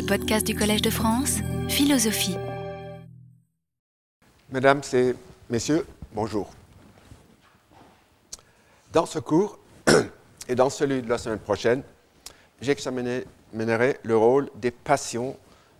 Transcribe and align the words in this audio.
les 0.00 0.06
podcasts 0.06 0.46
du 0.46 0.54
Collège 0.54 0.80
de 0.80 0.88
France, 0.88 1.40
Philosophie. 1.68 2.34
Mesdames 4.50 4.80
et 4.94 5.14
messieurs, 5.50 5.86
bonjour. 6.14 6.48
Dans 8.94 9.04
ce 9.04 9.18
cours 9.18 9.58
et 10.48 10.54
dans 10.54 10.70
celui 10.70 11.02
de 11.02 11.08
la 11.10 11.18
semaine 11.18 11.38
prochaine, 11.38 11.82
j'examinerai 12.62 13.98
le 14.02 14.16
rôle 14.16 14.48
des 14.54 14.70
passions 14.70 15.36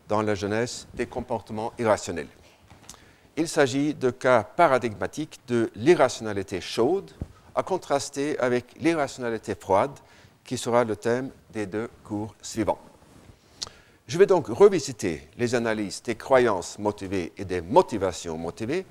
dans 0.06 0.20
la 0.20 0.34
jeunesse 0.34 0.86
des 0.92 1.06
comportements 1.06 1.72
irrationnels. 1.78 2.28
Il 3.38 3.48
s'agit 3.48 3.94
de 3.94 4.10
cas 4.10 4.42
paradigmatiques 4.42 5.40
de 5.48 5.70
l'irrationalité 5.74 6.60
chaude 6.60 7.10
à 7.54 7.62
contraster 7.62 8.38
avec 8.38 8.74
l'irrationalité 8.78 9.54
froide 9.54 9.98
qui 10.44 10.58
sera 10.58 10.84
le 10.84 10.96
thème 10.96 11.30
des 11.54 11.64
deux 11.64 11.88
cours 12.04 12.34
suivants. 12.42 12.89
Je 14.10 14.18
vais 14.18 14.26
donc 14.26 14.48
revisiter 14.48 15.28
les 15.38 15.54
analyses 15.54 16.02
des 16.02 16.16
croyances 16.16 16.80
motivées 16.80 17.32
et 17.36 17.44
des 17.44 17.60
motivations 17.60 18.36
motivées 18.36 18.84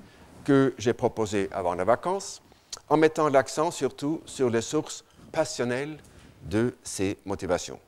que 0.44 0.72
j'ai 0.78 0.94
proposées 0.94 1.50
avant 1.52 1.74
la 1.74 1.84
vacances, 1.84 2.40
en 2.88 2.96
mettant 2.96 3.28
l'accent 3.28 3.70
surtout 3.70 4.22
sur 4.24 4.48
les 4.48 4.62
sources 4.62 5.04
passionnelles 5.30 5.98
de 6.44 6.74
ces 6.82 7.18
motivations. 7.26 7.78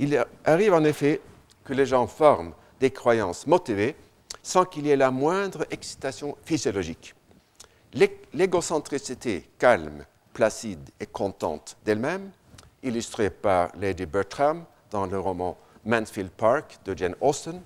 Il 0.00 0.26
arrive 0.44 0.74
en 0.74 0.82
effet 0.82 1.20
que 1.62 1.74
les 1.74 1.86
gens 1.86 2.08
forment 2.08 2.54
des 2.80 2.90
croyances 2.90 3.46
motivées 3.46 3.94
sans 4.42 4.64
qu'il 4.64 4.88
y 4.88 4.90
ait 4.90 4.96
la 4.96 5.12
moindre 5.12 5.64
excitation 5.70 6.36
physiologique. 6.44 7.14
L'égocentricité 8.32 9.48
calme, 9.60 10.04
placide 10.32 10.90
et 10.98 11.06
contente 11.06 11.76
d'elle-même 11.84 12.32
illustré 12.82 13.30
par 13.30 13.70
Lady 13.76 14.06
Bertram 14.06 14.64
dans 14.90 15.06
le 15.06 15.20
roman 15.20 15.56
Mansfield 15.84 16.30
Park 16.30 16.78
de 16.84 16.96
Jane 16.96 17.16
Austen, 17.20 17.60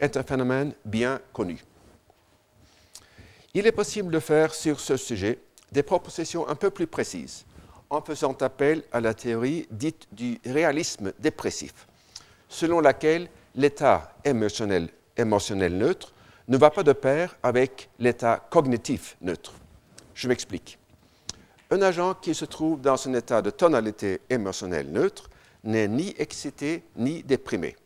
est 0.00 0.16
un 0.16 0.22
phénomène 0.22 0.72
bien 0.84 1.20
connu. 1.32 1.62
Il 3.54 3.66
est 3.66 3.72
possible 3.72 4.12
de 4.12 4.20
faire 4.20 4.54
sur 4.54 4.80
ce 4.80 4.96
sujet 4.96 5.38
des 5.72 5.82
propositions 5.82 6.48
un 6.48 6.54
peu 6.54 6.70
plus 6.70 6.86
précises 6.86 7.44
en 7.90 8.00
faisant 8.00 8.36
appel 8.40 8.82
à 8.92 9.00
la 9.00 9.14
théorie 9.14 9.66
dite 9.70 10.06
du 10.12 10.40
réalisme 10.46 11.12
dépressif, 11.18 11.86
selon 12.48 12.80
laquelle 12.80 13.28
l'état 13.56 14.14
émotionnel, 14.24 14.88
émotionnel 15.16 15.76
neutre 15.76 16.12
ne 16.48 16.56
va 16.56 16.70
pas 16.70 16.82
de 16.82 16.92
pair 16.92 17.36
avec 17.42 17.88
l'état 17.98 18.46
cognitif 18.50 19.16
neutre. 19.20 19.52
Je 20.14 20.28
m'explique. 20.28 20.78
Un 21.70 21.82
agent 21.82 22.14
qui 22.14 22.34
se 22.34 22.44
trouve 22.44 22.80
dans 22.80 23.08
un 23.08 23.14
état 23.14 23.42
de 23.42 23.50
tonalité 23.50 24.20
émotionnelle 24.28 24.90
neutre 24.90 25.29
n'est 25.64 25.88
ni 25.88 26.14
excité 26.18 26.82
ni 26.96 27.22
déprimé. 27.22 27.76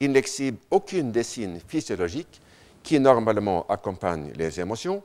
Il 0.00 0.12
n'exhibe 0.12 0.56
aucune 0.70 1.12
des 1.12 1.22
signes 1.22 1.60
physiologiques 1.66 2.40
qui 2.82 2.98
normalement 2.98 3.66
accompagnent 3.68 4.32
les 4.34 4.60
émotions, 4.60 5.02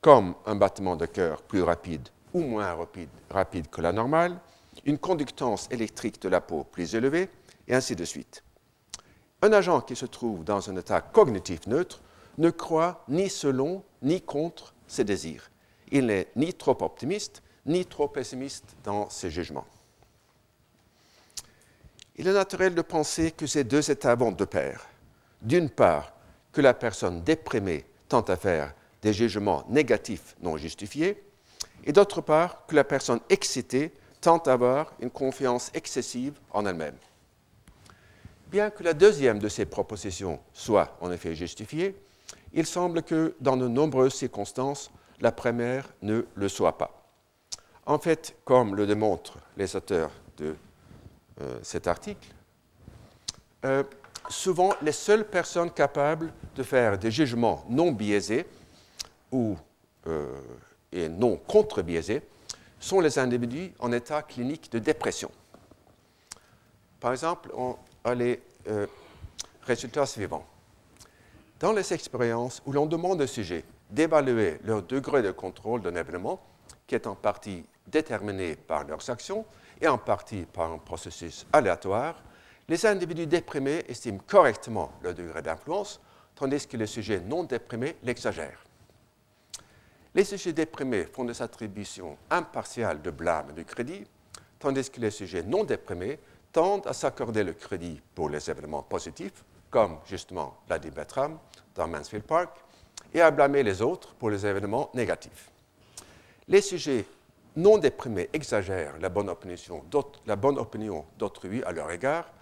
comme 0.00 0.34
un 0.46 0.54
battement 0.54 0.96
de 0.96 1.06
cœur 1.06 1.42
plus 1.42 1.62
rapide 1.62 2.08
ou 2.32 2.40
moins 2.40 2.74
rapide, 2.74 3.08
rapide 3.30 3.68
que 3.68 3.80
la 3.80 3.92
normale, 3.92 4.38
une 4.84 4.98
conductance 4.98 5.68
électrique 5.70 6.22
de 6.22 6.28
la 6.28 6.40
peau 6.40 6.64
plus 6.64 6.94
élevée, 6.94 7.28
et 7.66 7.74
ainsi 7.74 7.96
de 7.96 8.04
suite. 8.04 8.42
Un 9.42 9.52
agent 9.52 9.80
qui 9.82 9.96
se 9.96 10.06
trouve 10.06 10.44
dans 10.44 10.70
un 10.70 10.76
état 10.76 11.00
cognitif 11.00 11.66
neutre 11.66 12.00
ne 12.38 12.50
croit 12.50 13.04
ni 13.08 13.28
selon 13.28 13.82
ni 14.02 14.20
contre 14.20 14.74
ses 14.86 15.04
désirs. 15.04 15.50
Il 15.90 16.06
n'est 16.06 16.28
ni 16.36 16.54
trop 16.54 16.76
optimiste, 16.80 17.42
ni 17.66 17.84
trop 17.84 18.08
pessimiste 18.08 18.76
dans 18.84 19.08
ses 19.10 19.30
jugements. 19.30 19.66
Il 22.20 22.28
est 22.28 22.34
naturel 22.34 22.74
de 22.74 22.82
penser 22.82 23.30
que 23.30 23.46
ces 23.46 23.64
deux 23.64 23.90
états 23.90 24.14
vont 24.14 24.30
de 24.30 24.44
pair. 24.44 24.86
D'une 25.40 25.70
part, 25.70 26.12
que 26.52 26.60
la 26.60 26.74
personne 26.74 27.22
déprimée 27.22 27.86
tente 28.10 28.28
à 28.28 28.36
faire 28.36 28.74
des 29.00 29.14
jugements 29.14 29.64
négatifs 29.70 30.36
non 30.42 30.58
justifiés, 30.58 31.24
et 31.82 31.94
d'autre 31.94 32.20
part, 32.20 32.66
que 32.66 32.76
la 32.76 32.84
personne 32.84 33.20
excitée 33.30 33.94
tente 34.20 34.48
à 34.48 34.52
avoir 34.52 34.92
une 35.00 35.08
confiance 35.08 35.70
excessive 35.72 36.34
en 36.50 36.66
elle-même. 36.66 36.98
Bien 38.48 38.68
que 38.68 38.84
la 38.84 38.92
deuxième 38.92 39.38
de 39.38 39.48
ces 39.48 39.64
propositions 39.64 40.40
soit 40.52 40.98
en 41.00 41.10
effet 41.10 41.34
justifiée, 41.34 41.98
il 42.52 42.66
semble 42.66 43.02
que 43.02 43.34
dans 43.40 43.56
de 43.56 43.66
nombreuses 43.66 44.12
circonstances, 44.12 44.90
la 45.22 45.32
première 45.32 45.88
ne 46.02 46.26
le 46.34 46.48
soit 46.50 46.76
pas. 46.76 47.02
En 47.86 47.98
fait, 47.98 48.36
comme 48.44 48.76
le 48.76 48.86
démontrent 48.86 49.38
les 49.56 49.74
auteurs 49.74 50.10
de 50.36 50.54
euh, 51.40 51.58
cet 51.62 51.86
article, 51.86 52.28
euh, 53.64 53.82
souvent 54.28 54.74
les 54.82 54.92
seules 54.92 55.26
personnes 55.26 55.70
capables 55.70 56.32
de 56.54 56.62
faire 56.62 56.98
des 56.98 57.10
jugements 57.10 57.64
non 57.68 57.92
biaisés 57.92 58.46
ou, 59.32 59.56
euh, 60.06 60.26
et 60.92 61.08
non 61.08 61.36
contre-biaisés 61.36 62.22
sont 62.78 63.00
les 63.00 63.18
individus 63.18 63.72
en 63.78 63.92
état 63.92 64.22
clinique 64.22 64.70
de 64.72 64.78
dépression. 64.78 65.30
Par 66.98 67.12
exemple, 67.12 67.50
on 67.54 67.76
a 68.04 68.14
les 68.14 68.40
résultats 69.62 70.06
suivants. 70.06 70.46
Dans 71.58 71.72
les 71.72 71.92
expériences 71.92 72.62
où 72.66 72.72
l'on 72.72 72.86
demande 72.86 73.20
aux 73.20 73.26
sujets 73.26 73.64
d'évaluer 73.90 74.58
leur 74.64 74.82
degré 74.82 75.22
de 75.22 75.30
contrôle 75.30 75.82
d'un 75.82 75.94
événement, 75.94 76.40
qui 76.86 76.94
est 76.94 77.06
en 77.06 77.14
partie 77.14 77.64
déterminé 77.86 78.56
par 78.56 78.84
leurs 78.84 79.08
actions 79.10 79.44
et 79.80 79.88
en 79.88 79.98
partie 79.98 80.46
par 80.46 80.72
un 80.72 80.78
processus 80.78 81.46
aléatoire, 81.52 82.16
les 82.68 82.86
individus 82.86 83.26
déprimés 83.26 83.84
estiment 83.88 84.20
correctement 84.26 84.92
leur 85.02 85.14
degré 85.14 85.42
d'influence, 85.42 86.00
tandis 86.34 86.66
que 86.66 86.76
les 86.76 86.86
sujets 86.86 87.20
non 87.20 87.44
déprimés 87.44 87.96
l'exagèrent. 88.02 88.64
Les 90.14 90.24
sujets 90.24 90.52
déprimés 90.52 91.04
font 91.04 91.24
des 91.24 91.40
attributions 91.40 92.16
impartiales 92.30 93.02
de 93.02 93.10
blâme 93.10 93.50
et 93.50 93.52
de 93.54 93.62
crédit, 93.62 94.04
tandis 94.58 94.90
que 94.90 95.00
les 95.00 95.10
sujets 95.10 95.42
non 95.42 95.64
déprimés 95.64 96.18
tendent 96.52 96.86
à 96.86 96.92
s'accorder 96.92 97.44
le 97.44 97.52
crédit 97.52 98.00
pour 98.14 98.28
les 98.28 98.50
événements 98.50 98.82
positifs, 98.82 99.44
comme 99.70 99.98
justement 100.06 100.56
l'a 100.68 100.78
Bertram 100.78 101.38
dans 101.74 101.86
Mansfield 101.86 102.24
Park, 102.24 102.56
et 103.14 103.20
à 103.20 103.30
blâmer 103.30 103.62
les 103.62 103.82
autres 103.82 104.14
pour 104.14 104.30
les 104.30 104.44
événements 104.44 104.90
négatifs. 104.94 105.50
Les 106.48 106.60
sujets 106.60 107.04
non 107.56 107.78
déprimés 107.78 108.28
exagèrent 108.32 108.98
la 109.00 109.08
bonne 109.08 109.28
opinion 109.28 109.82
d'autrui 111.18 111.62
à 111.64 111.72
leur 111.72 111.90
égard, 111.90 112.32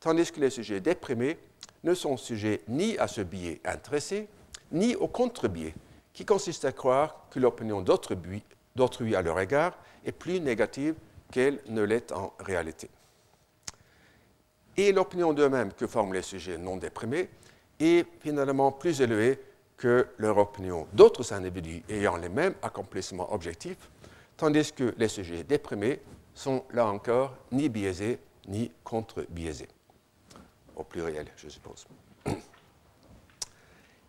tandis 0.00 0.30
que 0.30 0.40
les 0.40 0.50
sujets 0.50 0.80
déprimés 0.80 1.38
ne 1.84 1.94
sont 1.94 2.16
sujets 2.16 2.62
ni 2.68 2.98
à 2.98 3.06
ce 3.06 3.20
biais 3.20 3.60
intéressé, 3.64 4.28
ni 4.72 4.94
au 4.96 5.08
contre-biais, 5.08 5.74
qui 6.12 6.24
consiste 6.24 6.64
à 6.64 6.72
croire 6.72 7.26
que 7.30 7.38
l'opinion 7.38 7.82
d'autrui 7.82 9.14
à 9.14 9.22
leur 9.22 9.40
égard 9.40 9.78
est 10.04 10.12
plus 10.12 10.40
négative 10.40 10.94
qu'elle 11.30 11.60
ne 11.68 11.82
l'est 11.82 12.12
en 12.12 12.32
réalité. 12.40 12.90
Et 14.76 14.92
l'opinion 14.92 15.32
d'eux-mêmes 15.32 15.72
que 15.72 15.86
forment 15.86 16.14
les 16.14 16.22
sujets 16.22 16.58
non 16.58 16.76
déprimés 16.76 17.28
est 17.80 18.06
finalement 18.20 18.72
plus 18.72 19.00
élevée 19.00 19.40
que 19.76 20.08
leur 20.18 20.38
opinion 20.38 20.86
d'autres 20.92 21.32
individus 21.32 21.82
ayant 21.88 22.16
les 22.16 22.28
mêmes 22.28 22.54
accomplissements 22.62 23.32
objectifs, 23.32 23.88
tandis 24.38 24.72
que 24.72 24.94
les 24.96 25.08
sujets 25.08 25.44
déprimés 25.44 26.00
sont 26.32 26.64
là 26.72 26.86
encore 26.86 27.36
ni 27.52 27.68
biaisés 27.68 28.18
ni 28.46 28.70
contre-biaisés. 28.82 29.68
Au 30.74 30.84
pluriel, 30.84 31.26
je 31.36 31.50
suppose. 31.50 31.86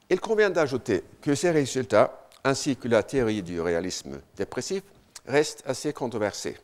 Il 0.10 0.22
convient 0.22 0.50
d'ajouter 0.50 1.04
que 1.22 1.36
ces 1.36 1.52
résultats, 1.52 2.30
ainsi 2.44 2.78
que 2.78 2.88
la 2.88 3.04
théorie 3.04 3.44
du 3.44 3.60
réalisme 3.60 4.22
dépressif, 4.38 4.84
restent 5.26 5.64
assez 5.66 5.92
controversés. 5.92 6.58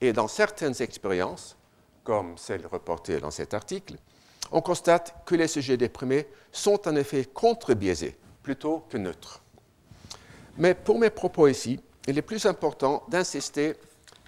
Et 0.00 0.12
dans 0.12 0.28
certaines 0.28 0.80
expériences, 0.80 1.56
comme 2.04 2.38
celle 2.38 2.66
reportée 2.66 3.18
dans 3.18 3.30
cet 3.30 3.54
article, 3.54 3.96
on 4.52 4.60
constate 4.60 5.14
que 5.24 5.34
les 5.34 5.48
sujets 5.48 5.76
déprimés 5.76 6.28
sont 6.52 6.86
en 6.86 6.94
effet 6.94 7.24
contre-biaisés 7.24 8.16
plutôt 8.42 8.84
que 8.88 8.96
neutres. 8.96 9.42
Mais 10.58 10.74
pour 10.74 10.98
mes 10.98 11.10
propos 11.10 11.48
ici, 11.48 11.80
il 12.06 12.18
est 12.18 12.22
plus 12.22 12.46
important 12.46 13.02
d'insister 13.08 13.74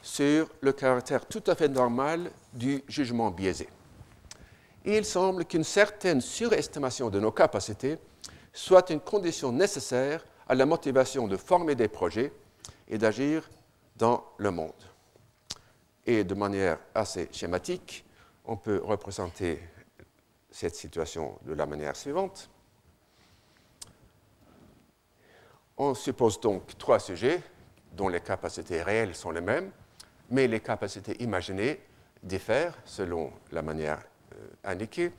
sur 0.03 0.49
le 0.61 0.73
caractère 0.73 1.27
tout 1.27 1.43
à 1.47 1.55
fait 1.55 1.69
normal 1.69 2.31
du 2.53 2.83
jugement 2.89 3.31
biaisé. 3.31 3.69
il 4.85 5.05
semble 5.05 5.45
qu'une 5.45 5.65
certaine 5.65 6.21
surestimation 6.21 7.11
de 7.11 7.21
nos 7.21 7.33
capacités 7.33 7.99
soit 8.53 8.91
une 8.91 9.01
condition 9.01 9.53
nécessaire 9.53 10.25
à 10.49 10.55
la 10.55 10.67
motivation 10.67 11.29
de 11.29 11.37
former 11.37 11.75
des 11.75 11.89
projets 11.89 12.33
et 12.89 12.99
d'agir 12.99 13.49
dans 13.97 14.25
le 14.39 14.51
monde. 14.51 14.73
Et 16.07 16.25
de 16.25 16.35
manière 16.35 16.79
assez 16.95 17.29
schématique, 17.31 18.05
on 18.47 18.57
peut 18.57 18.81
représenter 18.83 19.61
cette 20.51 20.75
situation 20.75 21.39
de 21.45 21.53
la 21.53 21.67
manière 21.67 21.95
suivante. 21.95 22.49
On 25.77 25.95
suppose 25.95 26.41
donc 26.41 26.77
trois 26.79 26.99
sujets 26.99 27.43
dont 27.99 28.09
les 28.09 28.21
capacités 28.21 28.81
réelles 28.81 29.15
sont 29.15 29.33
les 29.33 29.41
mêmes, 29.41 29.71
mais 30.31 30.47
les 30.47 30.61
capacités 30.61 31.21
imaginées 31.21 31.81
diffèrent 32.23 32.79
selon 32.85 33.33
la 33.53 33.61
manière 33.61 33.99
euh, 34.33 34.47
indiquée. 34.65 35.13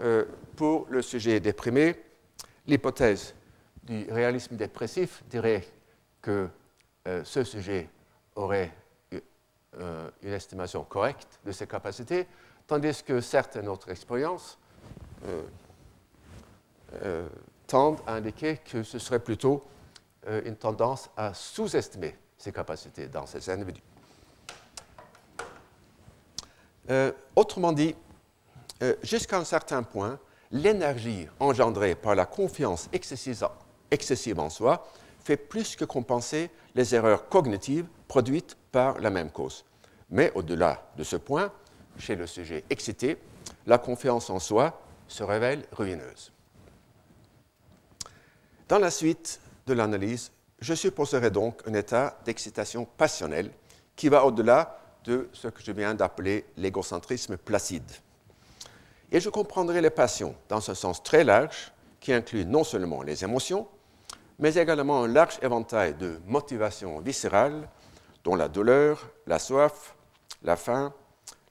euh, 0.00 0.24
pour 0.54 0.86
le 0.88 1.02
sujet 1.02 1.40
déprimé, 1.40 1.96
l'hypothèse 2.66 3.34
du 3.82 4.06
réalisme 4.10 4.56
dépressif 4.56 5.24
dirait 5.28 5.64
que 6.22 6.48
euh, 7.08 7.24
ce 7.24 7.44
sujet 7.44 7.88
aurait 8.36 8.72
une 10.22 10.32
estimation 10.32 10.84
correcte 10.84 11.38
de 11.44 11.52
ses 11.52 11.66
capacités, 11.66 12.26
tandis 12.66 13.02
que 13.02 13.20
certaines 13.20 13.68
autres 13.68 13.90
expériences 13.90 14.58
tendent 17.66 18.00
à 18.06 18.14
indiquer 18.14 18.56
que 18.56 18.82
ce 18.82 18.98
serait 18.98 19.18
plutôt 19.18 19.62
une 20.44 20.56
tendance 20.56 21.10
à 21.16 21.34
sous-estimer 21.34 22.16
ses 22.36 22.52
capacités 22.52 23.06
dans 23.08 23.26
ces 23.26 23.48
individus. 23.50 23.82
autrement 27.34 27.72
dit, 27.72 27.94
jusqu'à 29.02 29.38
un 29.38 29.44
certain 29.44 29.82
point, 29.82 30.18
l'énergie 30.50 31.28
engendrée 31.40 31.94
par 31.94 32.14
la 32.14 32.26
confiance 32.26 32.88
excessive, 32.92 34.38
en 34.38 34.50
soi 34.50 34.86
fait 35.24 35.36
plus 35.36 35.74
que 35.74 35.84
compenser 35.84 36.50
les 36.74 36.94
erreurs 36.94 37.28
cognitives 37.28 37.86
produites 38.06 38.56
par 38.70 39.00
la 39.00 39.10
même 39.10 39.30
cause. 39.30 39.64
Mais 40.10 40.30
au-delà 40.34 40.88
de 40.96 41.02
ce 41.02 41.16
point, 41.16 41.52
chez 41.98 42.14
le 42.14 42.26
sujet 42.26 42.64
excité, 42.70 43.18
la 43.66 43.78
confiance 43.78 44.30
en 44.30 44.38
soi 44.38 44.80
se 45.08 45.24
révèle 45.24 45.64
ruineuse. 45.72 46.32
Dans 48.68 48.78
la 48.78 48.90
suite 48.90 49.40
de 49.66 49.74
l'analyse, 49.74 50.32
je 50.60 50.74
supposerai 50.74 51.30
donc 51.30 51.60
un 51.66 51.74
état 51.74 52.18
d'excitation 52.24 52.86
passionnelle 52.96 53.50
qui 53.94 54.08
va 54.08 54.24
au-delà 54.24 54.78
de 55.04 55.28
ce 55.32 55.48
que 55.48 55.62
je 55.62 55.72
viens 55.72 55.94
d'appeler 55.94 56.46
l'égocentrisme 56.56 57.36
placide. 57.36 57.90
Et 59.12 59.20
je 59.20 59.28
comprendrai 59.28 59.80
les 59.80 59.90
passions 59.90 60.34
dans 60.48 60.70
un 60.70 60.74
sens 60.74 61.02
très 61.02 61.24
large 61.24 61.72
qui 62.00 62.12
inclut 62.12 62.44
non 62.44 62.64
seulement 62.64 63.02
les 63.02 63.24
émotions, 63.24 63.68
mais 64.38 64.54
également 64.54 65.04
un 65.04 65.08
large 65.08 65.38
éventail 65.42 65.94
de 65.94 66.18
motivations 66.26 67.00
viscérales, 67.00 67.68
dont 68.24 68.34
la 68.34 68.48
douleur, 68.48 69.08
la 69.26 69.38
soif, 69.38 69.94
la 70.42 70.56
faim, 70.56 70.92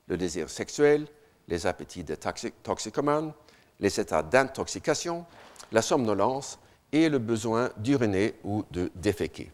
le 0.07 0.17
désir 0.17 0.49
sexuel, 0.49 1.07
les 1.47 1.65
appétits 1.65 2.03
des 2.03 2.17
toxicomanes, 2.17 3.33
les 3.79 3.99
états 3.99 4.23
d'intoxication, 4.23 5.25
la 5.71 5.81
somnolence 5.81 6.59
et 6.95 7.09
le 7.09 7.19
besoin 7.19 7.69
d'uriner 7.75 8.35
ou 8.45 8.63
de 8.71 8.89
déféquer. 8.95 9.51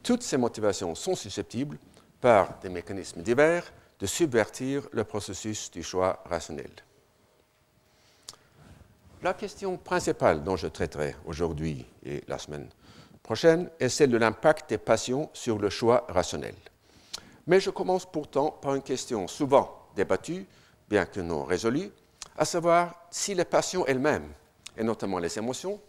Toutes 0.00 0.22
ces 0.22 0.36
motivations 0.36 0.94
sont 0.94 1.16
susceptibles, 1.16 1.76
par 2.20 2.60
des 2.60 2.68
mécanismes 2.68 3.20
divers, 3.20 3.64
de 3.98 4.06
subvertir 4.06 4.88
le 4.92 5.02
processus 5.02 5.72
du 5.72 5.82
choix 5.82 6.22
rationnel. 6.24 6.70
La 9.24 9.34
question 9.34 9.76
principale 9.76 10.44
dont 10.44 10.54
je 10.56 10.68
traiterai 10.68 11.16
aujourd'hui 11.26 11.84
et 12.04 12.22
la 12.28 12.38
semaine 12.38 12.68
prochaine 13.24 13.68
est 13.80 13.88
celle 13.88 14.10
de 14.10 14.16
l'impact 14.16 14.70
des 14.70 14.78
passions 14.78 15.30
sur 15.32 15.58
le 15.58 15.68
choix 15.68 16.06
rationnel. 16.08 16.54
Mais 17.48 17.58
je 17.58 17.70
commence 17.70 18.06
pourtant 18.06 18.50
par 18.50 18.76
une 18.76 18.82
question 18.82 19.26
souvent 19.26 19.88
débattue, 19.96 20.46
bien 20.88 21.06
que 21.06 21.20
non 21.20 21.42
résolue, 21.42 21.90
à 22.38 22.44
savoir 22.44 22.94
si 23.10 23.34
les 23.34 23.44
passions 23.44 23.84
elles-mêmes, 23.84 24.28
et 24.76 24.84
notamment 24.84 25.18
les 25.18 25.36
émotions, 25.38 25.80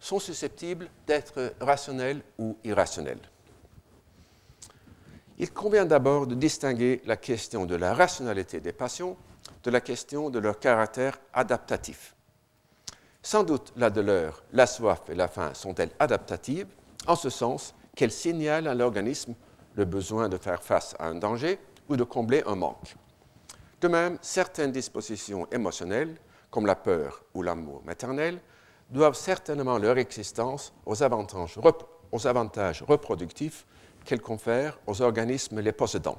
sont 0.00 0.18
susceptibles 0.18 0.88
d'être 1.06 1.54
rationnelles 1.60 2.22
ou 2.38 2.56
irrationnelles. 2.64 3.20
Il 5.38 5.52
convient 5.52 5.86
d'abord 5.86 6.26
de 6.26 6.34
distinguer 6.34 7.00
la 7.06 7.16
question 7.16 7.64
de 7.64 7.76
la 7.76 7.94
rationalité 7.94 8.60
des 8.60 8.72
passions 8.72 9.16
de 9.62 9.70
la 9.70 9.80
question 9.80 10.30
de 10.30 10.38
leur 10.38 10.58
caractère 10.58 11.18
adaptatif. 11.32 12.14
Sans 13.22 13.42
doute 13.42 13.72
la 13.76 13.90
douleur, 13.90 14.42
la 14.52 14.66
soif 14.66 15.02
et 15.08 15.14
la 15.14 15.28
faim 15.28 15.52
sont-elles 15.54 15.90
adaptatives, 15.98 16.68
en 17.06 17.16
ce 17.16 17.30
sens 17.30 17.74
qu'elles 17.96 18.12
signalent 18.12 18.68
à 18.68 18.74
l'organisme 18.74 19.34
le 19.74 19.84
besoin 19.84 20.28
de 20.28 20.38
faire 20.38 20.62
face 20.62 20.94
à 20.98 21.08
un 21.08 21.16
danger 21.16 21.58
ou 21.88 21.96
de 21.96 22.04
combler 22.04 22.42
un 22.46 22.54
manque? 22.54 22.96
De 23.80 23.88
même, 23.88 24.18
certaines 24.22 24.72
dispositions 24.72 25.46
émotionnelles, 25.52 26.16
comme 26.50 26.66
la 26.66 26.74
peur 26.74 27.22
ou 27.34 27.42
l'amour 27.42 27.82
maternel, 27.84 28.40
doivent 28.90 29.16
certainement 29.16 29.78
leur 29.78 29.98
existence 29.98 30.72
aux 30.86 31.02
avantages, 31.02 32.82
reproductifs 32.82 33.66
qu'elles 34.04 34.22
confèrent 34.22 34.78
aux 34.86 35.02
organismes 35.02 35.60
les 35.60 35.72
possédant. 35.72 36.18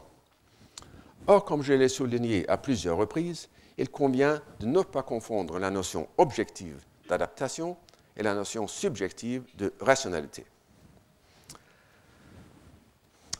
Or, 1.28 1.46
comme 1.46 1.64
je 1.64 1.74
l'ai 1.74 1.90
souligné 1.90 2.48
à 2.50 2.58
plusieurs 2.58 2.98
reprises, 2.98 3.50
il 3.78 3.90
convient 3.90 4.42
de 4.60 4.66
ne 4.66 4.82
pas 4.82 5.04
confondre 5.04 5.58
la 5.58 5.72
notion 5.72 6.08
objective 6.18 6.84
d'adaptation 7.08 7.78
et 8.18 8.24
la 8.24 8.34
notion 8.36 8.68
subjective 8.68 9.44
de 9.58 9.74
rationalité. 9.80 10.46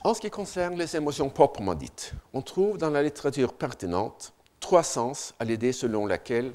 En 0.04 0.14
ce 0.14 0.22
qui 0.22 0.30
concerne 0.30 0.78
les 0.78 0.96
émotions 0.96 1.30
proprement 1.30 1.76
dites, 1.76 2.14
on 2.34 2.42
trouve 2.42 2.78
dans 2.78 2.90
la 2.90 3.04
littérature 3.04 3.54
pertinente 3.54 4.34
trois 4.60 4.84
sens 4.84 5.34
à 5.40 5.44
l'idée 5.44 5.74
selon 5.74 6.06
laquelle 6.06 6.54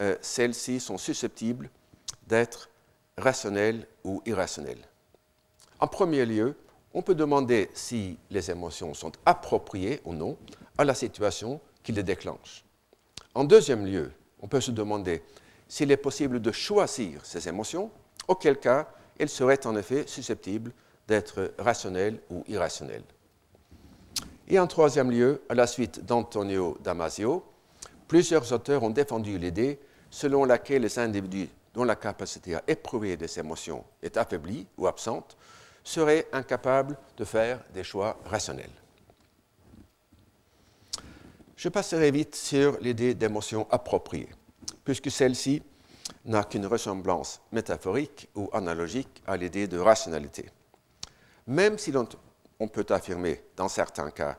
euh, 0.00 0.16
celles-ci 0.20 0.78
sont 0.78 0.98
susceptibles 0.98 1.70
d'être 2.30 2.70
rationnelles 3.18 3.86
ou 4.04 4.22
irrationnelles. 4.24 4.88
En 5.80 5.88
premier 5.88 6.24
lieu, 6.24 6.56
on 6.94 7.02
peut 7.02 7.14
demander 7.14 7.68
si 7.74 8.16
les 8.30 8.50
émotions 8.50 8.94
sont 8.94 9.12
appropriées 9.26 10.00
ou 10.04 10.14
non 10.14 10.38
à 10.78 10.84
la 10.84 10.94
situation 10.94 11.60
qui 11.82 11.92
les 11.92 12.02
déclenche. 12.02 12.64
En 13.34 13.44
deuxième 13.44 13.84
lieu, 13.84 14.12
on 14.40 14.48
peut 14.48 14.60
se 14.60 14.70
demander 14.70 15.22
s'il 15.68 15.90
est 15.92 15.96
possible 15.96 16.40
de 16.40 16.52
choisir 16.52 17.24
ces 17.24 17.48
émotions, 17.48 17.90
auquel 18.26 18.58
cas 18.58 18.88
elles 19.18 19.28
seraient 19.28 19.66
en 19.66 19.76
effet 19.76 20.04
susceptibles 20.06 20.72
d'être 21.06 21.52
rationnelles 21.58 22.20
ou 22.30 22.44
irrationnelles. 22.48 23.04
Et 24.48 24.58
en 24.58 24.66
troisième 24.66 25.10
lieu, 25.10 25.42
à 25.48 25.54
la 25.54 25.66
suite 25.66 26.04
d'Antonio 26.04 26.76
Damasio, 26.82 27.44
plusieurs 28.08 28.52
auteurs 28.52 28.82
ont 28.82 28.90
défendu 28.90 29.38
l'idée 29.38 29.78
selon 30.10 30.44
laquelle 30.44 30.82
les 30.82 30.98
individus 30.98 31.48
dont 31.80 31.84
la 31.84 31.96
capacité 31.96 32.56
à 32.56 32.62
éprouver 32.68 33.16
des 33.16 33.38
émotions 33.38 33.82
est 34.02 34.18
affaiblie 34.18 34.66
ou 34.76 34.86
absente 34.86 35.34
seraient 35.82 36.26
incapables 36.30 36.94
de 37.16 37.24
faire 37.24 37.64
des 37.72 37.84
choix 37.84 38.18
rationnels. 38.26 38.68
Je 41.56 41.70
passerai 41.70 42.10
vite 42.10 42.34
sur 42.34 42.78
l'idée 42.80 43.14
d'émotion 43.14 43.66
appropriée 43.70 44.28
puisque 44.84 45.10
celle-ci 45.10 45.62
n'a 46.26 46.44
qu'une 46.44 46.66
ressemblance 46.66 47.40
métaphorique 47.50 48.28
ou 48.34 48.50
analogique 48.52 49.22
à 49.26 49.38
l'idée 49.38 49.66
de 49.66 49.78
rationalité. 49.78 50.50
Même 51.46 51.78
si 51.78 51.94
on 52.58 52.68
peut 52.68 52.86
affirmer, 52.90 53.42
dans 53.56 53.68
certains 53.70 54.10
cas, 54.10 54.36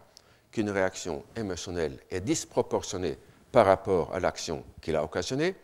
qu'une 0.52 0.70
réaction 0.70 1.24
émotionnelle 1.36 1.98
est 2.12 2.22
disproportionnée 2.22 3.18
par 3.52 3.66
rapport 3.66 4.14
à 4.14 4.20
l'action 4.20 4.64
qu'il 4.80 4.96
a 4.96 5.04
occasionnée, 5.04 5.56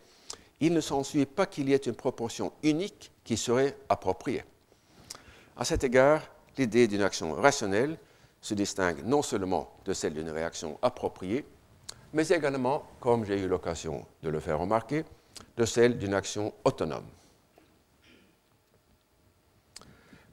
il 0.60 0.72
ne 0.72 0.80
s'ensuit 0.80 1.26
pas 1.26 1.46
qu'il 1.46 1.68
y 1.68 1.72
ait 1.72 1.76
une 1.76 1.94
proportion 1.94 2.52
unique 2.62 3.12
qui 3.24 3.36
serait 3.36 3.76
appropriée. 3.88 4.44
À 5.56 5.64
cet 5.64 5.84
égard, 5.84 6.22
l'idée 6.56 6.88
d'une 6.88 7.02
action 7.02 7.32
rationnelle 7.32 7.98
se 8.40 8.54
distingue 8.54 9.04
non 9.04 9.22
seulement 9.22 9.70
de 9.84 9.92
celle 9.92 10.14
d'une 10.14 10.30
réaction 10.30 10.78
appropriée, 10.82 11.44
mais 12.12 12.28
également, 12.28 12.84
comme 13.00 13.24
j'ai 13.24 13.40
eu 13.40 13.48
l'occasion 13.48 14.06
de 14.22 14.30
le 14.30 14.40
faire 14.40 14.58
remarquer, 14.58 15.04
de 15.56 15.64
celle 15.64 15.98
d'une 15.98 16.14
action 16.14 16.52
autonome. 16.64 17.06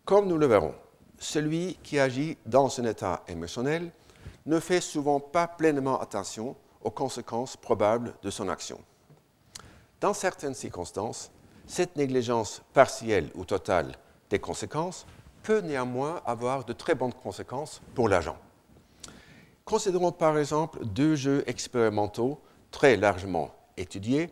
Comme 0.05 0.27
nous 0.27 0.37
le 0.37 0.45
verrons, 0.45 0.75
celui 1.17 1.77
qui 1.83 1.99
agit 1.99 2.37
dans 2.45 2.79
un 2.79 2.85
état 2.85 3.23
émotionnel 3.27 3.91
ne 4.45 4.59
fait 4.59 4.81
souvent 4.81 5.19
pas 5.19 5.47
pleinement 5.47 5.99
attention 5.99 6.55
aux 6.83 6.91
conséquences 6.91 7.57
probables 7.57 8.13
de 8.21 8.29
son 8.29 8.47
action. 8.47 8.79
Dans 10.01 10.13
certaines 10.13 10.53
circonstances, 10.53 11.31
cette 11.67 11.95
négligence 11.95 12.61
partielle 12.73 13.29
ou 13.35 13.45
totale 13.45 13.93
des 14.29 14.39
conséquences 14.39 15.05
peut 15.43 15.59
néanmoins 15.59 16.21
avoir 16.25 16.65
de 16.65 16.73
très 16.73 16.95
bonnes 16.95 17.13
conséquences 17.13 17.81
pour 17.93 18.09
l'agent. 18.09 18.37
Considérons 19.63 20.11
par 20.11 20.37
exemple 20.37 20.85
deux 20.85 21.15
jeux 21.15 21.43
expérimentaux 21.47 22.39
très 22.71 22.97
largement 22.97 23.51
étudiés, 23.77 24.29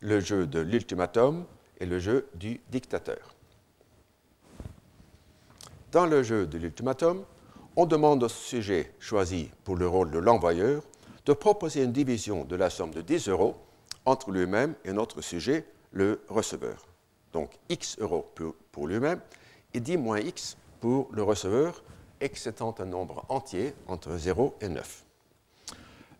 le 0.00 0.20
jeu 0.20 0.46
de 0.46 0.60
l'ultimatum 0.60 1.44
et 1.78 1.86
le 1.86 1.98
jeu 1.98 2.28
du 2.34 2.60
dictateur. 2.70 3.34
Dans 5.92 6.06
le 6.06 6.22
jeu 6.22 6.46
de 6.46 6.58
l'ultimatum, 6.58 7.24
on 7.76 7.86
demande 7.86 8.22
au 8.22 8.28
sujet 8.28 8.92
choisi 8.98 9.50
pour 9.64 9.76
le 9.76 9.86
rôle 9.86 10.10
de 10.10 10.18
l'envoyeur 10.18 10.82
de 11.24 11.32
proposer 11.32 11.82
une 11.82 11.92
division 11.92 12.44
de 12.44 12.56
la 12.56 12.70
somme 12.70 12.92
de 12.92 13.02
10 13.02 13.28
euros 13.28 13.56
entre 14.06 14.30
lui-même 14.30 14.74
et 14.84 14.92
notre 14.92 15.20
sujet, 15.20 15.64
le 15.92 16.22
receveur. 16.28 16.86
Donc 17.32 17.50
x 17.68 17.96
euros 17.98 18.32
pour 18.72 18.86
lui-même 18.86 19.20
et 19.74 19.80
10 19.80 19.98
moins 19.98 20.20
x 20.20 20.56
pour 20.80 21.08
le 21.12 21.22
receveur, 21.22 21.82
x 22.20 22.46
étant 22.46 22.74
un 22.78 22.86
nombre 22.86 23.24
entier 23.28 23.74
entre 23.88 24.16
0 24.16 24.56
et 24.60 24.68
9. 24.68 25.04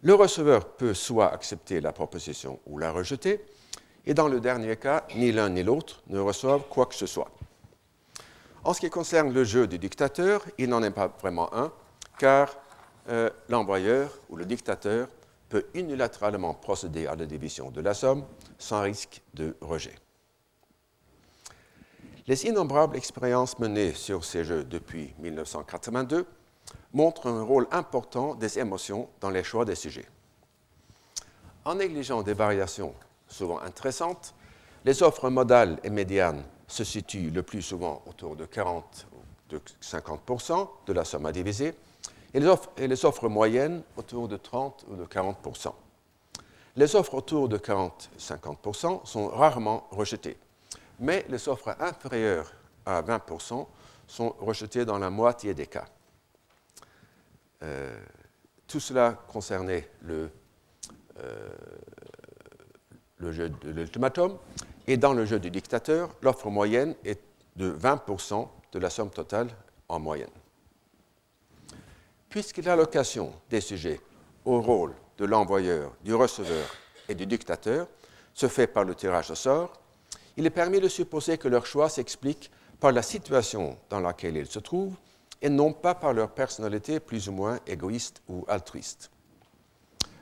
le 0.03 0.15
receveur 0.15 0.69
peut 0.69 0.93
soit 0.93 1.33
accepter 1.33 1.81
la 1.81 1.93
proposition 1.93 2.61
ou 2.67 2.79
la 2.79 2.93
rejeter, 2.93 3.45
et 4.05 4.15
dans 4.15 4.29
le 4.29 4.41
dernier 4.41 4.77
cas, 4.77 5.05
ni 5.17 5.33
l'un 5.33 5.49
ni 5.49 5.63
l'autre 5.63 6.03
ne 6.09 6.19
reçoivent 6.21 6.69
quoi 6.69 6.87
que 6.87 6.95
ce 6.95 7.07
soit. 7.07 7.31
En 8.63 8.73
ce 8.73 8.81
qui 8.81 8.91
concerne 8.91 9.33
le 9.33 9.45
jeu 9.45 9.67
du 9.67 9.79
dictateur, 9.79 10.45
il 10.59 10.69
n'en 10.69 10.83
est 10.83 10.91
pas 10.91 11.09
vraiment 11.21 11.53
un, 11.55 11.73
car 12.19 12.57
euh, 13.09 13.31
l'envoyeur 13.49 14.11
ou 14.29 14.37
le 14.37 14.45
dictateur 14.45 15.09
peut 15.49 15.67
unilatéralement 15.75 16.55
procéder 16.55 17.07
à 17.07 17.15
la 17.15 17.27
division 17.27 17.71
de 17.71 17.81
la 17.81 17.95
somme 17.95 18.25
sans 18.59 18.83
risque 18.83 19.23
de 19.35 19.57
rejet. 19.61 19.95
Les 22.27 22.47
innombrables 22.47 22.97
expériences 22.97 23.59
menées 23.61 23.93
sur 23.93 24.25
ces 24.25 24.45
jeux 24.45 24.65
depuis 24.65 25.15
1982 25.19 26.27
montrent 26.93 27.29
un 27.29 27.43
rôle 27.43 27.69
important 27.71 28.35
des 28.35 28.59
émotions 28.59 29.09
dans 29.21 29.31
les 29.31 29.45
choix 29.45 29.65
des 29.65 29.77
sujets. 29.77 30.09
En 31.65 31.77
négligeant 31.77 32.23
des 32.23 32.35
variations 32.35 32.95
souvent 33.29 33.61
intéressantes, 33.61 34.35
les 34.85 35.03
offres 35.03 35.31
modales 35.31 35.79
et 35.85 35.91
médianes 35.91 36.43
se 36.67 36.85
situent 36.85 37.31
le 37.31 37.43
plus 37.43 37.63
souvent 37.63 38.03
autour 38.07 38.35
de 38.35 38.45
40 38.45 39.07
ou 39.13 39.19
de 39.51 39.61
50% 39.81 40.69
de 40.87 40.93
la 40.93 41.05
somme 41.05 41.27
à 41.27 41.33
diviser, 41.33 41.75
et 42.37 42.87
les, 42.87 43.05
offres, 43.05 43.29
moyennes 43.29 43.83
autour 43.97 44.29
de 44.29 44.37
30 44.37 44.85
ou 44.89 44.97
de 44.97 45.05
40% 45.05 45.73
Les 46.77 46.95
offres 46.95 47.15
autour 47.15 47.49
de 47.49 47.59
40-50% 47.59 49.07
sont 49.07 49.29
rarement 49.29 49.89
rejetées 49.91 50.37
mais 50.99 51.25
les 51.29 51.49
offres 51.49 51.77
inférieures 51.81 52.53
à 52.85 53.03
20% 53.03 53.67
sont 54.07 54.35
rejetées 54.41 54.85
dans 54.85 54.99
la 54.99 55.11
moitié 55.11 55.55
des 55.55 55.67
cas. 55.67 55.87
Euh, 57.63 57.99
tout 58.67 58.81
cela 58.81 59.19
concernait 59.29 59.89
euh, 60.09 60.29
le 63.19 63.33
jeu 63.33 63.49
de 63.49 63.71
l'ultimatum, 63.71 64.37
et 64.87 64.97
dans 64.97 65.13
le 65.13 65.25
jeu 65.25 65.39
du 65.39 65.51
dictateur, 65.51 66.11
l'offre 66.23 66.49
moyenne 66.49 66.95
est 67.05 67.21
de 67.57 67.73
20% 67.73 68.49
de 68.73 68.79
la 68.79 68.91
somme 68.91 69.11
totale 69.11 69.49
en 69.89 69.99
moyenne. 69.99 70.31
Puisque 72.37 72.59
l'allocation 72.59 73.33
des 73.49 73.63
sujets 73.63 73.99
au 74.45 74.61
rôle 74.61 74.93
de 75.17 75.25
l'envoyeur, 75.25 75.95
du 76.05 76.15
receveur 76.15 76.67
et 77.09 77.15
du 77.15 77.25
dictateur 77.25 77.87
se 78.35 78.47
fait 78.47 78.67
par 78.67 78.85
le 78.85 78.95
tirage 78.95 79.31
au 79.31 79.35
sort, 79.35 79.73
il 80.37 80.45
est 80.45 80.51
permis 80.51 80.79
de 80.79 80.87
supposer 80.87 81.39
que 81.39 81.49
leur 81.49 81.65
choix 81.65 81.89
s'explique 81.89 82.51
par 82.79 82.93
la 82.93 83.01
situation 83.01 83.79
dans 83.89 84.01
laquelle 84.01 84.37
ils 84.37 84.49
se 84.49 84.59
trouvent 84.59 84.99
et 85.41 85.49
non 85.49 85.73
pas 85.73 85.95
par 85.95 86.13
leur 86.13 86.31
personnalité 86.31 87.01
plus 87.01 87.27
ou 87.31 87.33
moins 87.33 87.59
égoïste 87.67 88.21
ou 88.29 88.45
altruiste. 88.49 89.11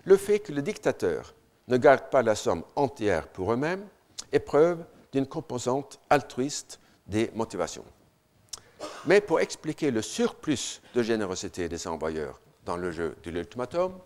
Le 0.04 0.16
fait 0.16 0.38
que 0.38 0.52
le 0.52 0.62
dictateur 0.62 1.34
ne 1.66 1.76
garde 1.78 2.10
pas 2.10 2.22
la 2.22 2.36
somme 2.36 2.62
entière 2.76 3.26
pour 3.26 3.52
eux-mêmes 3.52 3.88
est 4.30 4.38
preuve 4.38 4.84
d'une 5.10 5.26
composante 5.26 5.98
altruiste 6.10 6.78
des 7.08 7.32
motivations. 7.34 7.84
Mais 9.06 9.20
pour 9.20 9.40
expliquer 9.40 9.90
le 9.90 10.00
surplus 10.00 10.80
de 10.94 11.02
générosité 11.02 11.68
des 11.68 11.86
envoyeurs 11.86 12.40
dans 12.64 12.76
le 12.76 12.90
jeu 12.90 13.16
de 13.22 13.30
l'ultimatum, 13.30 13.98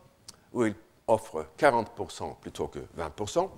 où 0.52 0.64
ils 0.64 0.74
offrent 1.06 1.46
40% 1.58 2.36
plutôt 2.40 2.66
que 2.66 2.80
20%, 2.98 3.48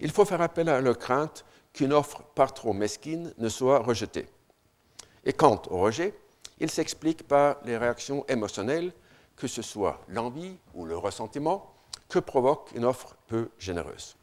il 0.00 0.10
faut 0.10 0.24
faire 0.24 0.40
appel 0.40 0.68
à 0.68 0.80
leur 0.80 0.98
crainte 0.98 1.44
qu'une 1.72 1.92
offre 1.92 2.22
par 2.34 2.52
trop 2.52 2.72
mesquine 2.72 3.32
ne 3.38 3.48
soit 3.48 3.78
rejetée. 3.78 4.26
Et 5.24 5.32
quant 5.32 5.62
au 5.70 5.78
rejet, 5.78 6.14
il 6.58 6.70
s'explique 6.70 7.26
par 7.26 7.58
les 7.64 7.76
réactions 7.76 8.24
émotionnelles, 8.26 8.92
que 9.36 9.46
ce 9.46 9.62
soit 9.62 10.00
l'envie 10.08 10.56
ou 10.74 10.84
le 10.84 10.96
ressentiment, 10.96 11.72
que 12.08 12.18
provoque 12.18 12.70
une 12.74 12.84
offre 12.84 13.16
peu 13.28 13.50
généreuse. 13.58 14.16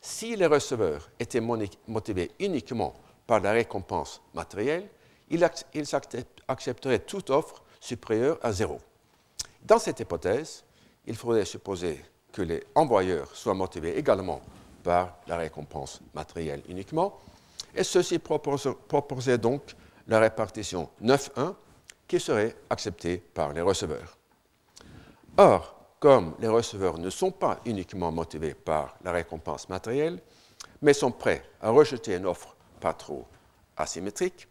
Si 0.00 0.34
les 0.36 0.46
receveurs 0.46 1.10
étaient 1.18 1.42
motivés 1.86 2.30
uniquement 2.38 2.94
par 3.26 3.40
la 3.40 3.52
récompense 3.52 4.22
matérielle, 4.34 4.88
ils 5.32 5.44
accepteraient 6.48 6.98
toute 7.00 7.30
offre 7.30 7.62
supérieure 7.80 8.38
à 8.42 8.52
zéro. 8.52 8.78
Dans 9.64 9.78
cette 9.78 9.98
hypothèse, 9.98 10.62
il 11.06 11.16
faudrait 11.16 11.44
supposer 11.44 12.04
que 12.32 12.42
les 12.42 12.62
envoyeurs 12.74 13.34
soient 13.34 13.54
motivés 13.54 13.98
également 13.98 14.40
par 14.82 15.16
la 15.26 15.36
récompense 15.36 16.00
matérielle 16.14 16.62
uniquement. 16.68 17.18
Et 17.74 17.82
proposait 18.18 19.38
donc 19.38 19.74
la 20.06 20.20
répartition 20.20 20.90
9-1 21.02 21.54
qui 22.06 22.20
serait 22.20 22.54
acceptée 22.68 23.18
par 23.18 23.52
les 23.52 23.62
receveurs. 23.62 24.18
Or, 25.36 25.74
comme 25.98 26.34
les 26.40 26.48
receveurs 26.48 26.98
ne 26.98 27.08
sont 27.08 27.30
pas 27.30 27.60
uniquement 27.64 28.12
motivés 28.12 28.54
par 28.54 28.96
la 29.02 29.12
récompense 29.12 29.68
matérielle, 29.68 30.20
mais 30.82 30.92
sont 30.92 31.12
prêts 31.12 31.44
à 31.60 31.70
rejeter 31.70 32.16
une 32.16 32.26
offre 32.26 32.54
pas 32.80 32.92
trop 32.92 33.26
asymétrique, 33.76 34.48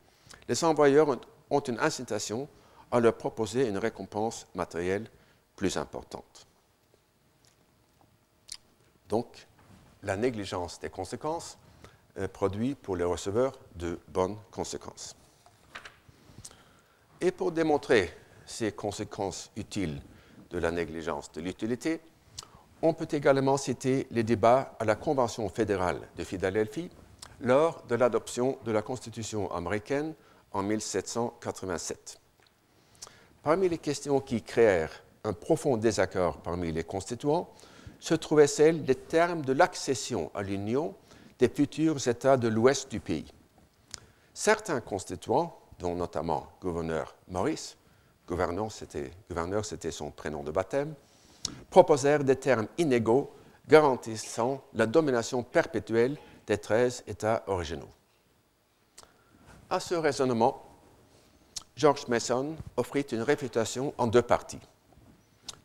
les 0.51 0.65
envoyeurs 0.65 1.07
ont 1.49 1.59
une 1.61 1.79
incitation 1.79 2.45
à 2.91 2.99
leur 2.99 3.15
proposer 3.15 3.69
une 3.69 3.77
récompense 3.77 4.47
matérielle 4.53 5.09
plus 5.55 5.77
importante. 5.77 6.45
Donc, 9.07 9.47
la 10.03 10.17
négligence 10.17 10.77
des 10.81 10.89
conséquences 10.89 11.57
euh, 12.17 12.27
produit 12.27 12.75
pour 12.75 12.97
les 12.97 13.05
receveurs 13.05 13.57
de 13.77 13.97
bonnes 14.09 14.35
conséquences. 14.51 15.15
Et 17.21 17.31
pour 17.31 17.53
démontrer 17.53 18.13
ces 18.45 18.73
conséquences 18.73 19.51
utiles 19.55 20.01
de 20.49 20.57
la 20.57 20.71
négligence 20.71 21.31
de 21.31 21.39
l'utilité, 21.39 22.01
on 22.81 22.93
peut 22.93 23.07
également 23.09 23.55
citer 23.55 24.05
les 24.11 24.23
débats 24.23 24.75
à 24.79 24.83
la 24.83 24.95
Convention 24.95 25.47
fédérale 25.47 26.09
de 26.17 26.25
Philadelphie 26.25 26.89
lors 27.39 27.83
de 27.83 27.95
l'adoption 27.95 28.57
de 28.65 28.71
la 28.73 28.81
Constitution 28.81 29.49
américaine 29.53 30.13
en 30.51 30.63
1787. 30.63 32.19
Parmi 33.43 33.69
les 33.69 33.77
questions 33.77 34.19
qui 34.19 34.41
créèrent 34.41 35.03
un 35.23 35.33
profond 35.33 35.77
désaccord 35.77 36.37
parmi 36.37 36.71
les 36.71 36.83
constituants 36.83 37.49
se 37.99 38.15
trouvait 38.15 38.47
celle 38.47 38.83
des 38.83 38.95
termes 38.95 39.43
de 39.43 39.53
l'accession 39.53 40.31
à 40.33 40.41
l'Union 40.41 40.95
des 41.39 41.49
futurs 41.49 42.07
États 42.07 42.37
de 42.37 42.47
l'ouest 42.47 42.89
du 42.89 42.99
pays. 42.99 43.31
Certains 44.33 44.81
constituants, 44.81 45.57
dont 45.79 45.95
notamment 45.95 46.47
gouverneur 46.61 47.15
Maurice, 47.27 47.77
gouverneur 48.27 48.71
c'était 48.71 49.91
son 49.91 50.11
prénom 50.11 50.43
de 50.43 50.51
baptême, 50.51 50.93
proposèrent 51.69 52.23
des 52.23 52.35
termes 52.35 52.67
inégaux 52.77 53.31
garantissant 53.67 54.61
la 54.73 54.85
domination 54.85 55.43
perpétuelle 55.43 56.17
des 56.47 56.57
13 56.57 57.03
États 57.07 57.43
originaux. 57.47 57.89
À 59.71 59.79
ce 59.79 59.95
raisonnement, 59.95 60.61
George 61.77 62.05
Mason 62.09 62.57
offrit 62.75 63.05
une 63.13 63.21
réfutation 63.21 63.93
en 63.97 64.07
deux 64.07 64.21
parties. 64.21 64.59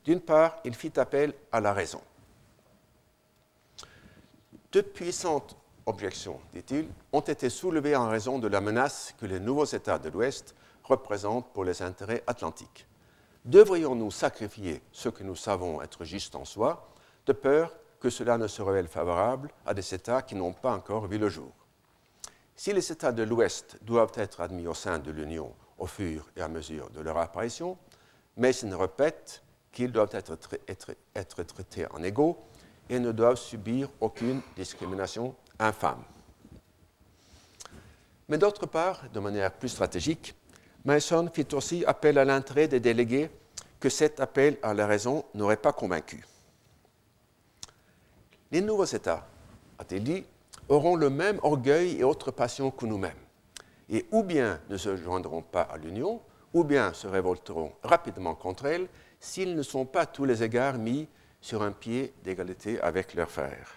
D'une 0.04 0.20
part, 0.20 0.60
il 0.64 0.76
fit 0.76 0.92
appel 1.00 1.34
à 1.50 1.60
la 1.60 1.72
raison. 1.72 2.00
De 4.70 4.80
puissantes 4.80 5.56
objections, 5.86 6.38
dit-il, 6.52 6.88
ont 7.12 7.20
été 7.20 7.50
soulevées 7.50 7.96
en 7.96 8.08
raison 8.08 8.38
de 8.38 8.46
la 8.46 8.60
menace 8.60 9.12
que 9.18 9.26
les 9.26 9.40
nouveaux 9.40 9.64
États 9.64 9.98
de 9.98 10.08
l'Ouest 10.08 10.54
représentent 10.84 11.52
pour 11.52 11.64
les 11.64 11.82
intérêts 11.82 12.22
atlantiques. 12.28 12.86
Devrions-nous 13.44 14.12
sacrifier 14.12 14.82
ce 14.92 15.08
que 15.08 15.24
nous 15.24 15.34
savons 15.34 15.82
être 15.82 16.04
juste 16.04 16.36
en 16.36 16.44
soi, 16.44 16.92
de 17.26 17.32
peur 17.32 17.72
que 17.98 18.10
cela 18.10 18.38
ne 18.38 18.46
se 18.46 18.62
révèle 18.62 18.86
favorable 18.86 19.50
à 19.66 19.74
des 19.74 19.94
États 19.94 20.22
qui 20.22 20.36
n'ont 20.36 20.52
pas 20.52 20.72
encore 20.72 21.08
vu 21.08 21.18
le 21.18 21.28
jour? 21.28 21.50
Si 22.56 22.72
les 22.72 22.90
États 22.90 23.12
de 23.12 23.22
l'Ouest 23.22 23.76
doivent 23.82 24.12
être 24.16 24.40
admis 24.40 24.66
au 24.66 24.72
sein 24.72 24.98
de 24.98 25.10
l'Union 25.10 25.52
au 25.78 25.86
fur 25.86 26.26
et 26.36 26.40
à 26.40 26.48
mesure 26.48 26.88
de 26.88 27.00
leur 27.00 27.18
apparition, 27.18 27.76
Mason 28.38 28.76
répète 28.78 29.42
qu'ils 29.72 29.92
doivent 29.92 30.14
être, 30.14 31.42
traités 31.42 31.86
en 31.92 32.02
égaux 32.02 32.38
et 32.88 32.98
ne 32.98 33.12
doivent 33.12 33.36
subir 33.36 33.90
aucune 34.00 34.40
discrimination 34.56 35.34
infâme. 35.58 36.02
Mais 38.28 38.38
d'autre 38.38 38.64
part, 38.64 39.08
de 39.10 39.20
manière 39.20 39.52
plus 39.52 39.68
stratégique, 39.68 40.34
Mason 40.86 41.28
fit 41.32 41.48
aussi 41.52 41.84
appel 41.84 42.16
à 42.16 42.24
l'intérêt 42.24 42.68
des 42.68 42.80
délégués 42.80 43.30
que 43.78 43.90
cet 43.90 44.18
appel 44.18 44.56
à 44.62 44.72
la 44.72 44.86
raison 44.86 45.26
n'aurait 45.34 45.58
pas 45.58 45.72
convaincu. 45.72 46.24
Les 48.50 48.62
nouveaux 48.62 48.84
États, 48.84 49.26
a-t-il 49.78 50.02
dit, 50.02 50.24
auront 50.68 50.96
le 50.96 51.10
même 51.10 51.38
orgueil 51.42 51.98
et 51.98 52.04
autres 52.04 52.30
passions 52.30 52.70
que 52.70 52.86
nous-mêmes, 52.86 53.12
et 53.88 54.06
ou 54.10 54.22
bien 54.22 54.60
ne 54.68 54.76
se 54.76 54.96
joindront 54.96 55.42
pas 55.42 55.62
à 55.62 55.76
l'Union, 55.76 56.20
ou 56.52 56.64
bien 56.64 56.92
se 56.92 57.06
révolteront 57.06 57.72
rapidement 57.82 58.34
contre 58.34 58.66
elle 58.66 58.88
s'ils 59.20 59.54
ne 59.54 59.62
sont 59.62 59.84
pas 59.84 60.06
tous 60.06 60.24
les 60.24 60.42
égards 60.42 60.78
mis 60.78 61.08
sur 61.40 61.62
un 61.62 61.72
pied 61.72 62.14
d'égalité 62.24 62.80
avec 62.80 63.14
leurs 63.14 63.30
frères. 63.30 63.76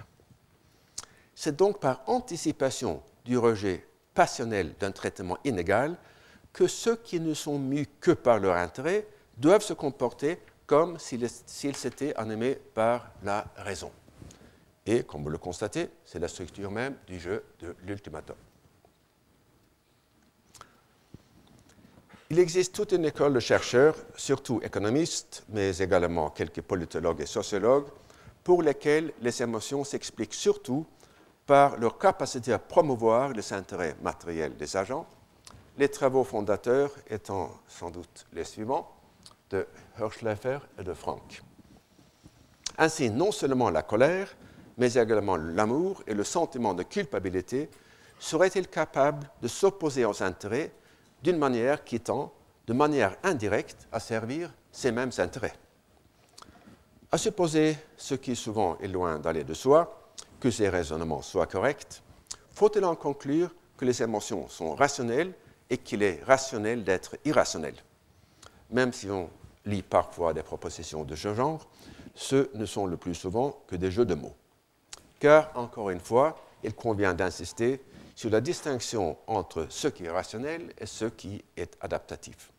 C'est 1.36 1.56
donc 1.56 1.80
par 1.80 2.02
anticipation 2.08 3.02
du 3.26 3.38
rejet 3.38 3.86
passionnel 4.14 4.74
d'un 4.80 4.92
traitement 4.92 5.38
inégal 5.44 5.98
que 6.52 6.68
ceux 6.68 6.96
qui 6.96 7.20
ne 7.20 7.34
sont 7.34 7.60
mus 7.60 7.88
que 8.00 8.12
par 8.12 8.40
leur 8.40 8.56
intérêt 8.56 9.06
doivent 9.38 9.62
se 9.62 9.74
comporter 9.74 10.40
comme 10.66 11.00
s'il 11.00 11.28
s'était 11.76 12.16
animé 12.16 12.56
par 12.74 13.12
la 13.24 13.46
raison. 13.56 13.92
Et, 14.86 15.04
comme 15.04 15.24
vous 15.24 15.30
le 15.30 15.38
constatez, 15.38 15.90
c'est 16.04 16.20
la 16.20 16.28
structure 16.28 16.72
même 16.72 16.96
du 17.06 17.20
jeu 17.20 17.44
de 17.60 17.76
l'ultimatum. 17.86 18.36
Il 22.32 22.38
existe 22.38 22.76
toute 22.76 22.92
une 22.92 23.06
école 23.06 23.34
de 23.34 23.40
chercheurs, 23.40 23.96
surtout 24.16 24.62
économistes, 24.64 25.44
mais 25.50 25.76
également 25.78 26.30
quelques 26.30 26.62
politologues 26.62 27.22
et 27.22 27.26
sociologues, 27.26 27.88
pour 28.44 28.62
lesquels 28.62 29.14
les 29.22 29.42
émotions 29.42 29.84
s'expliquent 29.84 30.36
surtout 30.36 30.86
par 31.46 31.78
leur 31.78 31.98
capacité 31.98 32.54
à 32.54 32.60
promouvoir 32.60 33.30
les 33.30 33.52
intérêts 33.54 33.96
matériels 34.02 34.56
des 34.56 34.78
agents, 34.78 35.08
les 35.78 35.90
travaux 35.90 36.24
fondateurs 36.24 36.92
étant 37.10 37.50
sans 37.68 37.90
doute 37.90 38.28
les 38.34 38.44
suivants 38.44 38.92
de 39.50 39.66
Hirschläfer 40.00 40.60
et 40.78 40.84
de 40.84 40.94
Frank. 40.94 41.42
Ainsi, 42.78 43.10
non 43.10 43.32
seulement 43.32 43.72
la 43.72 43.82
colère, 43.82 44.36
mais 44.80 44.94
également 44.94 45.36
l'amour 45.36 46.02
et 46.08 46.14
le 46.14 46.24
sentiment 46.24 46.74
de 46.74 46.84
culpabilité 46.84 47.70
seraient-ils 48.18 48.68
capables 48.68 49.30
de 49.42 49.48
s'opposer 49.48 50.06
aux 50.06 50.24
intérêts 50.24 50.72
d'une 51.22 51.38
manière 51.38 51.84
qui 51.84 52.00
tend, 52.00 52.34
de 52.66 52.74
manière 52.74 53.16
indirecte, 53.24 53.88
à 53.92 54.00
servir 54.00 54.52
ces 54.72 54.92
mêmes 54.92 55.12
intérêts? 55.18 55.54
À 57.12 57.18
supposer, 57.18 57.78
ce 57.98 58.16
qui 58.16 58.36
souvent 58.36 58.78
est 58.78 58.88
loin 58.88 59.20
d'aller 59.20 59.44
de 59.44 59.54
soi, 59.54 60.10
que 60.40 60.50
ces 60.50 60.70
raisonnements 60.70 61.22
soient 61.22 61.48
corrects, 61.48 62.02
faut-il 62.54 62.86
en 62.86 62.96
conclure 62.96 63.54
que 63.78 63.84
les 63.84 64.02
émotions 64.02 64.48
sont 64.48 64.76
rationnelles 64.76 65.34
et 65.70 65.78
qu'il 65.78 66.04
est 66.04 66.24
rationnel 66.24 66.84
d'être 66.84 67.18
irrationnel? 67.26 67.76
Même 68.70 68.94
si 68.94 69.10
on 69.10 69.30
lit 69.66 69.84
parfois 69.84 70.34
des 70.34 70.44
propositions 70.44 71.04
de 71.04 71.16
ce 71.16 71.34
genre, 71.34 71.68
ce 72.16 72.50
ne 72.54 72.66
sont 72.66 72.86
le 72.86 72.96
plus 72.96 73.16
souvent 73.16 73.62
que 73.68 73.76
des 73.76 73.92
jeux 73.92 74.06
de 74.06 74.16
mots. 74.16 74.36
Car, 75.20 75.52
encore 75.56 75.90
une 75.90 76.00
fois, 76.00 76.38
il 76.64 76.74
convient 76.74 77.14
d'insister 77.14 77.82
sur 78.16 78.30
la 78.30 78.42
distinction 78.42 79.18
entre 79.28 79.68
ce 79.70 79.88
qui 79.88 80.06
est 80.06 80.10
rationnel 80.10 80.74
et 80.78 80.86
ce 80.86 81.06
qui 81.06 81.44
est 81.56 81.78
adaptatif. 81.82 82.52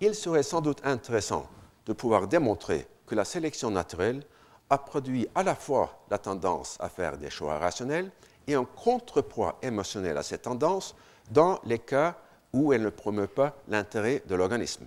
Il 0.00 0.14
serait 0.14 0.42
sans 0.42 0.60
doute 0.60 0.80
intéressant 0.84 1.48
de 1.86 1.92
pouvoir 1.92 2.26
démontrer 2.26 2.86
que 3.06 3.14
la 3.14 3.24
sélection 3.24 3.70
naturelle 3.70 4.22
a 4.70 4.78
produit 4.78 5.28
à 5.34 5.42
la 5.42 5.54
fois 5.54 6.04
la 6.10 6.18
tendance 6.18 6.76
à 6.80 6.88
faire 6.88 7.16
des 7.16 7.30
choix 7.30 7.58
rationnels 7.58 8.10
et 8.46 8.54
un 8.54 8.64
contrepoids 8.64 9.58
émotionnel 9.62 10.16
à 10.16 10.22
cette 10.22 10.42
tendance 10.42 10.94
dans 11.30 11.60
les 11.64 11.78
cas 11.78 12.16
où 12.52 12.72
elle 12.72 12.82
ne 12.82 12.90
promeut 12.90 13.26
pas 13.26 13.56
l'intérêt 13.68 14.22
de 14.26 14.34
l'organisme. 14.34 14.86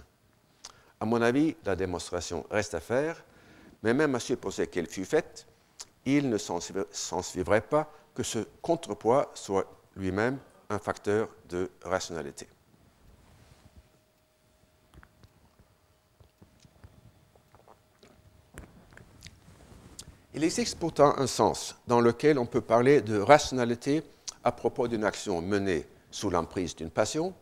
À 0.99 1.05
mon 1.05 1.21
avis, 1.21 1.55
la 1.65 1.75
démonstration 1.75 2.45
reste 2.49 2.73
à 2.73 2.79
faire, 2.79 3.23
mais 3.83 3.93
même 3.93 4.15
à 4.15 4.19
supposer 4.19 4.67
qu'elle 4.67 4.87
fût 4.87 5.05
faite, 5.05 5.46
il 6.15 6.29
ne 6.29 6.37
s'en 6.37 7.21
suivrait 7.21 7.61
pas 7.61 7.91
que 8.15 8.23
ce 8.23 8.39
contrepoids 8.61 9.29
soit 9.33 9.65
lui-même 9.95 10.37
un 10.69 10.79
facteur 10.79 11.27
de 11.49 11.69
rationalité. 11.83 12.47
Il 20.33 20.43
existe 20.43 20.77
pourtant 20.77 21.17
un 21.17 21.27
sens 21.27 21.75
dans 21.87 21.99
lequel 21.99 22.37
on 22.37 22.45
peut 22.45 22.61
parler 22.61 23.01
de 23.01 23.19
rationalité 23.19 24.03
à 24.43 24.51
propos 24.51 24.87
d'une 24.87 25.03
action 25.03 25.41
menée 25.41 25.85
sous 26.11 26.29
l'emprise 26.29 26.75
d'une 26.75 26.91
passion, 26.91 27.33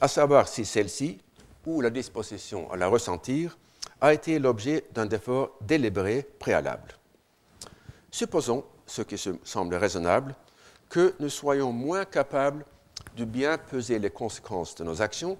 à 0.00 0.08
savoir 0.08 0.48
si 0.48 0.64
celle-ci, 0.64 1.18
ou 1.66 1.80
la 1.80 1.90
disposition 1.90 2.70
à 2.72 2.76
la 2.76 2.88
ressentir, 2.88 3.58
a 4.00 4.14
été 4.14 4.38
l'objet 4.38 4.84
d'un 4.94 5.08
effort 5.10 5.50
délibéré 5.60 6.26
préalable. 6.38 6.99
Supposons 8.10 8.64
ce 8.86 9.02
qui 9.02 9.16
semble 9.44 9.74
raisonnable, 9.74 10.34
que 10.88 11.14
nous 11.20 11.28
soyons 11.28 11.72
moins 11.72 12.04
capables 12.04 12.64
de 13.16 13.24
bien 13.24 13.56
peser 13.56 13.98
les 13.98 14.10
conséquences 14.10 14.74
de 14.74 14.84
nos 14.84 15.00
actions 15.00 15.38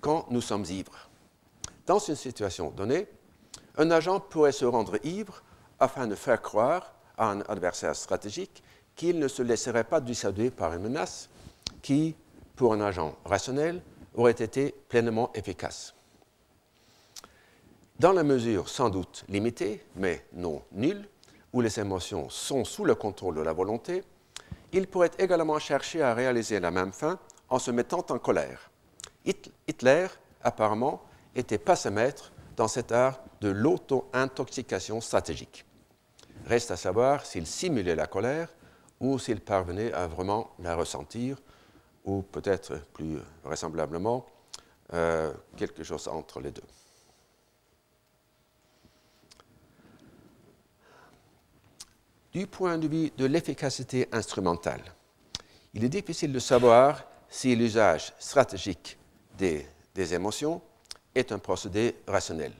quand 0.00 0.26
nous 0.30 0.40
sommes 0.40 0.64
ivres. 0.64 1.08
Dans 1.86 1.98
une 1.98 2.14
situation 2.14 2.70
donnée, 2.70 3.08
un 3.76 3.90
agent 3.90 4.20
pourrait 4.20 4.52
se 4.52 4.64
rendre 4.64 4.98
ivre 5.04 5.42
afin 5.80 6.06
de 6.06 6.14
faire 6.14 6.40
croire 6.40 6.94
à 7.18 7.30
un 7.30 7.40
adversaire 7.42 7.96
stratégique 7.96 8.62
qu'il 8.94 9.18
ne 9.18 9.28
se 9.28 9.42
laisserait 9.42 9.84
pas 9.84 10.00
dissuader 10.00 10.50
par 10.50 10.74
une 10.74 10.82
menace 10.82 11.28
qui, 11.80 12.14
pour 12.54 12.72
un 12.74 12.80
agent 12.80 13.16
rationnel, 13.24 13.82
aurait 14.14 14.32
été 14.32 14.74
pleinement 14.88 15.32
efficace. 15.34 15.94
Dans 17.98 18.12
la 18.12 18.22
mesure 18.22 18.68
sans 18.68 18.90
doute 18.90 19.24
limitée, 19.28 19.84
mais 19.96 20.24
non 20.32 20.62
nulle, 20.72 21.08
où 21.52 21.60
les 21.60 21.78
émotions 21.78 22.28
sont 22.30 22.64
sous 22.64 22.84
le 22.84 22.94
contrôle 22.94 23.34
de 23.34 23.42
la 23.42 23.52
volonté, 23.52 24.02
il 24.72 24.86
pourrait 24.86 25.10
également 25.18 25.58
chercher 25.58 26.02
à 26.02 26.14
réaliser 26.14 26.60
la 26.60 26.70
même 26.70 26.92
fin 26.92 27.18
en 27.48 27.58
se 27.58 27.70
mettant 27.70 28.04
en 28.08 28.18
colère. 28.18 28.70
Hitler, 29.24 30.06
apparemment, 30.42 31.02
était 31.34 31.58
pas 31.58 31.76
ce 31.76 31.88
maître 31.88 32.32
dans 32.56 32.68
cet 32.68 32.92
art 32.92 33.20
de 33.40 33.48
l'auto-intoxication 33.48 35.00
stratégique. 35.00 35.64
Reste 36.46 36.70
à 36.70 36.76
savoir 36.76 37.24
s'il 37.26 37.46
simulait 37.46 37.94
la 37.94 38.06
colère 38.06 38.48
ou 39.00 39.18
s'il 39.18 39.40
parvenait 39.40 39.92
à 39.92 40.06
vraiment 40.06 40.52
la 40.60 40.76
ressentir, 40.76 41.36
ou 42.04 42.22
peut-être 42.22 42.78
plus 42.92 43.18
vraisemblablement 43.42 44.26
euh, 44.94 45.32
quelque 45.56 45.82
chose 45.82 46.08
entre 46.08 46.40
les 46.40 46.50
deux. 46.50 46.62
Du 52.32 52.46
point 52.46 52.78
de 52.78 52.88
vue 52.88 53.10
de 53.16 53.26
l'efficacité 53.26 54.08
instrumentale. 54.12 54.82
Il 55.74 55.84
est 55.84 55.88
difficile 55.88 56.32
de 56.32 56.38
savoir 56.38 57.04
si 57.28 57.54
l'usage 57.56 58.12
stratégique 58.18 58.98
des, 59.38 59.66
émotions 60.14 60.62
est 61.14 61.32
un 61.32 61.38
procédé 61.38 61.96
rationnel. 62.06 62.52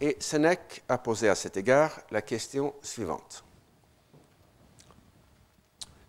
Et 0.00 0.16
Sénèque 0.20 0.82
a 0.88 0.98
posé 0.98 1.28
à 1.28 1.34
cet 1.34 1.56
égard 1.56 2.00
la 2.10 2.22
question 2.22 2.74
suivante. 2.82 3.44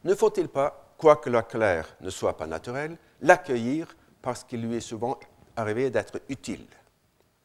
Ne 0.04 0.16
faut-il 0.16 0.48
pas, 0.48 0.94
quoique 0.98 1.30
la 1.30 1.44
colère 1.44 1.96
ne 2.02 2.10
soit 2.10 2.38
pas 2.38 2.48
naturelle, 2.48 2.98
l'accueillir 3.22 3.96
parce 4.22 4.44
qu'il 4.44 4.62
lui 4.62 4.76
est 4.78 4.82
souvent 4.82 5.20
arrivé 5.56 5.90
d'être 5.90 6.22
utile? 6.30 6.66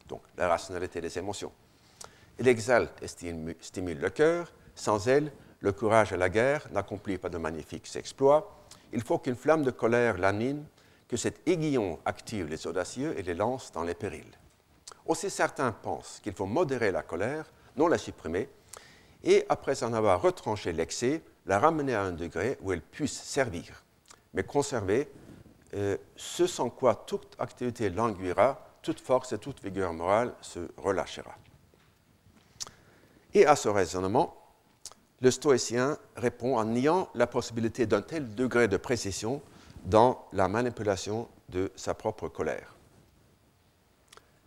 Donc, 0.09 0.23
la 0.37 0.49
rationalité 0.49 1.01
des 1.01 1.17
émotions. 1.19 1.53
Il 2.39 2.49
exalte 2.49 3.03
et 3.03 3.09
stimule 3.61 3.99
le 3.99 4.11
cœur, 4.11 4.53
sans 4.75 5.09
elle, 5.09 5.33
le 5.61 5.73
courage 5.73 6.13
à 6.13 6.17
la 6.17 6.29
guerre 6.29 6.67
n'accomplit 6.73 7.19
pas 7.19 7.29
de 7.29 7.39
magnifiques 7.39 7.95
exploits. 7.95 8.65
Il 8.93 9.03
faut 9.03 9.19
qu'une 9.19 9.37
flamme 9.37 9.63
de 9.63 9.71
colère 9.71 10.19
l'anime, 10.19 10.65
que 11.09 11.17
cet 11.17 11.47
aiguillon 11.47 11.99
active 12.05 12.49
les 12.49 12.67
audacieux 12.67 13.19
et 13.19 13.23
les 13.23 13.35
lance 13.35 13.71
dans 13.73 13.83
les 13.83 13.95
périls. 13.95 14.39
Aussi 15.07 15.31
certains 15.31 15.73
pensent 15.73 16.21
qu'il 16.23 16.33
faut 16.33 16.47
modérer 16.47 16.91
la 16.91 17.03
colère, 17.03 17.51
non 17.77 17.89
la 17.89 17.99
supprimer, 17.99 18.49
et 19.25 19.45
après 19.49 19.85
en 19.85 19.93
avoir 19.93 20.21
retranché 20.21 20.73
l'excès, 20.73 21.23
la 21.47 21.59
ramener 21.59 21.95
à 21.95 22.03
un 22.03 22.13
degré 22.13 22.59
où 22.61 22.73
elle 22.73 22.83
puisse 22.83 23.21
servir, 23.21 23.85
mais 24.35 24.43
conserver 24.43 25.09
euh, 25.75 25.97
ce 26.17 26.47
sans 26.47 26.71
quoi 26.71 26.95
toute 26.95 27.37
activité 27.39 27.91
languira, 27.91 28.67
toute 28.83 29.01
force 29.01 29.33
et 29.33 29.39
toute 29.39 29.63
vigueur 29.63 29.93
morale 29.93 30.35
se 30.41 30.61
relâchera. 30.77 31.35
Et 33.35 33.47
à 33.47 33.57
ce 33.57 33.69
raisonnement, 33.69 34.42
le 35.23 35.31
stoïcien 35.31 35.97
répond 36.17 36.59
en 36.59 36.65
niant 36.65 37.09
la 37.15 37.29
possibilité 37.29 37.87
d'un 37.87 38.03
tel 38.03 38.35
degré 38.35 38.67
de 38.67 38.77
précision 38.77 39.41
dans 39.85 40.27
la 40.33 40.49
manipulation 40.49 41.29
de 41.49 41.71
sa 41.77 41.95
propre 41.95 42.29
colère. 42.29 42.75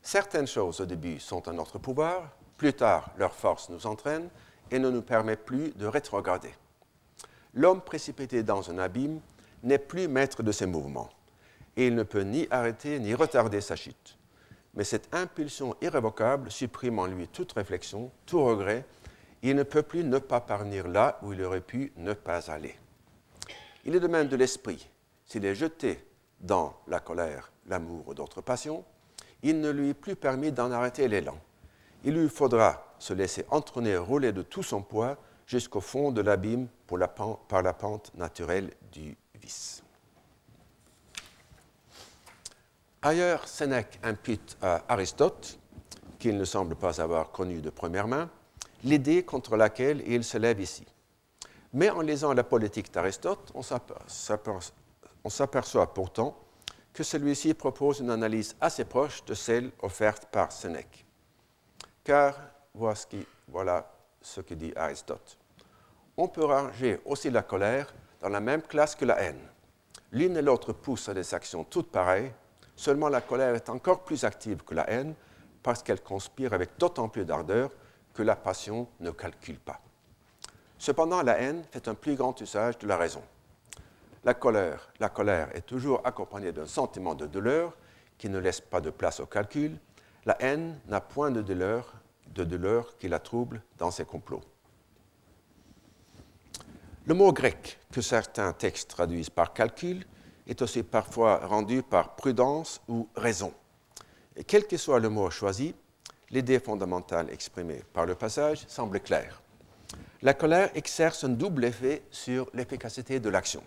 Certaines 0.02 0.48
choses 0.48 0.82
au 0.82 0.86
début 0.86 1.20
sont 1.20 1.48
à 1.48 1.54
notre 1.54 1.80
pouvoir, 1.80 2.30
plus 2.58 2.74
tard 2.74 3.12
leur 3.18 3.34
force 3.34 3.70
nous 3.70 3.88
entraîne 3.88 4.30
et 4.70 4.78
ne 4.78 4.90
nous 4.90 5.02
permet 5.02 5.38
plus 5.38 5.72
de 5.72 5.86
rétrograder. 5.88 6.54
L'homme 7.54 7.82
précipité 7.82 8.44
dans 8.44 8.70
un 8.70 8.78
abîme 8.78 9.22
n'est 9.64 9.80
plus 9.80 10.10
maître 10.10 10.44
de 10.44 10.52
ses 10.52 10.66
mouvements 10.66 11.10
et 11.78 11.88
il 11.88 11.96
ne 11.96 12.04
peut 12.04 12.22
ni 12.22 12.48
arrêter 12.52 13.00
ni 13.00 13.14
retarder 13.14 13.62
sa 13.62 13.78
chute. 13.78 14.18
Mais 14.74 14.84
cette 14.84 15.14
impulsion 15.16 15.74
irrévocable 15.82 16.52
supprime 16.52 17.00
en 17.00 17.06
lui 17.06 17.30
toute 17.30 17.54
réflexion, 17.54 18.12
tout 18.26 18.44
regret 18.44 18.86
il 19.50 19.56
ne 19.56 19.64
peut 19.64 19.84
plus 19.84 20.04
ne 20.04 20.18
pas 20.18 20.42
parvenir 20.42 20.88
là 20.88 21.20
où 21.22 21.32
il 21.34 21.44
aurait 21.44 21.62
pu 21.62 21.94
ne 21.98 22.14
pas 22.14 22.50
aller. 22.50 22.76
Il 23.84 23.96
est 23.96 24.00
de 24.00 24.08
même 24.08 24.28
de 24.28 24.36
l'esprit. 24.36 24.90
S'il 25.26 25.46
est 25.46 25.54
jeté 25.54 26.04
dans 26.40 26.76
la 26.88 27.00
colère, 27.00 27.52
l'amour 27.68 28.08
ou 28.08 28.14
d'autres 28.16 28.42
passions, 28.42 28.84
il 29.44 29.62
ne 29.62 29.70
lui 29.70 29.90
est 29.90 29.94
plus 29.94 30.16
permis 30.16 30.52
d'en 30.52 30.72
arrêter 30.72 31.08
l'élan. 31.08 31.38
Il 32.04 32.16
lui 32.16 32.28
faudra 32.28 32.96
se 32.98 33.14
laisser 33.14 33.46
entraîner, 33.52 33.98
rouler 33.98 34.32
de 34.32 34.42
tout 34.42 34.64
son 34.64 34.82
poids 34.82 35.18
jusqu'au 35.46 35.82
fond 35.82 36.12
de 36.12 36.22
l'abîme 36.22 36.68
par 37.48 37.62
la 37.62 37.74
pente 37.74 38.12
naturelle 38.16 38.72
du 38.92 39.16
vice. 39.36 39.84
Ailleurs, 43.04 43.48
Sénèque 43.48 44.00
impute 44.02 44.58
à 44.64 44.82
Aristote 44.88 45.60
qu'il 46.18 46.36
ne 46.36 46.46
semble 46.46 46.76
pas 46.76 47.00
avoir 47.00 47.32
connue 47.32 47.62
de 47.62 47.70
première 47.70 48.08
main, 48.08 48.32
l'idée 48.86 49.24
contre 49.24 49.58
laquelle 49.58 50.02
il 50.08 50.24
se 50.24 50.38
lève 50.38 50.62
ici. 50.62 50.86
Mais 51.74 51.90
en 51.90 52.02
lisant 52.02 52.34
la 52.34 52.44
politique 52.44 52.94
d'Aristote, 52.94 53.52
on 53.54 55.30
s'aperçoit 55.30 55.94
pourtant 55.94 56.38
que 56.94 57.04
celui-ci 57.04 57.54
propose 57.54 58.00
une 58.00 58.12
analyse 58.12 58.56
assez 58.62 58.86
proche 58.86 59.26
de 59.26 59.34
celle 59.34 59.72
offerte 59.82 60.28
par 60.32 60.52
Sénèque. 60.52 61.06
Car 62.04 62.40
voilà 62.74 63.92
ce 64.22 64.40
que 64.42 64.54
dit 64.54 64.72
Aristote. 64.76 65.38
On 66.16 66.30
peut 66.30 66.46
ranger 66.46 67.02
aussi 67.06 67.30
la 67.30 67.42
colère 67.42 67.94
dans 68.22 68.30
la 68.30 68.40
même 68.40 68.62
classe 68.62 68.96
que 68.96 69.04
la 69.04 69.22
haine. 69.22 69.42
L'une 70.12 70.38
et 70.38 70.42
l'autre 70.42 70.72
poussent 70.72 71.10
à 71.10 71.14
des 71.14 71.34
actions 71.34 71.66
toutes 71.66 71.92
pareilles, 71.92 72.32
seulement 72.76 73.10
la 73.10 73.22
colère 73.22 73.56
est 73.56 73.70
encore 73.70 74.04
plus 74.04 74.24
active 74.24 74.64
que 74.64 74.76
la 74.76 74.90
haine 74.90 75.16
parce 75.62 75.84
qu'elle 75.84 76.02
conspire 76.02 76.54
avec 76.54 76.78
d'autant 76.78 77.10
plus 77.10 77.26
d'ardeur 77.26 77.72
que 78.16 78.24
la 78.24 78.36
passion 78.36 78.88
ne 79.02 79.12
calcule 79.12 79.60
pas. 79.60 79.80
Cependant, 80.80 81.22
la 81.22 81.40
haine 81.40 81.64
fait 81.72 81.88
un 81.88 81.94
plus 81.94 82.16
grand 82.16 82.40
usage 82.42 82.78
de 82.80 82.88
la 82.88 82.98
raison. 82.98 83.22
La 84.24 84.34
colère, 84.34 84.92
la 85.00 85.10
colère 85.10 85.56
est 85.56 85.66
toujours 85.66 86.02
accompagnée 86.04 86.52
d'un 86.52 86.66
sentiment 86.66 87.14
de 87.14 87.28
douleur 87.28 87.78
qui 88.18 88.30
ne 88.30 88.40
laisse 88.40 88.62
pas 88.62 88.82
de 88.82 88.90
place 88.90 89.20
au 89.20 89.26
calcul. 89.26 89.78
La 90.26 90.36
haine 90.42 90.80
n'a 90.88 91.02
point 91.02 91.30
de 91.30 91.42
douleur, 91.42 91.94
de 92.34 92.44
douleur 92.44 92.98
qui 92.98 93.08
la 93.08 93.20
trouble 93.20 93.62
dans 93.78 93.92
ses 93.92 94.06
complots. 94.06 94.42
Le 97.06 97.14
mot 97.14 97.32
grec 97.32 97.78
que 97.92 98.02
certains 98.02 98.52
textes 98.54 98.90
traduisent 98.90 99.30
par 99.30 99.54
calcul 99.54 100.06
est 100.48 100.62
aussi 100.62 100.82
parfois 100.82 101.46
rendu 101.46 101.84
par 101.84 102.16
prudence 102.16 102.82
ou 102.88 103.08
raison. 103.16 103.54
Et 104.36 104.44
quel 104.44 104.66
que 104.66 104.78
soit 104.78 105.00
le 105.00 105.10
mot 105.10 105.30
choisi, 105.30 105.76
l'idée 106.36 106.60
fondamentale 106.60 107.30
exprimée 107.32 107.82
par 107.94 108.06
le 108.06 108.14
passage 108.14 108.66
semble 108.68 109.00
claire. 109.00 109.42
La 110.22 110.34
colère 110.34 110.70
exerce 110.76 111.24
un 111.24 111.30
double 111.30 111.64
effet 111.64 112.04
sur 112.12 112.50
l'efficacité 112.54 113.22
de 113.22 113.30
l'action. 113.30 113.64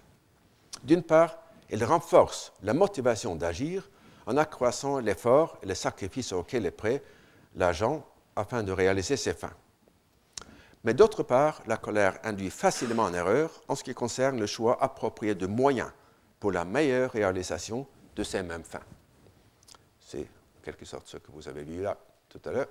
D'une 0.85 1.03
part, 1.03 1.39
elle 1.71 1.83
renforce 1.83 2.53
la 2.63 2.75
motivation 2.75 3.37
d'agir 3.37 3.89
en 4.27 4.37
accroissant 4.37 4.99
l'effort 4.99 5.59
et 5.63 5.67
le 5.67 5.75
sacrifice 5.75 6.33
auquel 6.33 6.67
est 6.67 6.71
prêt 6.71 7.03
l'agent 7.57 8.07
afin 8.37 8.63
de 8.63 8.73
réaliser 8.73 9.17
ses 9.17 9.33
fins. 9.33 9.55
Mais 10.85 10.93
d'autre 10.93 11.23
part, 11.23 11.63
la 11.67 11.79
colère 11.79 12.19
induit 12.23 12.51
facilement 12.51 13.05
en 13.05 13.15
erreur 13.15 13.63
en 13.69 13.75
ce 13.75 13.83
qui 13.83 13.95
concerne 13.95 14.39
le 14.39 14.47
choix 14.47 14.83
approprié 14.83 15.35
de 15.35 15.47
moyens 15.47 15.91
pour 16.39 16.53
la 16.53 16.67
meilleure 16.67 17.13
réalisation 17.13 17.87
de 18.15 18.23
ces 18.23 18.43
mêmes 18.43 18.63
fins. 18.63 18.85
C'est 20.01 20.29
en 20.59 20.63
quelque 20.63 20.85
sorte 20.85 21.09
ce 21.09 21.17
que 21.17 21.33
vous 21.33 21.49
avez 21.49 21.65
vu 21.65 21.83
là 21.83 21.97
tout 22.29 22.41
à 22.45 22.53
l'heure 22.53 22.69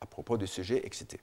à 0.00 0.06
propos 0.06 0.36
du 0.36 0.46
sujet 0.46 0.84
excité. 0.84 1.20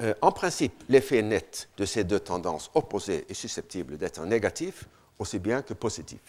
Euh, 0.00 0.14
en 0.22 0.30
principe, 0.30 0.84
l'effet 0.88 1.22
net 1.22 1.68
de 1.76 1.84
ces 1.84 2.04
deux 2.04 2.20
tendances 2.20 2.70
opposées 2.74 3.26
est 3.28 3.34
susceptible 3.34 3.96
d'être 3.96 4.24
négatif 4.24 4.84
aussi 5.18 5.38
bien 5.38 5.62
que 5.62 5.74
positif. 5.74 6.20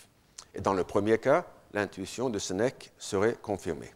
Et 0.56 0.62
dans 0.62 0.74
le 0.74 0.84
premier 0.84 1.20
cas, 1.20 1.46
l'intuition 1.74 2.30
de 2.30 2.40
Sénèque 2.40 2.92
serait 2.98 3.36
confirmée. 3.42 3.92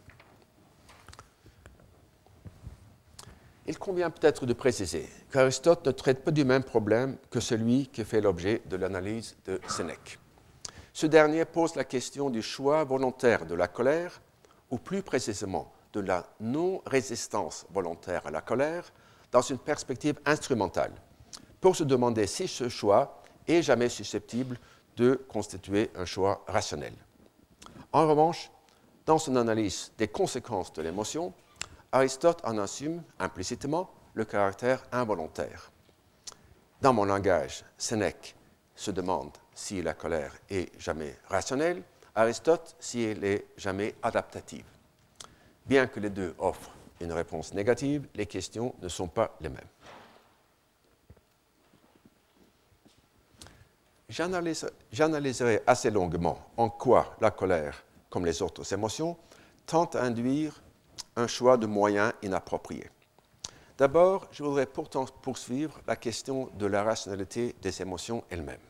Il 3.66 3.78
convient 3.78 4.10
peut-être 4.10 4.46
de 4.46 4.52
préciser 4.52 5.08
qu'Aristote 5.32 5.86
ne 5.86 5.90
traite 5.90 6.22
pas 6.22 6.30
du 6.30 6.44
même 6.44 6.62
problème 6.62 7.16
que 7.30 7.40
celui 7.40 7.88
qui 7.88 8.04
fait 8.04 8.20
l'objet 8.20 8.62
de 8.66 8.76
l'analyse 8.76 9.36
de 9.46 9.58
Sénèque. 9.68 10.18
Ce 10.94 11.06
dernier 11.06 11.44
pose 11.44 11.74
la 11.74 11.82
question 11.82 12.30
du 12.30 12.40
choix 12.40 12.84
volontaire 12.84 13.46
de 13.46 13.56
la 13.56 13.66
colère, 13.66 14.22
ou 14.70 14.78
plus 14.78 15.02
précisément 15.02 15.72
de 15.92 15.98
la 15.98 16.24
non-résistance 16.38 17.66
volontaire 17.70 18.24
à 18.28 18.30
la 18.30 18.40
colère, 18.40 18.92
dans 19.32 19.40
une 19.40 19.58
perspective 19.58 20.20
instrumentale, 20.24 20.92
pour 21.60 21.74
se 21.74 21.82
demander 21.82 22.28
si 22.28 22.46
ce 22.46 22.68
choix 22.68 23.20
est 23.48 23.60
jamais 23.60 23.88
susceptible 23.88 24.56
de 24.96 25.16
constituer 25.28 25.90
un 25.96 26.04
choix 26.04 26.44
rationnel. 26.46 26.94
En 27.92 28.06
revanche, 28.06 28.52
dans 29.04 29.18
son 29.18 29.34
analyse 29.34 29.90
des 29.98 30.06
conséquences 30.06 30.72
de 30.74 30.82
l'émotion, 30.82 31.32
Aristote 31.90 32.40
en 32.44 32.56
assume 32.58 33.02
implicitement 33.18 33.90
le 34.14 34.24
caractère 34.24 34.84
involontaire. 34.92 35.72
Dans 36.82 36.92
mon 36.92 37.04
langage, 37.04 37.64
Sénèque 37.78 38.36
se 38.74 38.90
demande 38.90 39.30
si 39.54 39.82
la 39.82 39.94
colère 39.94 40.32
est 40.50 40.70
jamais 40.80 41.16
rationnelle, 41.28 41.82
Aristote 42.14 42.76
si 42.78 43.02
elle 43.02 43.24
est 43.24 43.46
jamais 43.56 43.94
adaptative. 44.02 44.64
Bien 45.66 45.86
que 45.86 46.00
les 46.00 46.10
deux 46.10 46.34
offrent 46.38 46.70
une 47.00 47.12
réponse 47.12 47.54
négative, 47.54 48.06
les 48.14 48.26
questions 48.26 48.74
ne 48.80 48.88
sont 48.88 49.08
pas 49.08 49.36
les 49.40 49.48
mêmes. 49.48 49.60
J'analyserai 54.92 55.62
assez 55.66 55.90
longuement 55.90 56.38
en 56.56 56.68
quoi 56.68 57.16
la 57.20 57.30
colère, 57.30 57.82
comme 58.10 58.26
les 58.26 58.42
autres 58.42 58.72
émotions, 58.72 59.16
tente 59.66 59.96
à 59.96 60.02
induire 60.02 60.62
un 61.16 61.26
choix 61.26 61.56
de 61.56 61.66
moyens 61.66 62.12
inappropriés. 62.22 62.90
D'abord, 63.76 64.28
je 64.30 64.44
voudrais 64.44 64.66
pourtant 64.66 65.04
poursuivre 65.04 65.80
la 65.86 65.96
question 65.96 66.48
de 66.54 66.66
la 66.66 66.84
rationalité 66.84 67.56
des 67.60 67.82
émotions 67.82 68.22
elles-mêmes. 68.30 68.60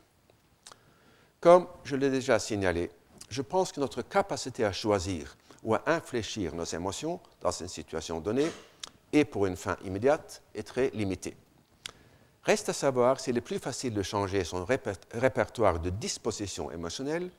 Comme 1.39 1.67
je 1.83 1.95
l'ai 1.95 2.09
déjà 2.09 2.39
signalé, 2.39 2.89
je 3.29 3.43
pense 3.43 3.71
que 3.71 3.79
notre 3.79 4.01
capacité 4.01 4.65
à 4.65 4.71
choisir 4.71 5.37
ou 5.63 5.75
à 5.75 5.83
infléchir 5.85 6.55
nos 6.55 6.63
émotions 6.63 7.19
dans 7.41 7.51
une 7.51 7.67
situation 7.67 8.19
donnée 8.19 8.51
et 9.13 9.25
pour 9.25 9.45
une 9.45 9.55
fin 9.55 9.77
immédiate 9.83 10.41
est 10.55 10.63
très 10.67 10.89
limité. 10.89 11.37
Reste 12.43 12.69
à 12.69 12.73
savoir 12.73 13.19
s'il 13.19 13.37
est 13.37 13.41
plus 13.41 13.59
facile 13.59 13.93
de 13.93 14.01
changer 14.01 14.43
son 14.43 14.65
répertoire 15.13 15.79
de 15.79 15.89
dispositions 15.91 16.71
émotionnelles 16.71 17.29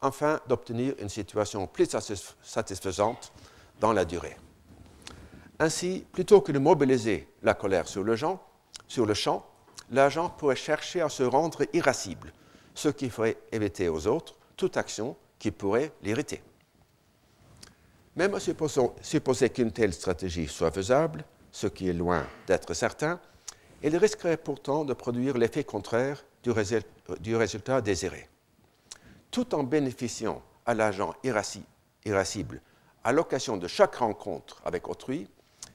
afin 0.00 0.40
d'obtenir 0.48 0.94
une 0.98 1.08
situation 1.10 1.66
plus 1.66 1.88
satisfaisante 2.42 3.32
dans 3.78 3.92
la 3.92 4.06
durée. 4.06 4.36
Ainsi, 5.62 6.06
plutôt 6.10 6.40
que 6.40 6.52
de 6.52 6.58
mobiliser 6.58 7.28
la 7.42 7.52
colère 7.52 7.86
sur 7.86 8.02
le, 8.02 8.16
champ, 8.16 9.46
l'agent 9.90 10.30
pourrait 10.30 10.56
chercher 10.56 11.02
à 11.02 11.10
se 11.10 11.22
rendre 11.22 11.66
irascible, 11.74 12.32
ce 12.74 12.88
qui 12.88 13.10
ferait 13.10 13.36
éviter 13.52 13.90
aux 13.90 14.06
autres 14.06 14.36
toute 14.56 14.78
action 14.78 15.16
qui 15.38 15.50
pourrait 15.50 15.92
l'irriter. 16.02 16.42
Même 18.16 18.34
à 18.34 18.40
supposer 18.40 19.50
qu'une 19.50 19.70
telle 19.70 19.92
stratégie 19.92 20.48
soit 20.48 20.72
faisable, 20.72 21.24
ce 21.52 21.66
qui 21.66 21.90
est 21.90 21.94
loin 21.94 22.26
d'être 22.46 22.72
certain, 22.72 23.20
elle 23.82 23.96
risquerait 23.98 24.38
pourtant 24.38 24.86
de 24.86 24.94
produire 24.94 25.36
l'effet 25.36 25.64
contraire 25.64 26.24
du, 26.42 27.36
résultat 27.36 27.82
désiré. 27.82 28.30
Tout 29.30 29.54
en 29.54 29.62
bénéficiant 29.62 30.42
à 30.64 30.72
l'agent 30.72 31.14
irascible 31.22 32.62
à 33.04 33.12
l'occasion 33.12 33.56
de 33.56 33.66
chaque 33.66 33.96
rencontre 33.96 34.60
avec 34.64 34.88
autrui, 34.88 35.28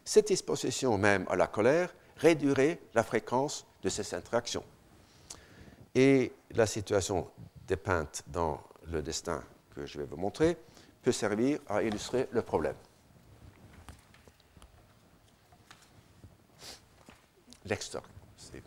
cette 0.05 0.27
disposition 0.27 0.97
même 0.97 1.25
à 1.29 1.35
la 1.35 1.47
colère 1.47 1.93
réduirait 2.17 2.79
la 2.93 3.03
fréquence 3.03 3.65
de 3.81 3.89
ces 3.89 4.13
interactions. 4.13 4.63
Et 5.95 6.31
la 6.51 6.67
situation 6.67 7.29
dépeinte 7.67 8.23
dans 8.27 8.61
le 8.87 9.01
destin 9.01 9.43
que 9.73 9.85
je 9.85 9.97
vais 9.97 10.05
vous 10.05 10.15
montrer 10.15 10.57
peut 11.01 11.11
servir 11.11 11.59
à 11.67 11.81
illustrer 11.81 12.27
le 12.31 12.41
problème. 12.43 12.75
L'extorsion. 17.65 18.09
C'est 18.37 18.61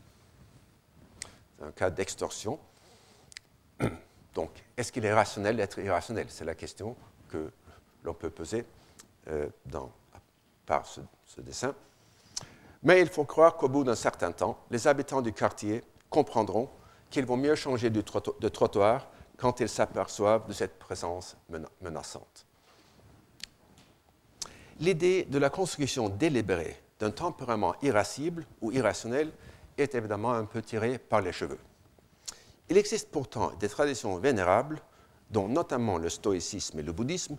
un 1.63 1.71
cas 1.71 1.91
d'extorsion. 1.91 2.59
Donc, 4.35 4.51
est-ce 4.77 4.91
qu'il 4.91 5.05
est 5.05 5.13
rationnel 5.13 5.57
d'être 5.57 5.79
irrationnel? 5.79 6.27
C'est 6.31 6.45
la 6.45 6.57
question 6.57 6.97
que 7.29 7.51
l'on 8.03 8.15
peut 8.15 8.31
poser 8.31 8.65
euh, 9.29 9.49
dans, 9.67 9.93
par 10.67 10.87
ce, 10.87 11.01
dessin. 11.39 11.75
Mais 12.83 13.01
il 13.01 13.09
faut 13.09 13.25
croire 13.25 13.57
qu'au 13.57 13.69
bout 13.69 13.85
d'un 13.85 13.95
certain 13.95 14.33
temps, 14.33 14.59
les 14.71 14.87
habitants 14.87 15.23
du 15.23 15.33
quartier 15.33 15.83
comprendront 16.11 16.69
qu'il 17.11 17.27
vaut 17.27 17.37
mieux 17.37 17.55
changer 17.55 17.91
de 17.91 18.49
trottoir 18.49 19.09
quand 19.37 19.61
ils 19.61 19.69
s'aperçoivent 19.69 20.47
de 20.47 20.53
cette 20.53 20.79
présence 20.79 21.37
menaçante. 21.81 22.47
L'idée 24.81 25.25
de 25.25 25.39
la 25.39 25.51
construction 25.51 26.09
délibérée 26.09 26.81
d'un 27.01 27.11
tempérament 27.11 27.75
irascible 27.83 28.47
ou 28.61 28.73
irrationnel 28.73 29.33
est 29.77 29.95
évidemment 29.95 30.33
un 30.33 30.45
peu 30.45 30.63
tirée 30.63 30.99
par 30.99 31.21
les 31.21 31.33
cheveux. 31.33 31.59
Il 32.69 32.77
existe 32.77 33.11
pourtant 33.11 33.53
des 33.59 33.69
traditions 33.69 34.17
vénérables, 34.19 34.81
dont 35.31 35.49
notamment 35.49 35.99
le 35.99 36.09
stoïcisme 36.09 36.79
et 36.79 36.83
le 36.83 36.93
bouddhisme, 36.93 37.37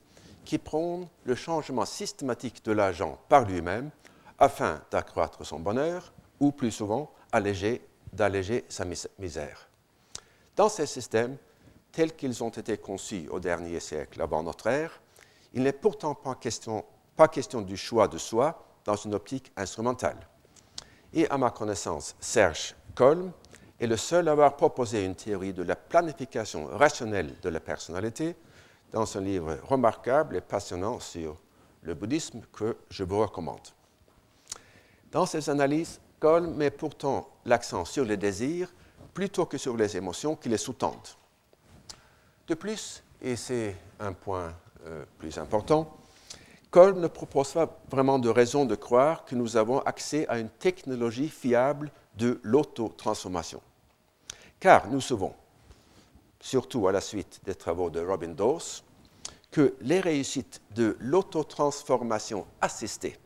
qui 0.49 0.57
prônent 0.57 1.07
le 1.25 1.35
changement 1.35 1.85
systématique 1.85 2.65
de 2.65 2.71
l'agent 2.71 3.19
par 3.29 3.45
lui-même 3.45 3.91
afin 4.39 4.81
d'accroître 4.89 5.45
son 5.45 5.59
bonheur 5.59 6.12
ou 6.39 6.51
plus 6.51 6.71
souvent 6.71 7.13
d'alléger 7.31 8.65
sa 8.67 8.83
misère. 9.19 9.69
Dans 10.55 10.67
ces 10.67 10.88
systèmes, 10.88 11.38
tels 11.91 12.15
qu'ils 12.15 12.43
ont 12.43 12.49
été 12.49 12.79
conçus 12.79 13.27
au 13.29 13.39
dernier 13.39 13.79
siècle 13.79 14.19
avant 14.23 14.41
notre 14.41 14.65
ère, 14.65 14.99
il 15.53 15.62
n'est 15.62 15.71
pourtant 15.71 16.15
pas 16.15 16.33
question, 16.33 16.83
pas 17.15 17.27
question 17.27 17.62
du 17.62 17.77
choix 17.77 18.07
de 18.07 18.17
soi 18.17 18.65
dans 18.85 18.95
une 18.95 19.13
optique 19.13 19.51
instrumentale. 19.55 20.17
Et 21.13 21.29
à 21.29 21.38
ma 21.38 21.51
connaissance, 21.51 22.15
Serge 22.19 22.73
Kolm 22.95 23.33
est 23.79 23.85
le 23.85 23.97
seul 23.97 24.27
à 24.27 24.31
avoir 24.31 24.57
proposé 24.57 25.05
une 25.05 25.13
théorie 25.13 25.53
de 25.53 25.62
la 25.62 25.75
planification 25.75 26.65
rationnelle 26.75 27.35
de 27.39 27.49
la 27.49 27.59
personnalité 27.59 28.35
dans 28.91 29.17
un 29.17 29.21
livre 29.21 29.58
remarquable 29.63 30.36
et 30.38 30.41
passionnant 30.41 30.99
sur 30.99 31.38
le 31.82 31.93
bouddhisme 31.93 32.41
que 32.52 32.78
je 32.89 33.04
vous 33.04 33.19
recommande. 33.19 33.67
Dans 35.12 35.25
ses 35.25 35.49
analyses, 35.49 35.99
Kolm 36.19 36.56
met 36.56 36.71
pourtant 36.71 37.30
l'accent 37.45 37.86
sur 37.86 38.04
les 38.04 38.17
désirs 38.17 38.71
plutôt 39.13 39.45
que 39.45 39.58
sur 39.58 39.75
les 39.75 39.97
émotions 39.97 40.36
qui 40.36 40.49
les 40.49 40.58
sous-tendent. 40.58 40.95
De 42.47 42.54
plus, 42.56 43.04
et 43.21 43.36
c'est 43.36 43.75
un 43.99 44.13
point 44.13 44.54
euh, 44.86 45.06
plus 45.17 45.38
important, 45.38 45.97
Kolm 46.71 46.99
ne 46.99 47.08
propose 47.08 47.54
pas 47.54 47.80
vraiment 47.89 48.19
de 48.19 48.30
raison 48.30 48.65
de 48.65 48.75
croire 48.75 49.25
que 49.25 49.36
nous 49.36 49.58
avons 49.58 49.80
accès 49.80 50.28
à 50.28 50.38
une 50.38 50.49
technologie 50.49 51.30
fiable 51.30 51.91
de 52.15 52.39
l'auto-transformation. 52.43 53.62
Car 54.60 54.88
nous 54.88 55.02
savons, 55.02 55.34
surtout 56.39 56.88
à 56.88 56.91
la 56.91 57.02
suite 57.02 57.41
des 57.45 57.56
travaux 57.56 57.89
de 57.89 57.99
Robin 57.99 58.30
Dawes, 58.30 58.82
que 59.52 59.75
les 59.82 59.99
réussites 59.99 60.62
de 60.75 60.95
l'autotransformation 60.99 62.45
assistée, 62.62 63.17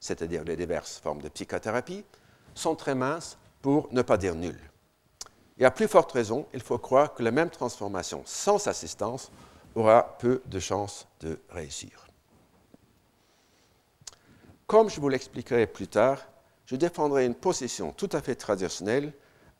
c'est-à-dire 0.00 0.44
les 0.44 0.56
diverses 0.56 0.98
formes 0.98 1.20
de 1.20 1.28
psychothérapie, 1.28 2.04
sont 2.54 2.76
très 2.76 2.94
minces 2.94 3.38
pour 3.60 3.92
ne 3.92 4.02
pas 4.02 4.16
dire 4.16 4.34
nulles. 4.34 4.70
Et 5.58 5.64
à 5.64 5.70
plus 5.70 5.88
forte 5.88 6.12
raison, 6.12 6.46
il 6.54 6.60
faut 6.60 6.78
croire 6.78 7.14
que 7.14 7.22
la 7.22 7.32
même 7.32 7.50
transformation 7.50 8.22
sans 8.24 8.68
assistance 8.68 9.32
aura 9.74 10.16
peu 10.18 10.40
de 10.46 10.60
chances 10.60 11.06
de 11.20 11.38
réussir. 11.50 12.06
Comme 14.66 14.88
je 14.88 15.00
vous 15.00 15.08
l'expliquerai 15.08 15.66
plus 15.66 15.88
tard, 15.88 16.20
je 16.66 16.76
défendrai 16.76 17.24
une 17.24 17.34
position 17.34 17.92
tout 17.92 18.10
à 18.12 18.20
fait 18.20 18.34
traditionnelle 18.34 19.12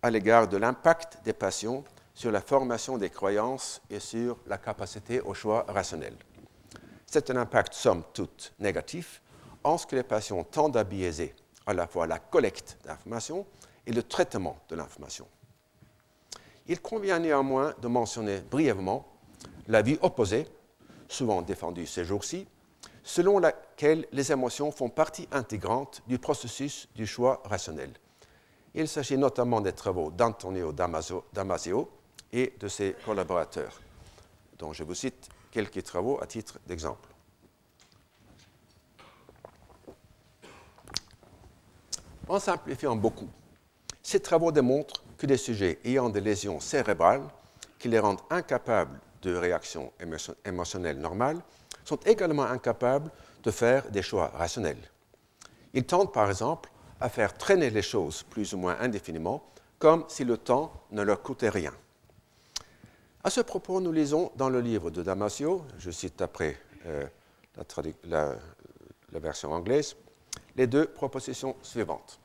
à 0.03 0.11
l'égard 0.11 0.46
de 0.46 0.57
l'impact 0.57 1.18
des 1.24 1.33
passions 1.33 1.83
sur 2.18 2.33
la 2.33 2.40
formation 2.40 2.98
des 2.98 3.11
croyances 3.11 3.81
et 3.88 4.00
sur 4.00 4.38
la 4.48 4.59
capacité 4.59 5.20
au 5.20 5.35
choix 5.35 5.64
rationnel. 5.68 6.16
C'est 7.07 7.31
un 7.31 7.37
impact 7.37 7.74
somme 7.74 8.02
toute 8.12 8.52
négatif 8.59 9.22
en 9.62 9.78
ce 9.78 9.87
que 9.87 9.94
les 9.94 10.02
passions 10.02 10.42
tendent 10.42 10.76
à 10.76 10.83
biaiser 10.83 11.33
à 11.64 11.74
la 11.74 11.87
fois 11.87 12.09
la 12.09 12.18
collecte 12.18 12.76
d'informations 12.85 13.46
et 13.87 13.92
le 13.92 14.02
traitement 14.02 14.59
de 14.68 14.74
l'information. 14.74 15.28
Il 16.66 16.81
convient 16.81 17.20
néanmoins 17.20 17.72
de 17.81 17.87
mentionner 17.87 18.40
brièvement 18.40 19.07
la 19.68 19.83
vue 19.83 19.98
opposée, 20.02 20.48
souvent 21.07 21.40
défendue 21.40 21.87
ces 21.87 22.04
jours-ci, 22.04 22.48
selon 23.04 23.38
laquelle 23.38 24.09
les 24.11 24.33
émotions 24.33 24.72
font 24.72 24.88
partie 24.88 25.28
intégrante 25.31 26.02
du 26.09 26.18
processus 26.18 26.88
du 26.96 27.07
choix 27.07 27.40
rationnel. 27.44 27.92
Il 28.74 28.88
s'agit 28.88 29.16
notamment 29.16 29.61
des 29.61 29.72
travaux 29.72 30.11
d'Antonio 30.11 30.72
Damasio, 30.72 31.88
et 32.33 32.53
de 32.59 32.69
ses 32.69 32.95
collaborateurs, 33.05 33.81
dont 34.59 34.73
je 34.73 34.85
vous 34.85 34.95
cite 34.95 35.29
quelques 35.51 35.83
travaux 35.83 36.21
à 36.23 36.27
titre 36.27 36.59
d'exemple. 36.67 37.09
En 42.29 42.38
simplifiant 42.38 42.95
beaucoup, 42.95 43.29
ces 44.03 44.21
travaux 44.21 44.53
démontrent 44.53 45.03
que 45.17 45.27
des 45.27 45.38
sujets 45.38 45.79
ayant 45.85 46.11
des 46.11 46.21
lésions 46.21 46.61
cérébrales 46.61 47.27
qui 47.79 47.88
les 47.88 47.99
rendent 47.99 48.21
incapables 48.31 49.01
de 49.23 49.35
réactions 49.35 49.93
émotionnelles 50.45 50.99
normales 50.99 51.41
sont 51.85 51.99
également 52.05 52.45
incapables 52.45 53.11
de 53.43 53.51
faire 53.51 53.91
des 53.91 54.03
choix 54.03 54.29
rationnels. 54.29 54.91
Ils 55.73 55.85
tendent 55.85 56.12
par 56.12 56.29
exemple 56.29 56.71
à 57.01 57.09
faire 57.09 57.37
traîner 57.37 57.71
les 57.71 57.83
choses 57.83 58.23
plus 58.25 58.53
ou 58.53 58.59
moins 58.59 58.77
indéfiniment, 58.81 59.43
comme 59.79 60.05
si 60.09 60.25
le 60.25 60.37
temps 60.37 60.73
ne 60.91 61.03
leur 61.03 61.23
coûtait 61.23 61.49
rien. 61.49 61.73
À 63.24 63.31
ce 63.31 63.40
propos, 63.40 63.81
nous 63.81 63.90
lisons 63.90 64.31
dans 64.37 64.48
le 64.48 64.61
livre 64.61 64.90
de 64.90 65.02
Damasio, 65.02 65.64
je 65.78 65.90
cite 65.90 66.22
après 66.22 66.57
euh, 66.87 67.04
la, 68.04 68.38
version 69.12 69.52
anglaise, 69.52 69.96
les 70.54 70.68
deux 70.68 70.87
propositions 70.87 71.57
suivantes. 71.61 72.20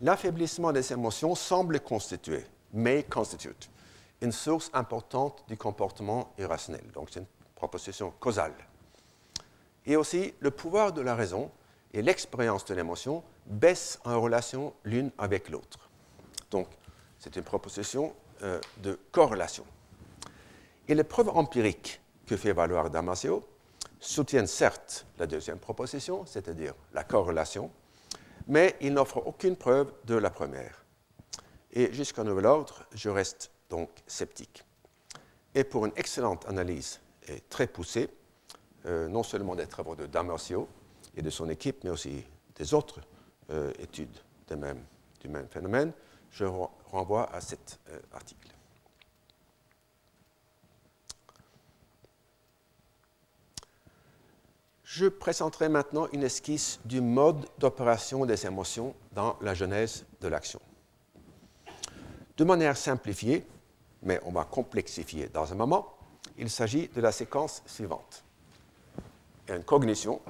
L'affaiblissement 0.00 0.72
des 0.72 0.92
émotions 0.92 1.36
semble 1.36 1.78
constituer, 1.78 2.44
may 2.72 3.04
constitute, 3.04 3.70
une 4.20 4.32
source 4.32 4.70
importante 4.72 5.44
du 5.46 5.56
comportement 5.56 6.32
irrationnel. 6.36 6.84
Donc 6.92 7.08
c'est 7.12 7.20
une 7.20 7.26
proposition 7.54 8.12
causale. 8.18 8.54
Et 9.86 9.94
aussi, 9.94 10.34
le 10.40 10.50
pouvoir 10.50 10.92
de 10.92 11.00
la 11.00 11.14
raison 11.14 11.50
et 11.94 12.02
l'expérience 12.02 12.64
de 12.64 12.74
l'émotion 12.74 13.22
baissent 13.46 14.00
en 14.04 14.20
relation 14.20 14.74
l'une 14.82 15.12
avec 15.16 15.48
l'autre. 15.48 15.88
Donc, 16.50 16.66
c'est 17.18 17.36
une 17.36 17.42
proposition 17.42 18.12
euh, 18.42 18.60
de 18.82 18.98
corrélation. 19.12 19.64
Et 20.88 20.94
les 20.94 21.04
preuves 21.04 21.28
empiriques 21.28 22.00
que 22.26 22.36
fait 22.36 22.52
valoir 22.52 22.90
Damasio 22.90 23.46
soutiennent 24.00 24.46
certes 24.46 25.06
la 25.18 25.26
deuxième 25.26 25.58
proposition, 25.58 26.24
c'est-à-dire 26.26 26.74
la 26.92 27.04
corrélation, 27.04 27.70
mais 28.46 28.76
ils 28.80 28.92
n'offrent 28.92 29.26
aucune 29.26 29.56
preuve 29.56 29.92
de 30.04 30.14
la 30.14 30.30
première. 30.30 30.84
Et 31.72 31.92
jusqu'à 31.92 32.24
nouvel 32.24 32.46
ordre, 32.46 32.84
je 32.94 33.10
reste 33.10 33.50
donc 33.68 33.90
sceptique. 34.06 34.64
Et 35.54 35.64
pour 35.64 35.84
une 35.86 35.92
excellente 35.96 36.46
analyse 36.46 37.00
et 37.28 37.40
très 37.48 37.66
poussée, 37.66 38.08
euh, 38.86 39.08
non 39.08 39.22
seulement 39.22 39.54
des 39.54 39.66
travaux 39.66 39.94
de 39.94 40.06
Damasio 40.06 40.68
et 41.16 41.22
de 41.22 41.30
son 41.30 41.48
équipe, 41.50 41.84
mais 41.84 41.90
aussi 41.90 42.24
des 42.54 42.74
autres 42.74 43.00
euh, 43.50 43.72
études 43.78 44.16
du 44.48 44.56
même 45.28 45.48
phénomène, 45.50 45.92
je 46.30 46.44
renvoie 46.44 47.32
à 47.34 47.40
cet 47.40 47.78
euh, 47.90 47.98
article. 48.12 48.48
Je 54.84 55.06
présenterai 55.06 55.68
maintenant 55.68 56.08
une 56.12 56.22
esquisse 56.22 56.80
du 56.84 57.00
mode 57.00 57.46
d'opération 57.58 58.24
des 58.24 58.46
émotions 58.46 58.94
dans 59.12 59.36
la 59.42 59.54
genèse 59.54 60.06
de 60.20 60.28
l'action. 60.28 60.60
De 62.36 62.44
manière 62.44 62.76
simplifiée, 62.76 63.46
mais 64.02 64.18
on 64.24 64.32
va 64.32 64.44
complexifier 64.44 65.28
dans 65.28 65.52
un 65.52 65.56
moment, 65.56 65.94
il 66.38 66.48
s'agit 66.48 66.88
de 66.88 67.00
la 67.00 67.12
séquence 67.12 67.62
suivante. 67.66 68.24
Une 69.48 69.62
cognition, 69.62 70.20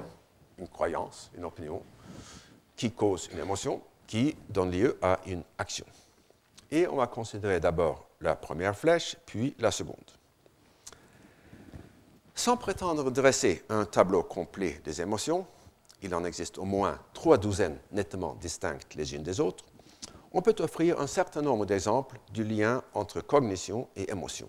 une 0.59 0.69
croyance, 0.69 1.31
une 1.37 1.45
opinion, 1.45 1.83
qui 2.77 2.91
cause 2.91 3.29
une 3.33 3.39
émotion, 3.39 3.81
qui 4.09 4.35
donne 4.49 4.73
lieu 4.73 4.99
à 5.01 5.21
une 5.27 5.44
action. 5.59 5.85
Et 6.73 6.88
on 6.88 6.97
va 6.97 7.07
considérer 7.07 7.61
d'abord 7.61 8.09
la 8.21 8.35
première 8.35 8.77
flèche, 8.77 9.16
puis 9.27 9.55
la 9.61 9.71
seconde. 9.71 9.97
Sans 12.35 12.57
prétendre 12.57 13.11
dresser 13.11 13.64
un 13.68 13.85
tableau 13.85 14.23
complet 14.23 14.81
des 14.85 15.01
émotions, 15.01 15.47
il 16.03 16.14
en 16.14 16.25
existe 16.25 16.59
au 16.59 16.64
moins 16.64 16.99
trois 17.12 17.38
douzaines 17.38 17.79
nettement 17.92 18.35
distinctes 18.40 18.94
les 18.94 19.14
unes 19.14 19.23
des 19.23 19.40
autres, 19.40 19.64
on 20.33 20.42
peut 20.42 20.55
offrir 20.61 21.01
un 21.01 21.07
certain 21.07 21.42
nombre 21.42 21.66
d'exemples 21.66 22.18
du 22.33 22.44
lien 22.44 22.83
entre 22.94 23.21
cognition 23.21 23.88
et 23.97 24.11
émotion. 24.11 24.49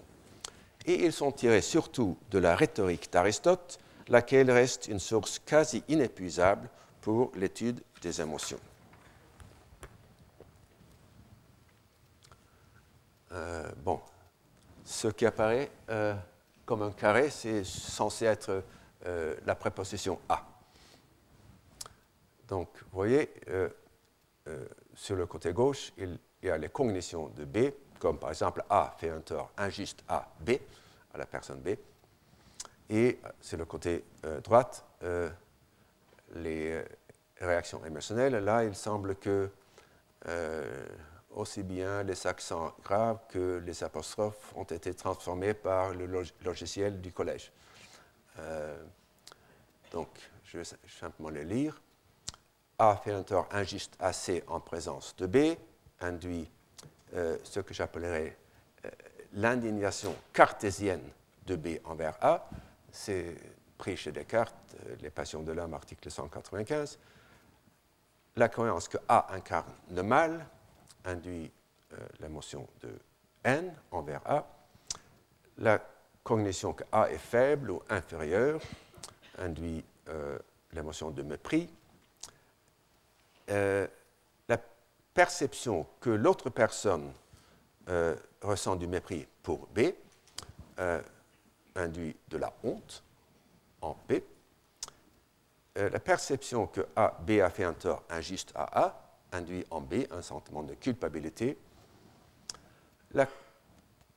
Et 0.86 1.06
ils 1.06 1.14
sont 1.14 1.32
tirés 1.32 1.62
surtout 1.62 2.18
de 2.32 2.40
la 2.40 2.56
rhétorique 2.56 3.12
d'Aristote, 3.12 3.80
laquelle 4.08 4.52
reste 4.52 4.88
une 4.88 5.00
source 5.00 5.40
quasi 5.40 5.84
inépuisable 5.88 6.70
pour 7.02 7.32
l'étude 7.36 7.82
des 8.02 8.22
émotions. 8.22 8.60
Euh, 13.32 13.70
bon, 13.78 14.02
ce 14.84 15.08
qui 15.08 15.26
apparaît 15.26 15.70
euh, 15.90 16.16
comme 16.66 16.82
un 16.82 16.92
carré, 16.92 17.30
c'est 17.30 17.64
censé 17.64 18.26
être 18.26 18.64
euh, 19.06 19.36
la 19.46 19.56
préposition 19.56 20.20
A. 20.28 20.46
Donc, 22.48 22.70
vous 22.92 22.98
voyez, 22.98 23.30
sur 24.96 25.16
le 25.16 25.28
côté 25.28 25.54
gauche, 25.54 25.94
il 25.98 26.18
y 26.42 26.50
a 26.50 26.58
les 26.58 26.70
cognitions 26.70 27.28
de 27.28 27.46
B, 27.46 27.72
comme 28.00 28.18
par 28.18 28.32
exemple 28.32 28.64
A 28.68 28.96
fait 28.98 29.12
un 29.12 29.20
tort 29.20 29.52
injuste 29.56 30.04
à 30.08 30.28
B, 30.40 30.54
à 31.14 31.20
la 31.20 31.28
personne 31.28 31.60
B. 31.60 31.76
Et 32.90 33.20
sur 33.40 33.60
le 33.60 33.66
côté 33.66 34.04
droite, 34.44 34.84
les 36.34 36.84
réactions 37.40 37.86
émotionnelles. 37.86 38.44
Là, 38.44 38.64
il 38.64 38.74
semble 38.74 39.16
que 39.18 39.52
aussi 41.32 41.64
bien 41.64 42.04
les 42.04 42.28
accents 42.28 42.74
graves 42.84 43.20
que 43.30 43.62
les 43.66 43.84
apostrophes 43.84 44.54
ont 44.56 44.64
été 44.64 44.94
transformés 44.94 45.54
par 45.54 45.94
le 45.94 46.06
logiciel 46.44 47.02
du 47.02 47.12
collège. 47.12 47.52
Euh, 48.40 48.78
donc, 49.92 50.08
je 50.44 50.58
vais 50.58 50.64
simplement 50.88 51.30
les 51.30 51.46
lire. 51.46 51.82
A 52.78 52.96
fait 52.96 53.12
un 53.12 53.24
tort 53.24 53.48
injuste 53.52 53.96
à 54.00 54.14
C 54.14 54.44
en 54.48 54.60
présence 54.60 55.16
de 55.18 55.28
B 55.28 55.58
induit 56.00 56.50
euh, 57.14 57.38
ce 57.44 57.60
que 57.60 57.74
j'appellerais 57.74 58.38
euh, 58.86 58.90
l'indignation 59.34 60.16
cartésienne 60.32 61.04
de 61.46 61.56
B 61.56 61.80
envers 61.84 62.18
A. 62.22 62.50
C'est 62.92 63.36
pris 63.78 63.98
chez 63.98 64.12
Descartes, 64.12 64.76
Les 65.02 65.10
Passions 65.10 65.44
de 65.44 65.52
l'homme, 65.52 65.74
article 65.74 66.10
195. 66.10 67.00
La 68.36 68.50
croyance 68.50 68.88
que 68.88 68.98
A 69.08 69.34
incarne 69.34 69.74
le 69.92 70.04
mal 70.04 70.46
induit 71.06 71.52
euh, 71.94 71.98
l'émotion 72.20 72.68
de 72.82 72.90
N 73.44 73.74
envers 73.92 74.22
A. 74.26 74.48
La 75.58 75.82
cognition 76.24 76.74
que 76.74 76.84
A 76.92 77.10
est 77.12 77.18
faible 77.18 77.72
ou 77.72 77.82
inférieur 77.90 78.62
induit 79.38 79.84
euh, 80.10 80.38
l'émotion 80.74 81.12
de 81.12 81.22
mépris. 81.22 81.70
la 83.48 83.88
perception 85.14 85.88
que 86.00 86.12
l'autre 86.12 86.50
personne 86.50 87.12
ressent 88.42 88.76
du 88.76 88.86
mépris 88.86 89.26
pour 89.42 89.68
B 89.68 89.92
induit 91.76 92.16
de 92.30 92.38
la 92.38 92.54
honte 92.64 93.04
en 93.82 93.96
B. 94.08 94.14
Euh, 95.78 95.90
la 95.90 96.00
perception 96.00 96.68
que 96.68 96.82
A, 96.96 97.18
B 97.22 97.32
a 97.42 97.50
fait 97.50 97.64
un 97.64 97.74
tort 97.74 98.04
injuste 98.10 98.52
à 98.56 98.86
A 98.86 99.09
induit 99.32 99.66
en 99.70 99.82
B 99.82 100.06
un 100.12 100.22
sentiment 100.22 100.64
de 100.64 100.74
culpabilité. 100.74 101.58
La 103.14 103.28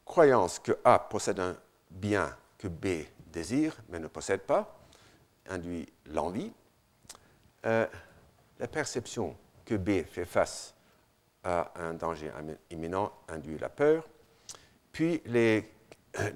croyance 0.04 0.58
que 0.58 0.72
A 0.84 0.98
possède 0.98 1.40
un 1.40 1.56
bien 1.90 2.36
que 2.58 2.68
B 2.68 3.04
désire 3.26 3.76
mais 3.88 3.98
ne 3.98 4.08
possède 4.08 4.42
pas 4.42 4.78
induit 5.48 5.88
l'envie. 6.06 6.52
Euh, 7.66 7.86
la 8.58 8.68
perception 8.68 9.36
que 9.64 9.74
B 9.74 10.04
fait 10.04 10.24
face 10.24 10.74
à 11.44 11.72
un 11.76 11.94
danger 11.94 12.30
imminent 12.70 13.12
induit 13.28 13.58
la 13.58 13.68
peur. 13.68 14.08
Puis 14.92 15.20
les, 15.26 15.72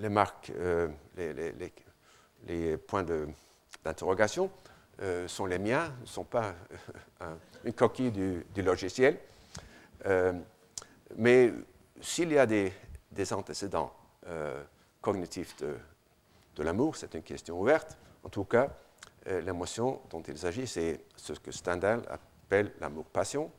marques, 0.08 0.50
euh, 0.56 0.88
les 2.46 2.76
points 2.76 3.04
d'interrogation 3.84 4.50
euh, 5.02 5.28
sont 5.28 5.44
les 5.44 5.58
miens, 5.58 5.92
ne 6.00 6.06
sont 6.06 6.24
pas 6.24 6.54
euh, 7.20 7.34
une 7.64 7.74
coquille 7.74 8.10
du, 8.10 8.62
logiciel. 8.62 9.18
Euh, 10.06 10.32
mais 11.16 11.52
s'il 12.00 12.32
y 12.32 12.38
a 12.38 12.46
des, 12.46 12.72
antécédents 13.32 13.92
cognitifs 15.00 15.56
de, 15.58 15.76
de 16.56 16.62
l'amour, 16.62 16.96
c'est 16.96 17.14
une 17.14 17.22
question 17.22 17.60
ouverte. 17.60 17.96
En 18.24 18.28
tout 18.28 18.44
cas, 18.44 18.68
l'émotion 19.26 20.00
dont 20.10 20.22
il 20.22 20.36
s'agit, 20.36 20.66
c'est 20.66 21.00
ce 21.16 21.32
que 21.34 21.52
Stendhal 21.52 22.02
appelle 22.08 22.72
l'amour-passion. 22.80 23.50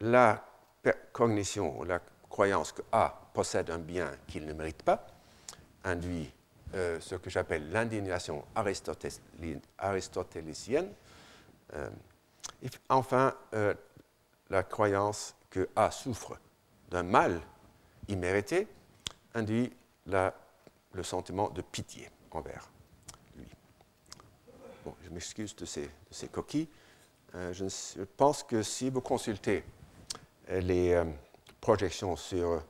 la 0.00 0.44
cognition, 1.12 1.82
la 1.84 2.00
croyance 2.28 2.72
que 2.72 2.82
A 2.92 3.30
possède 3.34 3.70
un 3.70 3.78
bien 3.78 4.10
qu'il 4.26 4.46
ne 4.46 4.52
mérite 4.52 4.82
pas, 4.82 5.06
induit 5.84 6.32
euh, 6.74 7.00
ce 7.00 7.14
que 7.14 7.30
j'appelle 7.30 7.70
l'indignation 7.70 8.44
aristotélicienne. 9.78 10.92
Euh, 11.72 11.88
et 12.62 12.68
enfin, 12.90 13.34
euh, 13.54 13.72
la 14.50 14.62
croyance 14.62 15.34
que 15.48 15.66
A 15.76 15.90
souffre 15.90 16.38
d'un 16.90 17.04
mal 17.04 17.40
immérité 18.08 18.68
induit 19.34 19.72
le 20.04 21.02
sentiment 21.02 21.48
de 21.48 21.62
pitié 21.62 22.10
envers 22.32 22.70
lui. 23.36 23.48
Bon, 24.84 24.94
je 25.04 25.08
m'excuse 25.10 25.56
de 25.56 25.64
ces, 25.64 25.88
coquilles. 26.30 26.68
je, 27.32 28.02
pense 28.16 28.42
que 28.42 28.62
si 28.62 28.90
vous 28.90 29.00
consultez 29.00 29.64
les 30.48 31.02
projections 31.60 32.16
sur 32.16 32.62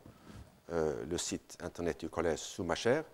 le 0.70 1.18
site 1.18 1.56
internet 1.62 2.00
du 2.00 2.08
collège 2.08 2.40
sous 2.40 2.64
ma 2.64 2.74
chair, 2.74 3.04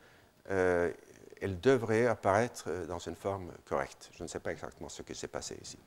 euh, 0.50 0.92
elle 1.40 1.61
devrait 1.61 2.07
apparaître 2.07 2.64
euh, 2.68 2.87
dans 2.87 2.98
une 2.98 3.16
forme 3.16 3.52
correcte. 3.64 4.11
Je 4.16 4.22
ne 4.22 4.28
sais 4.28 4.40
pas 4.40 4.52
exactement 4.52 4.88
ce 4.88 5.02
qui 5.02 5.14
s'est 5.14 5.28
passé 5.28 5.59
ici. 5.62 5.78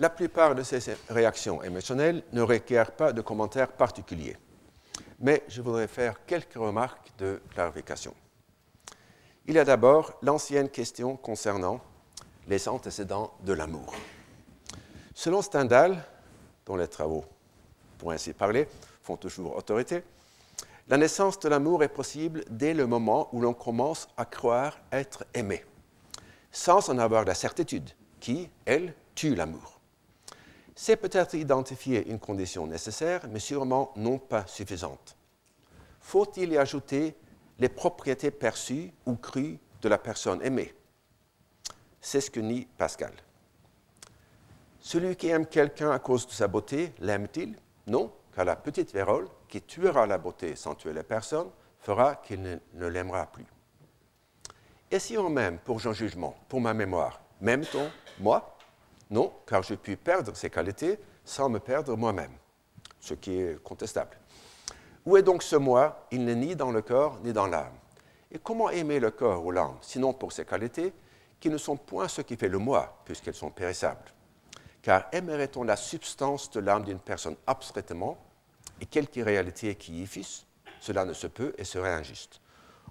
La 0.00 0.10
plupart 0.10 0.54
de 0.54 0.62
ces 0.62 0.96
réactions 1.08 1.62
émotionnelles 1.62 2.24
ne 2.32 2.42
requièrent 2.42 2.92
pas 2.92 3.12
de 3.12 3.20
commentaires 3.20 3.72
particuliers, 3.72 4.36
mais 5.20 5.44
je 5.48 5.62
voudrais 5.62 5.86
faire 5.86 6.24
quelques 6.26 6.54
remarques 6.54 7.12
de 7.18 7.40
clarification. 7.50 8.14
Il 9.46 9.54
y 9.54 9.58
a 9.58 9.64
d'abord 9.64 10.18
l'ancienne 10.22 10.68
question 10.68 11.16
concernant 11.16 11.80
les 12.48 12.68
antécédents 12.68 13.34
de 13.44 13.52
l'amour. 13.52 13.94
Selon 15.14 15.42
Stendhal, 15.42 16.02
dont 16.66 16.76
les 16.76 16.88
travaux, 16.88 17.24
pour 17.98 18.10
ainsi 18.10 18.32
parler, 18.32 18.66
font 19.02 19.16
toujours 19.16 19.56
autorité, 19.56 20.02
la 20.88 20.98
naissance 20.98 21.38
de 21.38 21.48
l'amour 21.48 21.82
est 21.82 21.88
possible 21.88 22.44
dès 22.50 22.74
le 22.74 22.86
moment 22.86 23.28
où 23.32 23.40
l'on 23.40 23.54
commence 23.54 24.08
à 24.16 24.24
croire 24.24 24.78
être 24.92 25.24
aimé, 25.32 25.64
sans 26.52 26.90
en 26.90 26.98
avoir 26.98 27.24
la 27.24 27.34
certitude, 27.34 27.90
qui, 28.20 28.50
elle, 28.66 28.94
tue 29.14 29.34
l'amour. 29.34 29.80
C'est 30.74 30.96
peut-être 30.96 31.34
identifier 31.34 32.06
une 32.08 32.18
condition 32.18 32.66
nécessaire, 32.66 33.22
mais 33.30 33.38
sûrement 33.38 33.92
non 33.96 34.18
pas 34.18 34.46
suffisante. 34.46 35.16
Faut-il 36.00 36.52
y 36.52 36.58
ajouter 36.58 37.14
les 37.58 37.68
propriétés 37.68 38.30
perçues 38.30 38.92
ou 39.06 39.14
crues 39.14 39.58
de 39.80 39.88
la 39.88 39.98
personne 39.98 40.42
aimée? 40.42 40.74
C'est 42.00 42.20
ce 42.20 42.30
que 42.30 42.40
nie 42.40 42.66
Pascal. 42.76 43.12
Celui 44.80 45.16
qui 45.16 45.28
aime 45.28 45.46
quelqu'un 45.46 45.92
à 45.92 45.98
cause 45.98 46.26
de 46.26 46.32
sa 46.32 46.46
beauté, 46.46 46.92
l'aime-t-il? 46.98 47.56
Non, 47.86 48.12
car 48.34 48.44
la 48.44 48.56
petite 48.56 48.92
vérole, 48.92 49.28
qui 49.54 49.62
tuera 49.62 50.04
la 50.04 50.18
beauté 50.18 50.56
sans 50.56 50.74
tuer 50.74 50.92
la 50.92 51.04
personne, 51.04 51.48
fera 51.78 52.16
qu'il 52.16 52.42
ne, 52.42 52.88
l'aimera 52.88 53.24
plus. 53.26 53.46
Et 54.90 54.98
si 54.98 55.16
on 55.16 55.30
m'aime 55.30 55.58
pour 55.58 55.80
son 55.80 55.92
jugement, 55.92 56.34
pour 56.48 56.60
ma 56.60 56.74
mémoire, 56.74 57.20
m'aime-t-on 57.40 57.88
moi? 58.18 58.56
Non, 59.10 59.32
car 59.46 59.62
je 59.62 59.74
puis 59.74 59.94
perdre 59.94 60.34
ces 60.34 60.50
qualités 60.50 60.98
sans 61.24 61.48
me 61.48 61.60
perdre 61.60 61.96
moi-même, 61.96 62.32
ce 62.98 63.14
qui 63.14 63.38
est 63.38 63.62
contestable. 63.62 64.16
Où 65.06 65.16
est 65.16 65.22
donc 65.22 65.40
ce 65.44 65.54
moi? 65.54 66.04
Il 66.10 66.24
n'est 66.24 66.34
ni 66.34 66.56
dans 66.56 66.72
le 66.72 66.82
corps 66.82 67.20
ni 67.22 67.32
dans 67.32 67.46
l'âme. 67.46 67.78
Et 68.32 68.40
comment 68.40 68.70
aimer 68.70 68.98
le 68.98 69.12
corps 69.12 69.46
ou 69.46 69.52
l'âme, 69.52 69.76
sinon 69.82 70.12
pour 70.14 70.32
ses 70.32 70.44
qualités, 70.44 70.92
qui 71.38 71.48
ne 71.48 71.58
sont 71.58 71.76
point 71.76 72.08
ce 72.08 72.22
qui 72.22 72.36
fait 72.36 72.48
le 72.48 72.58
moi, 72.58 73.00
puisqu'elles 73.04 73.34
sont 73.34 73.50
périssables? 73.50 74.10
Car 74.82 75.04
aimerait-on 75.12 75.62
la 75.62 75.76
substance 75.76 76.50
de 76.50 76.58
l'âme 76.58 76.82
d'une 76.82 76.98
personne 76.98 77.36
abstraitement 77.46 78.18
et 78.80 78.86
quelque 78.86 79.20
réalité 79.20 79.74
qui 79.74 80.02
y 80.02 80.06
fût 80.06 80.24
Cela 80.80 81.04
ne 81.04 81.12
se 81.12 81.26
peut 81.26 81.54
et 81.58 81.64
serait 81.64 81.92
injuste. 81.92 82.40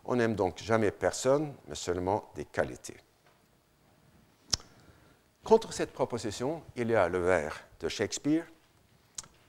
On 0.06 0.15
n'aime 0.15 0.36
donc 0.36 0.58
jamais 0.60 0.91
personne, 0.91 1.54
mais 1.67 1.76
seulement 1.76 2.30
des 2.36 2.46
qualités. 2.46 2.98
Contre 5.43 5.74
cette 5.74 5.91
proposition, 5.91 6.63
il 6.76 6.89
y 6.89 6.96
a 6.96 7.08
le 7.10 7.19
vers 7.19 7.63
de 7.80 7.89
Shakespeare 7.89 8.46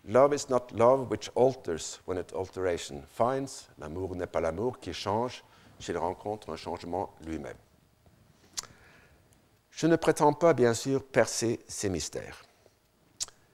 Love 0.06 0.34
is 0.34 0.50
not 0.50 0.70
love 0.74 1.10
which 1.10 1.30
alters 1.34 2.00
when 2.04 2.18
it 2.18 2.30
alteration 2.34 3.02
finds. 3.06 3.68
L'amour 3.78 4.14
n'est 4.14 4.26
pas 4.26 4.40
l'amour 4.42 4.78
qui 4.78 4.92
change 4.92 5.42
s'il 5.80 5.96
rencontre 5.96 6.50
un 6.50 6.56
changement 6.56 7.14
lui-même. 7.24 7.56
Je 9.70 9.86
ne 9.86 9.96
prétends 9.96 10.34
pas, 10.34 10.52
bien 10.52 10.74
sûr, 10.74 11.02
percer 11.02 11.60
ces 11.66 11.88
mystères. 11.88 12.44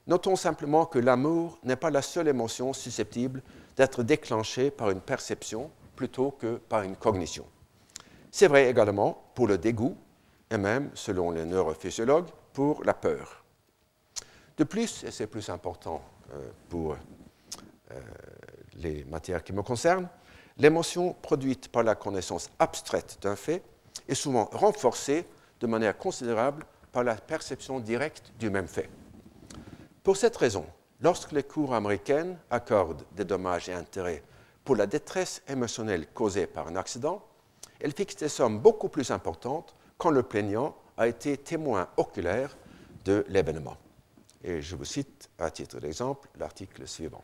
Notons 0.07 0.35
simplement 0.35 0.85
que 0.85 0.99
l'amour 0.99 1.59
n'est 1.63 1.75
pas 1.75 1.91
la 1.91 2.01
seule 2.01 2.27
émotion 2.27 2.73
susceptible 2.73 3.41
d'être 3.77 4.03
déclenchée 4.03 4.71
par 4.71 4.89
une 4.89 5.01
perception 5.01 5.69
plutôt 5.95 6.31
que 6.31 6.57
par 6.57 6.81
une 6.81 6.95
cognition. 6.95 7.45
C'est 8.31 8.47
vrai 8.47 8.69
également 8.69 9.23
pour 9.35 9.47
le 9.47 9.57
dégoût 9.57 9.95
et 10.49 10.57
même, 10.57 10.89
selon 10.95 11.31
les 11.31 11.45
neurophysiologues, 11.45 12.29
pour 12.53 12.83
la 12.83 12.93
peur. 12.93 13.43
De 14.57 14.63
plus, 14.63 15.03
et 15.03 15.11
c'est 15.11 15.27
plus 15.27 15.49
important 15.49 16.01
euh, 16.33 16.49
pour 16.69 16.93
euh, 16.93 17.99
les 18.75 19.05
matières 19.05 19.43
qui 19.43 19.53
me 19.53 19.61
concernent, 19.61 20.09
l'émotion 20.57 21.13
produite 21.21 21.69
par 21.69 21.83
la 21.83 21.95
connaissance 21.95 22.49
abstraite 22.59 23.17
d'un 23.21 23.35
fait 23.35 23.63
est 24.07 24.15
souvent 24.15 24.49
renforcée 24.51 25.25
de 25.59 25.67
manière 25.67 25.97
considérable 25.97 26.65
par 26.91 27.03
la 27.03 27.15
perception 27.15 27.79
directe 27.79 28.33
du 28.39 28.49
même 28.49 28.67
fait. 28.67 28.89
Pour 30.03 30.17
cette 30.17 30.37
raison, 30.37 30.65
lorsque 31.01 31.31
les 31.31 31.43
cours 31.43 31.75
américaines 31.75 32.39
accordent 32.49 33.05
des 33.11 33.23
dommages 33.23 33.69
et 33.69 33.73
intérêts 33.73 34.23
pour 34.63 34.75
la 34.75 34.87
détresse 34.87 35.43
émotionnelle 35.47 36.07
causée 36.07 36.47
par 36.47 36.67
un 36.67 36.75
accident, 36.75 37.23
elles 37.79 37.93
fixent 37.93 38.15
des 38.15 38.29
sommes 38.29 38.59
beaucoup 38.59 38.89
plus 38.89 39.11
importantes 39.11 39.75
quand 39.99 40.09
le 40.09 40.23
plaignant 40.23 40.75
a 40.97 41.07
été 41.07 41.37
témoin 41.37 41.87
oculaire 41.97 42.57
de 43.05 43.23
l'événement. 43.27 43.77
Et 44.43 44.61
je 44.63 44.75
vous 44.75 44.85
cite 44.85 45.29
à 45.37 45.51
titre 45.51 45.79
d'exemple 45.79 46.27
l'article 46.39 46.87
suivant. 46.87 47.23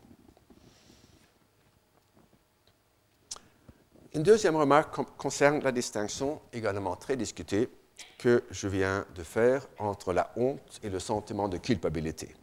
Une 4.14 4.24
deuxième 4.24 4.56
remarque 4.56 4.96
concerne 5.18 5.62
la 5.64 5.72
distinction, 5.72 6.42
également 6.54 6.96
très 6.96 7.16
discutée, 7.16 7.70
que 8.20 8.44
je 8.52 8.68
viens 8.68 9.06
de 9.16 9.24
faire 9.24 9.68
entre 9.80 10.14
la 10.14 10.32
honte 10.36 10.80
et 10.84 10.90
le 10.90 11.00
sentiment 11.00 11.48
de 11.50 11.58
culpabilité. 11.58 12.36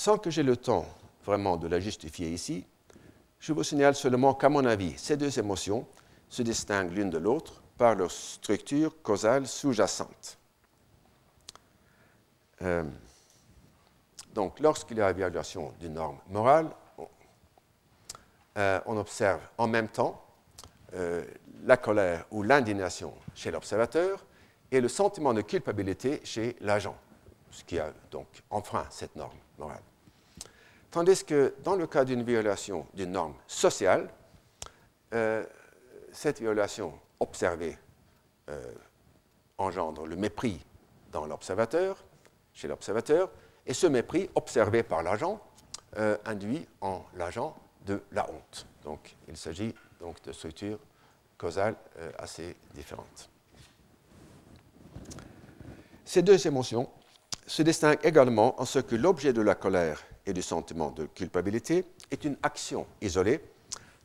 Sans 0.00 0.16
que 0.16 0.30
j'aie 0.30 0.42
le 0.42 0.56
temps 0.56 0.86
vraiment 1.26 1.58
de 1.58 1.68
la 1.68 1.78
justifier 1.78 2.30
ici. 2.30 2.64
Je 3.38 3.52
vous 3.52 3.62
signale 3.62 3.94
seulement 3.94 4.32
qu'à 4.32 4.48
mon 4.48 4.64
avis, 4.64 4.96
ces 4.96 5.14
deux 5.14 5.38
émotions 5.38 5.86
se 6.30 6.40
distinguent 6.40 6.92
l'une 6.92 7.10
de 7.10 7.18
l'autre 7.18 7.60
par 7.76 7.96
leur 7.96 8.10
structure 8.10 9.02
causale 9.02 9.46
sous-jacente. 9.46 10.38
Euh, 12.62 12.82
donc, 14.32 14.58
lorsqu'il 14.60 14.96
y 14.96 15.02
a 15.02 15.12
violation 15.12 15.74
d'une 15.78 15.92
norme 15.92 16.18
morale, 16.30 16.70
on, 16.96 17.06
euh, 18.56 18.80
observe 18.86 19.42
en 19.58 19.66
même 19.66 19.88
temps 19.88 20.24
euh, 20.94 21.22
la 21.64 21.76
colère 21.76 22.24
ou 22.30 22.42
l'indignation 22.42 23.12
chez 23.34 23.50
l'observateur 23.50 24.24
et 24.72 24.80
le 24.80 24.88
sentiment 24.88 25.34
de 25.34 25.42
culpabilité 25.42 26.22
chez 26.24 26.56
l'agent, 26.62 26.96
ce 27.50 27.62
qui 27.64 27.78
a 27.78 27.92
donc 28.10 28.28
enfreint 28.48 28.86
cette 28.88 29.14
norme 29.14 29.36
morale. 29.58 29.82
Tandis 30.90 31.24
que 31.24 31.54
dans 31.62 31.76
le 31.76 31.86
cas 31.86 32.04
d'une 32.04 32.24
violation 32.24 32.86
d'une 32.94 33.12
norme 33.12 33.34
sociale, 33.46 34.10
euh, 35.14 35.44
cette 36.12 36.40
violation 36.40 36.92
observée 37.20 37.78
euh, 38.48 38.72
engendre 39.58 40.06
le 40.06 40.16
mépris 40.16 40.64
dans 41.12 41.26
l'observateur, 41.26 42.04
chez 42.52 42.66
l'observateur, 42.66 43.30
et 43.66 43.74
ce 43.74 43.86
mépris 43.86 44.30
observé 44.34 44.82
par 44.82 45.02
l'agent 45.02 45.40
euh, 45.96 46.16
induit 46.24 46.66
en 46.80 47.04
l'agent 47.14 47.56
de 47.86 48.02
la 48.10 48.28
honte. 48.28 48.66
Donc 48.82 49.16
il 49.28 49.36
s'agit 49.36 49.74
donc 50.00 50.20
de 50.22 50.32
structures 50.32 50.78
causales 51.38 51.76
assez 52.18 52.56
différentes. 52.74 53.30
Ces 56.04 56.22
deux 56.22 56.46
émotions 56.46 56.90
se 57.46 57.62
distinguent 57.62 58.04
également 58.04 58.60
en 58.60 58.64
ce 58.64 58.78
que 58.78 58.96
l'objet 58.96 59.32
de 59.32 59.40
la 59.40 59.54
colère 59.54 60.02
et 60.30 60.32
du 60.32 60.42
sentiment 60.42 60.90
de 60.90 61.06
culpabilité 61.06 61.84
est 62.10 62.24
une 62.24 62.36
action 62.42 62.86
isolée, 63.00 63.40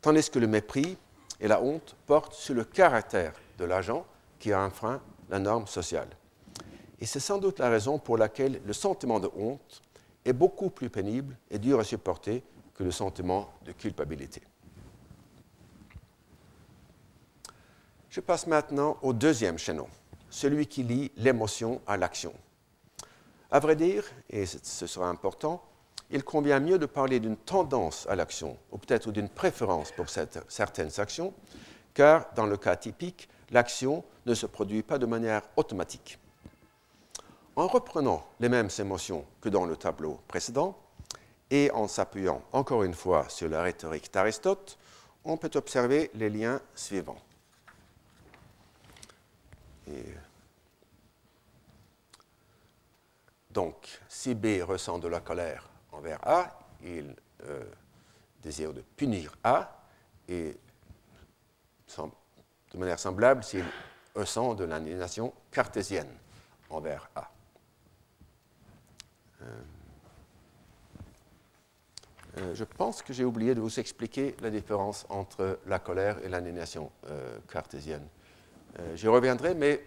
tandis 0.02 0.30
que 0.30 0.40
le 0.40 0.48
mépris 0.48 0.98
et 1.40 1.48
la 1.48 1.62
honte 1.62 1.96
portent 2.06 2.34
sur 2.34 2.56
le 2.56 2.64
caractère 2.64 3.34
de 3.58 3.66
l'agent 3.66 4.06
qui 4.40 4.52
a 4.52 4.62
enfreint 4.62 5.02
la 5.30 5.40
norme 5.40 5.68
sociale. 5.68 6.10
Et 7.00 7.06
c'est 7.06 7.20
sans 7.20 7.38
doute 7.38 7.60
la 7.60 7.70
raison 7.70 8.00
pour 8.00 8.18
laquelle 8.18 8.62
le 8.66 8.74
sentiment 8.74 9.20
de 9.20 9.30
honte 9.38 9.82
est 10.24 10.34
beaucoup 10.34 10.70
plus 10.70 10.90
pénible 10.90 11.38
et 11.52 11.60
dur 11.60 11.80
à 11.80 11.84
supporter 11.84 12.44
que 12.74 12.84
le 12.84 12.92
sentiment 12.92 13.50
de 13.64 13.72
culpabilité. 13.72 14.42
Je 18.10 18.22
passe 18.22 18.48
maintenant 18.48 18.98
au 19.02 19.14
deuxième 19.14 19.58
chaînon, 19.58 19.88
celui 20.30 20.68
qui 20.68 20.84
lie 20.84 21.12
l'émotion 21.18 21.82
à 21.86 21.98
l'action. 21.98 22.34
À 23.52 23.60
vrai 23.60 23.76
dire, 23.76 24.06
et 24.30 24.46
ce 24.46 24.88
sera 24.88 25.08
important, 25.08 25.62
il 26.12 26.24
convient 26.24 26.60
mieux 26.60 26.78
de 26.78 26.86
parler 26.86 27.20
d'une 27.20 27.38
tendance 27.38 28.08
à 28.08 28.16
l'action, 28.16 28.58
ou 28.72 28.78
peut-être 28.78 29.12
d'une 29.12 29.30
préférence 29.30 29.92
pour 29.92 30.08
certaines 30.10 31.00
actions, 31.00 31.34
car 31.94 32.28
dans 32.36 32.46
le 32.46 32.58
cas 32.58 32.76
typique, 32.76 33.30
l'action 33.52 34.04
ne 34.26 34.34
se 34.34 34.46
produit 34.46 34.84
pas 34.84 34.98
de 34.98 35.06
manière 35.06 35.42
automatique. 35.56 36.20
En 37.56 37.68
reprenant 37.68 38.26
les 38.40 38.50
mêmes 38.50 38.70
émotions 38.80 39.26
que 39.42 39.50
dans 39.50 39.66
le 39.66 39.78
tableau 39.78 40.20
précédent, 40.28 40.78
et 41.52 41.72
en 41.72 41.88
s'appuyant 41.88 42.42
encore 42.52 42.84
une 42.84 42.94
fois 42.94 43.30
sur 43.30 43.50
la 43.50 43.62
rhétorique 43.62 44.12
d'Aristote, 44.12 44.78
on 45.24 45.38
peut 45.38 45.52
observer 45.56 46.12
les 46.14 46.30
liens 46.30 46.62
suivants. 46.76 47.18
donc, 53.52 54.02
si 54.10 54.36
B 54.36 54.62
ressent 54.62 55.00
de 55.00 55.08
la 55.08 55.22
colère 55.22 55.70
envers 55.96 56.20
A, 56.28 56.60
il 56.84 57.16
euh, 57.48 57.64
désire 58.42 58.74
de 58.74 58.82
punir 58.82 59.36
A, 59.44 59.72
et 60.28 60.58
de 62.74 62.78
manière 62.78 63.00
semblable, 63.00 63.44
s'il 63.44 63.66
ressent 64.16 64.54
de 64.54 64.66
l'indignation 64.66 65.34
cartésienne 65.52 66.10
envers 66.70 67.10
A. 67.16 67.32
Euh, 69.42 69.46
euh, 72.38 72.56
je 72.56 72.64
pense 72.64 73.02
que 73.02 73.14
j'ai 73.14 73.24
oublié 73.24 73.56
de 73.56 73.62
vous 73.62 73.80
expliquer 73.80 74.36
la 74.42 74.50
différence 74.50 75.06
entre 75.10 75.60
la 75.66 75.80
colère 75.80 76.24
et 76.24 76.30
l'indignation 76.30 76.92
cartésienne. 77.50 78.06
J'y 78.96 79.08
reviendrai, 79.08 79.56
mais 79.56 79.86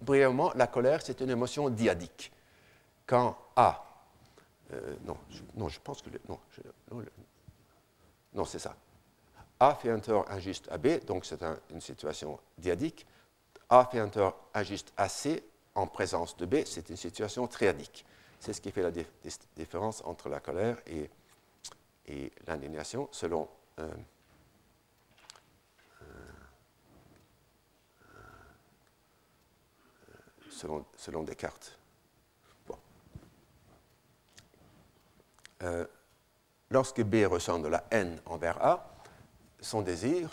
brièvement, 0.00 0.52
la 0.56 0.66
colère, 0.66 1.02
c'est 1.02 1.20
une 1.20 1.30
émotion 1.30 1.70
diadique. 1.70 2.32
Quand 3.06 3.38
A 3.54 3.93
euh, 4.72 4.96
non, 5.04 5.16
je, 5.30 5.42
non, 5.54 5.68
je 5.68 5.80
pense 5.80 6.02
que. 6.02 6.10
non, 8.34 8.44
c'est 8.44 8.58
ça. 8.58 8.76
A 9.60 9.74
fait 9.74 9.90
un 9.90 10.00
tort 10.00 10.26
injuste 10.30 10.68
à 10.70 10.78
B, 10.78 11.04
donc 11.04 11.24
c'est 11.24 11.42
une 11.70 11.80
situation 11.80 12.38
diadique. 12.58 13.06
A 13.68 13.84
fait 13.84 13.98
un 13.98 14.08
tort 14.08 14.48
injuste 14.54 14.92
à 14.96 15.08
C 15.08 15.42
en 15.74 15.86
présence 15.86 16.36
de 16.36 16.46
B, 16.46 16.64
c'est 16.64 16.88
une 16.90 16.96
situation 16.96 17.46
triadique. 17.46 18.04
C'est 18.40 18.52
ce 18.52 18.60
qui 18.60 18.70
fait 18.70 18.82
la 18.82 18.90
différence 19.56 20.02
entre 20.04 20.28
la 20.28 20.40
colère 20.40 20.76
et, 20.86 21.10
l'indignation 22.46 23.08
euh, 23.22 23.46
euh, 23.78 23.88
selon, 30.50 30.84
selon 30.96 31.22
Descartes. 31.22 31.78
Euh, 35.64 35.86
lorsque 36.70 37.02
B 37.02 37.24
ressent 37.26 37.58
de 37.58 37.68
la 37.68 37.84
haine 37.90 38.20
envers 38.26 38.62
A, 38.62 38.94
son 39.60 39.80
désir, 39.82 40.30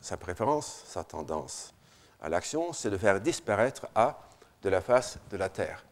sa 0.00 0.16
préférence, 0.16 0.82
sa 0.86 1.04
tendance 1.04 1.72
à 2.20 2.28
l'action, 2.28 2.72
c'est 2.72 2.90
de 2.90 2.98
faire 2.98 3.20
disparaître 3.20 3.86
A 3.94 4.18
de 4.62 4.68
la 4.68 4.80
face 4.80 5.18
de 5.30 5.36
la 5.36 5.48
Terre. 5.48 5.84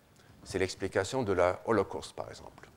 C'est 0.43 0.59
l'explication 0.59 1.23
de 1.23 1.33
la 1.33 1.61
Holocauste, 1.67 2.15
par 2.15 2.29
exemple. 2.29 2.69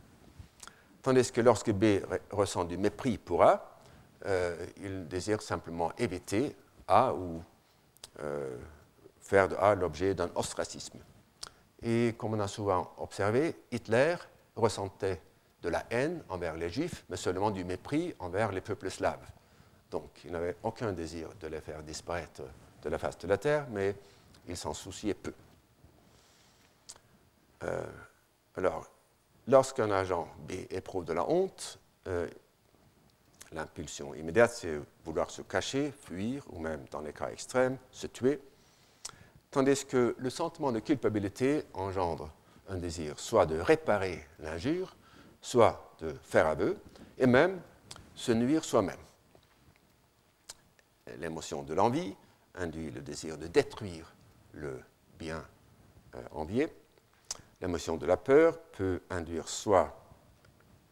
Tandis 1.02 1.32
que 1.32 1.42
lorsque 1.42 1.72
B 1.72 2.04
ressent 2.30 2.64
du 2.64 2.78
mépris 2.78 3.18
pour 3.18 3.44
A, 3.44 3.80
euh, 4.26 4.68
il 4.78 5.08
désire 5.08 5.42
simplement 5.42 5.92
éviter 5.98 6.56
A 6.88 7.14
ou 7.14 7.42
euh, 8.20 8.58
faire 9.20 9.48
de 9.48 9.56
A 9.56 9.74
l'objet 9.74 10.14
d'un 10.14 10.30
ostracisme. 10.36 11.00
Et 11.82 12.14
comme 12.18 12.36
on 12.36 12.40
a 12.40 12.48
souvent 12.48 12.94
observé, 13.00 13.56
Hitler 13.72 14.16
ressentait 14.56 15.22
de 15.62 15.70
la 15.70 15.86
haine 15.90 16.24
envers 16.30 16.56
les 16.56 16.70
Juifs, 16.70 17.06
mais 17.10 17.18
seulement 17.18 17.52
du 17.52 17.64
mépris 17.64 18.16
envers 18.20 18.52
les 18.52 18.62
peuples 18.62 18.90
slaves. 18.90 19.26
Donc 19.92 20.10
il 20.26 20.32
n'avait 20.32 20.56
aucun 20.64 20.92
désir 20.92 21.30
de 21.40 21.48
les 21.48 21.62
faire 21.62 21.84
disparaître 21.84 22.44
de 22.82 22.90
la 22.90 22.98
face 22.98 23.18
de 23.20 23.28
la 23.28 23.38
terre, 23.38 23.68
mais 23.70 23.96
il 24.48 24.58
s'en 24.58 24.74
souciait 24.74 25.14
peu. 25.14 25.34
Euh, 27.64 27.84
alors, 28.56 28.90
lorsqu'un 29.48 29.92
agent 29.92 30.28
B 30.48 30.54
éprouve 30.72 31.06
de 31.06 31.14
la 31.14 31.30
honte, 31.30 31.80
euh, 32.08 32.28
l'impulsion 33.52 34.16
immédiate, 34.16 34.52
c'est 34.52 34.80
vouloir 35.06 35.30
se 35.30 35.42
cacher, 35.44 35.92
fuir, 35.92 36.44
ou 36.52 36.60
même, 36.60 36.86
dans 36.90 37.02
les 37.02 37.14
cas 37.14 37.30
extrêmes, 37.30 37.78
se 37.92 38.08
tuer, 38.08 38.42
tandis 39.52 39.86
que 39.86 40.16
le 40.18 40.30
sentiment 40.30 40.72
de 40.72 40.80
culpabilité 40.80 41.66
engendre 41.74 42.32
un 42.72 42.78
désir 42.78 43.20
soit 43.20 43.46
de 43.46 43.60
réparer 43.60 44.26
l'injure, 44.40 44.96
soit 45.42 45.94
de 46.00 46.14
faire 46.24 46.48
aveu, 46.48 46.78
et 47.18 47.28
même 47.28 47.62
se 48.16 48.32
nuire 48.32 48.64
soi-même. 48.64 49.00
L'émotion 51.18 51.64
de 51.64 51.74
l'envie 51.74 52.16
induit 52.56 52.90
le 52.92 53.02
désir 53.02 53.38
de 53.38 53.48
détruire 53.48 54.14
le 54.54 54.80
bien 55.20 55.46
euh, 56.16 56.24
envié. 56.32 56.74
L'émotion 57.60 57.98
de 57.98 58.06
la 58.06 58.18
peur 58.18 58.58
peut 58.60 59.02
induire 59.10 59.50
soit 59.50 59.94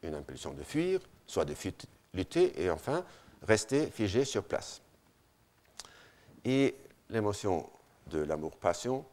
une 0.04 0.16
impulsion 0.16 0.54
de 0.54 0.64
fuir, 0.64 1.00
soit 1.26 1.46
de 1.46 1.56
lutter, 2.14 2.62
et 2.62 2.70
enfin 2.70 3.06
rester 3.44 3.88
figé 3.88 4.26
sur 4.26 4.44
place. 4.44 4.82
Et 6.44 6.76
l'émotion 7.10 7.70
de 8.08 8.20
l'amour-passion, 8.20 9.06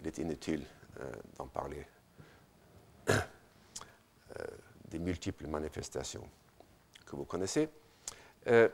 il 0.00 0.06
est 0.06 0.18
inutile 0.18 0.64
euh, 1.00 1.10
d'en 1.36 1.46
parler 1.46 1.86
des 4.92 4.98
multiples 4.98 5.46
manifestations 5.46 6.28
que 7.06 7.16
vous 7.16 7.24
connaissez. 7.24 7.68
Euh, 8.48 8.68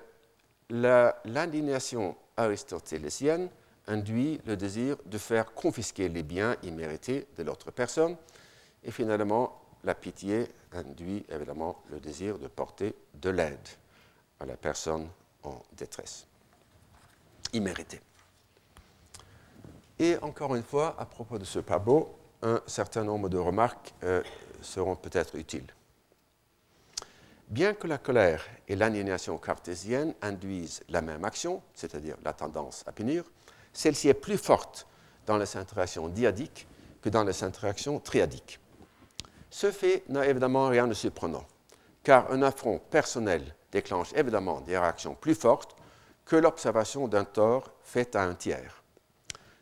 l'indignation 0.71 2.17
aristotélésienne 2.37 3.49
induit 3.87 4.41
le 4.47 4.57
désir 4.57 4.97
de 5.07 5.19
faire 5.19 5.53
confisquer 5.55 6.09
les 6.09 6.23
biens 6.23 6.57
immérités 6.63 7.27
de 7.37 7.43
l'autre 7.43 7.71
personne. 7.71 8.17
Et 8.85 8.91
finalement, 8.91 9.61
la 9.85 9.95
pitié 9.95 10.47
induit 10.73 11.25
évidemment 11.31 11.83
le 11.91 12.01
désir 12.01 12.39
de 12.39 12.49
porter 12.49 12.95
de 13.15 13.31
l'aide 13.31 13.69
à 14.41 14.47
la 14.47 14.57
personne 14.57 15.09
en 15.43 15.63
détresse, 15.77 16.27
imméritée. 17.53 18.01
Et 19.99 20.17
encore 20.19 20.55
une 20.55 20.63
fois, 20.63 20.95
à 20.99 21.07
propos 21.07 21.39
de 21.39 21.45
ce 21.45 21.59
pabot, 21.59 22.18
un 22.43 22.61
certain 22.67 23.05
nombre 23.05 23.29
de 23.29 23.39
remarques 23.39 23.95
euh, 24.05 24.23
seront 24.63 24.97
peut-être 24.97 25.37
utiles. 25.37 25.67
Bien 27.49 27.73
que 27.73 27.87
la 27.87 27.99
colère 27.99 28.45
et 28.69 28.77
l'aliénation 28.77 29.39
cartésienne 29.39 30.15
induisent 30.21 30.83
la 30.91 31.01
même 31.01 31.25
action, 31.25 31.63
c'est-à-dire 31.75 32.17
la 32.23 32.35
tendance 32.35 32.85
à 32.87 32.93
punir, 32.93 33.25
celle-ci 33.73 34.09
est 34.09 34.15
plus 34.15 34.37
forte 34.37 34.87
dans 35.27 35.39
les 35.39 35.57
interactions 35.57 36.09
diadiques 36.09 36.67
que 37.01 37.09
dans 37.09 37.25
les 37.25 37.43
interactions 37.43 38.01
triadiques. 38.01 38.61
Ce 39.51 39.71
fait 39.71 40.05
n'a 40.09 40.27
évidemment 40.27 40.69
rien 40.69 40.87
de 40.87 40.95
surprenant, 40.95 41.47
car 42.03 42.31
un 42.31 42.43
affront 42.43 42.79
personnel 42.91 43.55
déclenche 43.73 44.13
évidemment 44.15 44.61
des 44.61 44.77
réactions 44.77 45.15
plus 45.15 45.35
fortes 45.35 45.75
que 46.27 46.37
l'observation 46.37 47.09
d'un 47.09 47.25
tort 47.25 47.71
fait 47.83 48.15
à 48.15 48.25
un 48.25 48.35
tiers. 48.35 48.83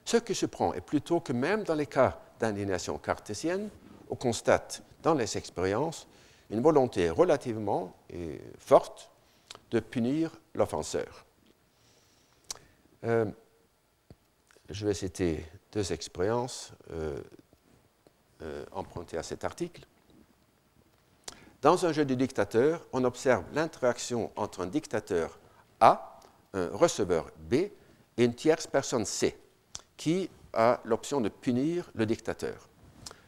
Ce 0.04 0.16
qui 0.16 0.34
se 0.34 0.46
prend 0.46 0.74
est 0.74 0.80
plutôt 0.80 1.20
que 1.20 1.32
même 1.32 1.62
dans 1.62 1.74
les 1.74 1.86
cas 1.86 2.18
d'indignation 2.40 2.98
cartésienne, 2.98 3.68
on 4.10 4.16
constate 4.16 4.82
dans 5.02 5.14
les 5.14 5.36
expériences 5.36 6.06
une 6.50 6.60
volonté 6.60 7.10
relativement 7.10 7.92
forte 8.58 9.10
de 9.70 9.80
punir 9.80 10.38
l'offenseur. 10.54 11.26
Euh, 13.04 13.26
je 14.70 14.86
vais 14.86 14.94
citer 14.94 15.44
deux 15.72 15.92
expériences 15.92 16.72
euh, 16.90 17.20
euh, 18.42 18.64
empruntées 18.72 19.18
à 19.18 19.22
cet 19.22 19.44
article. 19.44 19.82
Dans 21.62 21.86
un 21.86 21.92
jeu 21.92 22.04
de 22.04 22.14
dictateur, 22.14 22.86
on 22.92 23.04
observe 23.04 23.44
l'interaction 23.54 24.30
entre 24.36 24.60
un 24.60 24.66
dictateur 24.66 25.38
A, 25.80 26.20
un 26.52 26.68
receveur 26.68 27.30
B 27.38 27.54
et 27.54 28.24
une 28.24 28.34
tierce 28.34 28.66
personne 28.66 29.04
C 29.04 29.36
qui 29.96 30.30
a 30.56 30.80
l'option 30.84 31.20
de 31.20 31.28
punir 31.28 31.88
le 31.94 32.06
dictateur. 32.06 32.68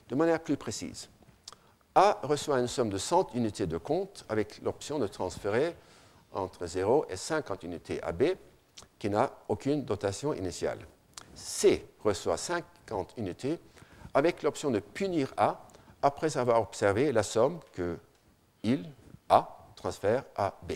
De 0.09 0.17
manière 0.17 0.41
plus 0.41 0.57
précise, 0.57 1.09
A 1.95 2.19
reçoit 2.23 2.59
une 2.59 2.67
somme 2.67 2.91
de 2.91 2.99
100 2.99 3.35
unités 3.35 3.67
de 3.67 3.77
compte 3.77 4.25
avec 4.29 4.61
l'option 4.63 4.99
de 4.99 5.07
transférer 5.07 5.77
entre 6.33 6.67
0 6.67 7.07
et 7.11 7.17
50 7.17 7.63
unités 7.63 8.03
à 8.03 8.13
B 8.13 8.25
qui 8.99 9.11
n'a 9.11 9.31
aucune 9.49 9.85
dotation 9.85 10.33
initiale. 10.35 10.79
C 11.35 11.87
reçoit 12.03 12.37
50 12.37 13.15
unités 13.17 13.59
avec 14.15 14.43
l'option 14.43 14.71
de 14.71 14.81
punir 14.81 15.33
A 15.37 15.67
après 16.03 16.37
avoir 16.37 16.61
observé 16.61 17.13
la 17.13 17.23
somme 17.23 17.61
que 17.73 17.99
il, 18.63 18.91
A, 19.29 19.69
transfère 19.77 20.25
à 20.37 20.59
B. 20.63 20.73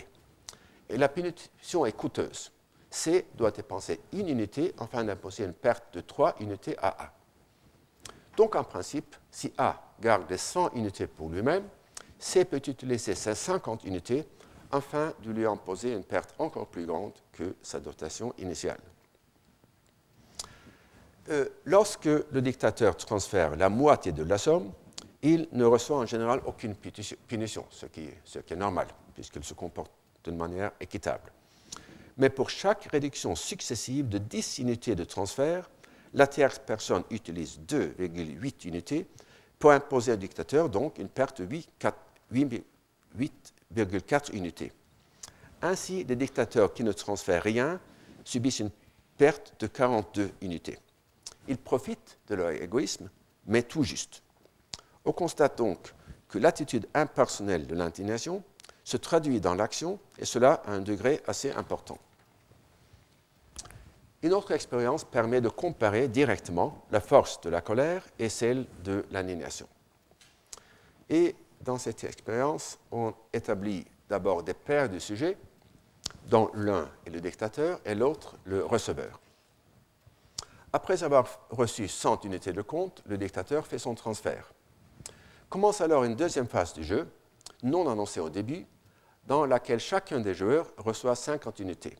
Et 0.89 0.97
la 0.97 1.09
punition 1.09 1.85
est 1.85 1.91
coûteuse. 1.91 2.51
C 2.93 3.25
doit 3.33 3.49
dépenser 3.49 3.99
une 4.13 4.29
unité 4.29 4.71
afin 4.77 5.03
d'imposer 5.03 5.45
une 5.45 5.53
perte 5.53 5.95
de 5.95 6.01
3 6.01 6.35
unités 6.41 6.77
à 6.77 7.05
A. 7.05 7.13
Donc, 8.37 8.55
en 8.55 8.63
principe, 8.63 9.15
si 9.31 9.51
A 9.57 9.81
garde 9.99 10.29
les 10.29 10.37
100 10.37 10.73
unités 10.75 11.07
pour 11.07 11.29
lui-même, 11.29 11.63
C 12.19 12.45
peut 12.45 12.61
utiliser 12.67 13.15
ses 13.15 13.33
50 13.33 13.83
unités 13.85 14.27
afin 14.71 15.11
de 15.23 15.31
lui 15.31 15.43
imposer 15.43 15.93
une 15.93 16.03
perte 16.03 16.35
encore 16.37 16.67
plus 16.67 16.85
grande 16.85 17.13
que 17.31 17.55
sa 17.63 17.79
dotation 17.79 18.31
initiale. 18.37 18.79
Euh, 21.29 21.49
lorsque 21.65 22.05
le 22.05 22.41
dictateur 22.41 22.95
transfère 22.95 23.55
la 23.55 23.69
moitié 23.69 24.11
de 24.11 24.23
la 24.23 24.37
somme, 24.37 24.71
il 25.23 25.47
ne 25.51 25.65
reçoit 25.65 25.97
en 25.97 26.05
général 26.05 26.41
aucune 26.45 26.75
punition, 26.75 27.65
ce 27.71 27.87
qui, 27.87 28.07
ce 28.23 28.37
qui 28.37 28.53
est 28.53 28.57
normal, 28.57 28.85
puisqu'il 29.15 29.43
se 29.43 29.55
comporte 29.55 29.91
d'une 30.23 30.37
manière 30.37 30.73
équitable 30.79 31.31
mais 32.17 32.29
pour 32.29 32.49
chaque 32.49 32.85
réduction 32.85 33.35
successive 33.35 34.09
de 34.09 34.17
10 34.17 34.59
unités 34.59 34.95
de 34.95 35.03
transfert, 35.03 35.69
la 36.13 36.27
tierce 36.27 36.59
personne 36.59 37.03
utilise 37.09 37.59
2,8 37.67 38.67
unités 38.67 39.07
pour 39.57 39.71
imposer 39.71 40.13
au 40.13 40.17
dictateur 40.17 40.69
donc 40.69 40.99
une 40.99 41.09
perte 41.09 41.41
de 41.41 41.47
8,4 42.33 44.35
unités. 44.35 44.71
Ainsi, 45.61 46.03
les 46.03 46.15
dictateurs 46.15 46.73
qui 46.73 46.83
ne 46.83 46.91
transfèrent 46.91 47.43
rien 47.43 47.79
subissent 48.23 48.59
une 48.59 48.71
perte 49.17 49.53
de 49.59 49.67
42 49.67 50.31
unités. 50.41 50.77
Ils 51.47 51.57
profitent 51.57 52.19
de 52.27 52.35
leur 52.35 52.49
égoïsme, 52.49 53.09
mais 53.47 53.63
tout 53.63 53.83
juste. 53.83 54.21
On 55.05 55.11
constate 55.11 55.57
donc 55.57 55.93
que 56.27 56.37
l'attitude 56.37 56.87
impersonnelle 56.93 57.67
de 57.67 57.75
l'indignation 57.75 58.43
se 58.83 58.97
traduit 58.97 59.39
dans 59.39 59.55
l'action, 59.55 59.99
et 60.17 60.25
cela 60.25 60.61
à 60.65 60.71
un 60.71 60.81
degré 60.81 61.21
assez 61.27 61.51
important. 61.51 61.97
Une 64.21 64.33
autre 64.33 64.51
expérience 64.51 65.03
permet 65.03 65.41
de 65.41 65.49
comparer 65.49 66.07
directement 66.07 66.83
la 66.91 67.01
force 67.01 67.41
de 67.41 67.49
la 67.49 67.61
colère 67.61 68.05
et 68.19 68.29
celle 68.29 68.65
de 68.83 69.05
l'indignation. 69.11 69.67
Et 71.09 71.35
dans 71.61 71.77
cette 71.77 72.03
expérience, 72.03 72.79
on 72.91 73.13
établit 73.33 73.85
d'abord 74.09 74.43
des 74.43 74.53
paires 74.53 74.89
de 74.89 74.99
sujets, 74.99 75.37
dont 76.29 76.49
l'un 76.53 76.89
est 77.05 77.09
le 77.09 77.19
dictateur 77.19 77.79
et 77.85 77.95
l'autre 77.95 78.35
le 78.45 78.63
receveur. 78.63 79.19
Après 80.71 81.03
avoir 81.03 81.27
reçu 81.49 81.87
100 81.87 82.25
unités 82.25 82.53
de 82.53 82.61
compte, 82.61 83.03
le 83.05 83.17
dictateur 83.17 83.67
fait 83.67 83.77
son 83.77 83.93
transfert. 83.93 84.51
Commence 85.49 85.81
alors 85.81 86.03
une 86.03 86.15
deuxième 86.15 86.47
phase 86.47 86.73
du 86.73 86.83
jeu, 86.83 87.07
non 87.61 87.89
annoncée 87.89 88.19
au 88.19 88.29
début, 88.29 88.65
dans 89.27 89.45
laquelle 89.45 89.79
chacun 89.79 90.19
des 90.19 90.33
joueurs 90.33 90.67
reçoit 90.77 91.15
50 91.15 91.59
unités. 91.59 91.95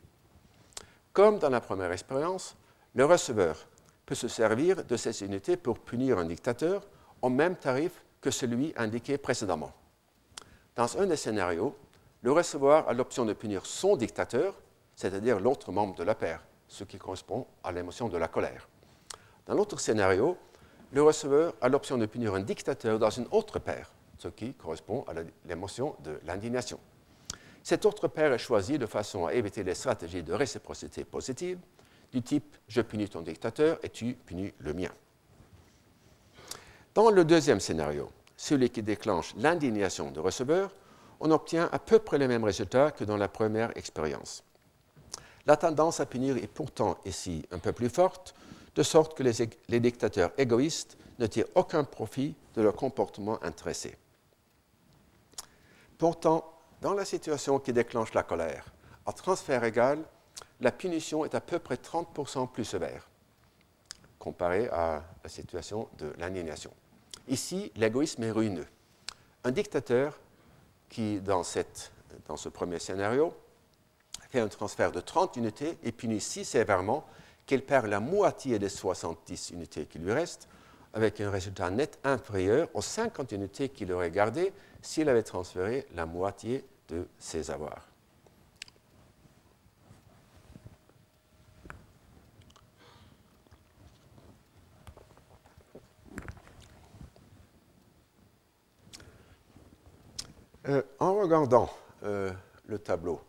Comme 1.14 1.40
dans 1.40 1.50
la 1.50 1.62
première 1.62 1.92
expérience, 1.92 2.56
le 2.96 3.06
receveur 3.06 3.68
peut 4.06 4.16
se 4.16 4.28
servir 4.28 4.84
de 4.84 4.98
ces 4.98 5.24
unités 5.24 5.58
pour 5.58 5.80
punir 5.80 6.18
un 6.18 6.26
dictateur 6.26 6.84
au 7.22 7.30
même 7.30 7.56
tarif 7.56 8.04
que 8.20 8.32
celui 8.32 8.74
indiqué 8.76 9.18
précédemment. 9.18 9.72
Dans 10.76 10.98
un 10.98 11.06
des 11.06 11.16
scénarios, 11.16 11.76
le 12.22 12.32
receveur 12.32 12.88
a 12.88 12.94
l'option 12.94 13.26
de 13.26 13.34
punir 13.34 13.66
son 13.66 13.96
dictateur, 13.96 14.56
c'est-à-dire 14.96 15.40
l'autre 15.40 15.72
membre 15.72 15.96
de 15.96 16.04
la 16.04 16.16
paire, 16.16 16.44
ce 16.68 16.84
qui 16.84 16.98
correspond 16.98 17.46
à 17.64 17.72
l'émotion 17.72 18.10
de 18.10 18.18
la 18.18 18.28
colère. 18.28 18.68
Dans 19.46 19.54
l'autre 19.54 19.80
scénario, 19.80 20.38
le 20.92 21.04
receveur 21.04 21.54
a 21.62 21.70
l'option 21.70 21.98
de 21.98 22.06
punir 22.06 22.34
un 22.34 22.40
dictateur 22.40 22.98
dans 22.98 23.10
une 23.10 23.28
autre 23.32 23.60
paire, 23.60 23.92
ce 24.18 24.30
qui 24.30 24.54
correspond 24.54 25.06
à 25.08 25.14
l'émotion 25.46 25.96
de 26.04 26.20
l'indignation. 26.26 26.80
Cette 27.64 27.86
autre 27.86 28.10
paire 28.10 28.34
est 28.34 28.38
choisie 28.38 28.78
de 28.78 28.86
façon 28.86 29.26
à 29.26 29.34
éviter 29.34 29.64
les 29.64 29.74
stratégies 29.74 30.22
de 30.22 30.34
réciprocité 30.34 31.06
positive 31.06 31.60
du 32.12 32.22
type 32.22 32.58
je 32.68 32.82
punis 32.82 33.10
ton 33.10 33.22
dictateur 33.22 33.80
et 33.84 33.90
tu 33.90 34.14
punis 34.14 34.54
le 34.60 34.74
mien. 34.74 34.92
Dans 36.94 37.10
le 37.10 37.26
deuxième 37.26 37.62
scénario, 37.62 38.12
celui 38.38 38.70
qui 38.70 38.84
déclenche 38.84 39.34
l'indignation 39.38 40.12
du 40.12 40.20
receveur, 40.20 40.72
on 41.22 41.32
obtient 41.32 41.70
à 41.72 41.80
peu 41.80 42.00
près 42.00 42.18
les 42.18 42.28
mêmes 42.28 42.44
résultats 42.44 42.92
que 42.92 43.06
dans 43.06 43.18
la 43.18 43.30
première 43.30 43.76
expérience. 43.78 44.44
La 45.46 45.58
tendance 45.58 46.00
à 46.02 46.06
punir 46.06 46.38
est 46.38 46.48
pourtant 46.48 46.98
ici 47.06 47.46
un 47.52 47.60
peu 47.60 47.72
plus 47.72 47.90
forte, 47.90 48.36
de 48.76 48.84
sorte 48.84 49.18
que 49.18 49.24
les, 49.24 49.50
les 49.70 49.80
dictateurs 49.80 50.32
égoïstes 50.38 50.98
ne 51.20 51.28
tirent 51.28 51.48
aucun 51.56 51.84
profit 51.84 52.36
de 52.56 52.62
leur 52.62 52.76
comportement 52.76 53.42
intéressé. 53.44 53.96
Pourtant, 55.98 56.54
dans 56.84 56.94
la 56.94 57.06
situation 57.06 57.60
qui 57.60 57.72
déclenche 57.72 58.14
la 58.14 58.24
colère, 58.24 58.66
à 59.06 59.14
transfert 59.14 59.64
égal, 59.64 60.00
la 60.60 60.72
punition 60.72 61.24
est 61.24 61.34
à 61.34 61.40
peu 61.40 61.58
près 61.58 61.76
30% 61.76 62.52
plus 62.52 62.66
sévère 62.66 63.08
comparée 64.20 64.68
à 64.70 65.02
la 65.24 65.30
situation 65.30 65.88
de 65.98 66.14
l'indignation. 66.18 66.72
Ici, 67.30 67.72
l'égoïsme 67.76 68.24
est 68.24 68.32
ruineux. 68.32 68.68
Un 69.46 69.52
dictateur 69.52 70.20
qui, 70.90 71.22
dans, 71.22 71.44
cette, 71.44 71.92
dans 72.28 72.38
ce 72.38 72.50
premier 72.50 72.80
scénario, 72.80 73.34
fait 74.30 74.42
un 74.42 74.48
transfert 74.50 74.92
de 74.92 75.00
30 75.00 75.38
unités 75.38 75.78
et 75.84 75.92
punit 75.94 76.22
si 76.22 76.44
sévèrement 76.44 77.06
qu'il 77.46 77.64
perd 77.64 77.88
la 77.88 78.02
moitié 78.02 78.60
des 78.60 78.70
70 78.70 79.52
unités 79.52 79.86
qui 79.86 80.00
lui 80.00 80.12
restent, 80.12 80.50
avec 80.94 81.20
un 81.22 81.32
résultat 81.32 81.70
net 81.70 81.98
inférieur 82.04 82.68
aux 82.74 82.82
50 82.82 83.32
unités 83.32 83.70
qu'il 83.70 83.92
aurait 83.92 84.12
gardées 84.12 84.54
s'il 84.82 85.10
avait 85.10 85.24
transféré 85.24 85.88
la 85.96 86.06
moitié 86.06 86.64
de 86.94 87.08
ses 87.18 87.50
avoirs. 87.50 87.88
Euh, 100.70 100.82
en 101.00 101.16
regardant 101.16 101.70
euh, 102.04 102.32
le 102.68 102.80
tableau, 102.80 103.20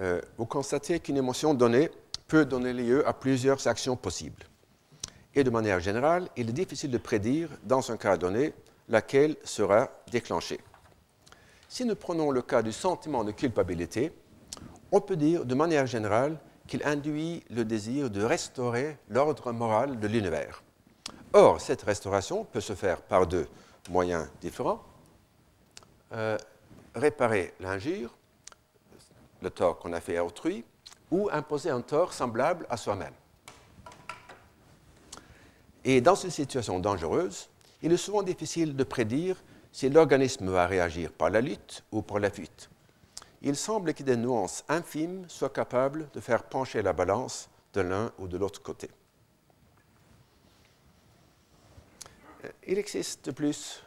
euh, 0.00 0.20
vous 0.36 0.44
constatez 0.44 1.00
qu'une 1.00 1.16
émotion 1.16 1.54
donnée 1.54 1.90
peut 2.28 2.44
donner 2.44 2.74
lieu 2.74 3.06
à 3.08 3.14
plusieurs 3.14 3.66
actions 3.66 3.96
possibles. 3.96 4.44
Et 5.34 5.44
de 5.44 5.50
manière 5.50 5.80
générale, 5.80 6.28
il 6.36 6.50
est 6.50 6.52
difficile 6.52 6.90
de 6.90 6.98
prédire, 6.98 7.48
dans 7.62 7.90
un 7.90 7.96
cas 7.96 8.18
donné, 8.18 8.52
laquelle 8.88 9.36
sera 9.44 9.88
déclenchée. 10.10 10.60
Si 11.70 11.84
nous 11.84 11.94
prenons 11.94 12.32
le 12.32 12.42
cas 12.42 12.62
du 12.62 12.72
sentiment 12.72 13.22
de 13.22 13.30
culpabilité, 13.30 14.12
on 14.90 15.00
peut 15.00 15.14
dire 15.14 15.44
de 15.44 15.54
manière 15.54 15.86
générale 15.86 16.36
qu'il 16.66 16.82
induit 16.84 17.44
le 17.48 17.64
désir 17.64 18.10
de 18.10 18.24
restaurer 18.24 18.98
l'ordre 19.08 19.52
moral 19.52 20.00
de 20.00 20.08
l'univers. 20.08 20.64
Or, 21.32 21.60
cette 21.60 21.82
restauration 21.82 22.44
peut 22.44 22.60
se 22.60 22.72
faire 22.72 23.00
par 23.00 23.28
deux 23.28 23.46
moyens 23.88 24.26
différents. 24.40 24.82
Euh, 26.12 26.36
réparer 26.96 27.54
l'injure, 27.60 28.16
le 29.40 29.50
tort 29.50 29.78
qu'on 29.78 29.92
a 29.92 30.00
fait 30.00 30.16
à 30.16 30.24
autrui, 30.24 30.64
ou 31.12 31.28
imposer 31.30 31.70
un 31.70 31.82
tort 31.82 32.12
semblable 32.12 32.66
à 32.68 32.76
soi-même. 32.76 33.14
Et 35.84 36.00
dans 36.00 36.16
une 36.16 36.30
situation 36.30 36.80
dangereuse, 36.80 37.48
il 37.80 37.92
est 37.92 37.96
souvent 37.96 38.24
difficile 38.24 38.74
de 38.74 38.82
prédire 38.82 39.36
si 39.72 39.88
l'organisme 39.88 40.48
va 40.50 40.66
réagir 40.66 41.12
par 41.12 41.30
la 41.30 41.40
lutte 41.40 41.84
ou 41.92 42.02
par 42.02 42.18
la 42.18 42.30
fuite. 42.30 42.70
Il 43.42 43.56
semble 43.56 43.94
que 43.94 44.02
des 44.02 44.16
nuances 44.16 44.64
infimes 44.68 45.24
soient 45.28 45.50
capables 45.50 46.08
de 46.12 46.20
faire 46.20 46.42
pencher 46.44 46.82
la 46.82 46.92
balance 46.92 47.48
de 47.72 47.80
l'un 47.80 48.12
ou 48.18 48.28
de 48.28 48.36
l'autre 48.36 48.62
côté. 48.62 48.90
Il 52.66 52.78
existe 52.78 53.26
de 53.26 53.30
plus 53.30 53.82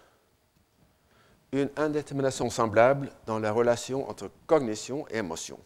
une 1.52 1.70
indétermination 1.78 2.50
semblable 2.50 3.12
dans 3.26 3.40
la 3.40 3.52
relation 3.52 4.10
entre 4.10 4.30
cognition 4.48 5.06
et 5.10 5.18
émotion. 5.18 5.60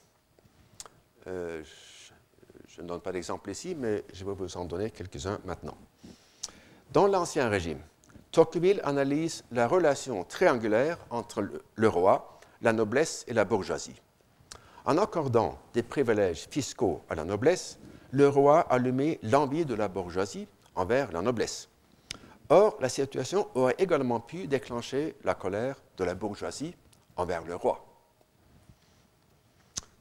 Euh, 1.27 1.63
je, 2.67 2.81
ne 2.81 2.87
donne 2.87 3.01
pas 3.01 3.11
d'exemple 3.11 3.49
ici, 3.49 3.73
mais 3.75 4.03
je 4.13 4.23
vais 4.25 4.33
vous 4.33 4.57
en 4.57 4.65
donner 4.65 4.91
quelques-uns 4.91 5.39
maintenant. 5.45 5.77
Dans 6.91 7.07
l'Ancien 7.07 7.49
Régime, 7.49 7.81
Tocqueville 8.37 8.81
analyse 8.83 9.43
la 9.51 9.67
relation 9.67 10.23
triangulaire 10.23 10.99
entre 11.09 11.41
le, 11.73 11.87
roi, 11.87 12.39
la 12.61 12.71
noblesse 12.71 13.25
et 13.27 13.33
la 13.33 13.45
bourgeoisie. 13.45 13.99
En 14.85 14.99
accordant 14.99 15.57
des 15.73 15.81
privilèges 15.81 16.47
fiscaux 16.51 17.01
à 17.09 17.15
la 17.15 17.25
noblesse, 17.25 17.79
le 18.11 18.29
roi 18.29 18.59
allumait 18.59 19.19
l'envie 19.23 19.65
de 19.65 19.73
la 19.73 19.87
bourgeoisie 19.87 20.47
envers 20.75 21.11
la 21.11 21.23
noblesse. 21.23 21.67
Or, 22.49 22.77
la 22.79 22.89
situation 22.89 23.47
aurait 23.55 23.73
également 23.79 24.19
pu 24.19 24.45
déclencher 24.45 25.15
la 25.23 25.33
colère 25.33 25.81
de 25.97 26.03
la 26.03 26.13
bourgeoisie 26.13 26.75
envers 27.15 27.43
le 27.43 27.55
roi. 27.55 27.83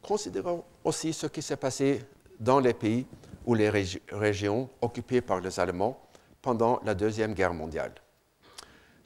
Considérons 0.02 0.62
aussi 0.84 1.14
ce 1.14 1.26
qui 1.26 1.40
s'est 1.40 1.56
passé 1.56 2.04
dans 2.38 2.60
les 2.60 2.74
pays 2.74 3.06
ou 3.46 3.54
les 3.54 3.70
régions 3.70 4.68
occupées 4.82 5.22
par 5.22 5.40
les 5.40 5.58
Allemands 5.58 5.98
pendant 6.42 6.82
la 6.84 6.94
Deuxième 6.94 7.32
Guerre 7.32 7.54
mondiale. 7.54 7.94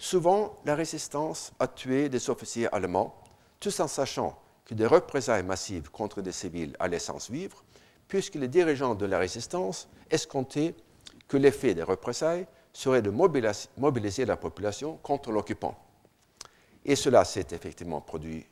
Souvent, 0.00 0.58
la 0.64 0.74
résistance 0.74 1.52
a 1.58 1.68
tué 1.68 2.08
des 2.08 2.30
officiers 2.30 2.74
allemands, 2.74 3.14
tout 3.60 3.80
en 3.82 3.86
sachant 3.86 4.40
que 4.64 4.72
des 4.72 4.86
représailles 4.86 5.42
massives 5.42 5.90
contre 5.90 6.22
des 6.22 6.32
civils 6.32 6.74
allaient 6.80 6.98
s'en 6.98 7.18
suivre, 7.18 7.62
puisque 8.08 8.36
les 8.36 8.48
dirigeants 8.48 8.94
de 8.94 9.04
la 9.04 9.18
résistance 9.18 9.90
escomptaient 10.10 10.74
que 11.28 11.36
l'effet 11.36 11.74
des 11.74 11.82
représailles 11.82 12.46
serait 12.72 13.02
de 13.02 13.10
mobiliser 13.10 14.24
la 14.24 14.38
population 14.38 14.98
contre 15.02 15.32
l'occupant. 15.32 15.78
Et 16.82 16.96
cela 16.96 17.26
s'est 17.26 17.48
effectivement 17.50 18.00
produit 18.00 18.46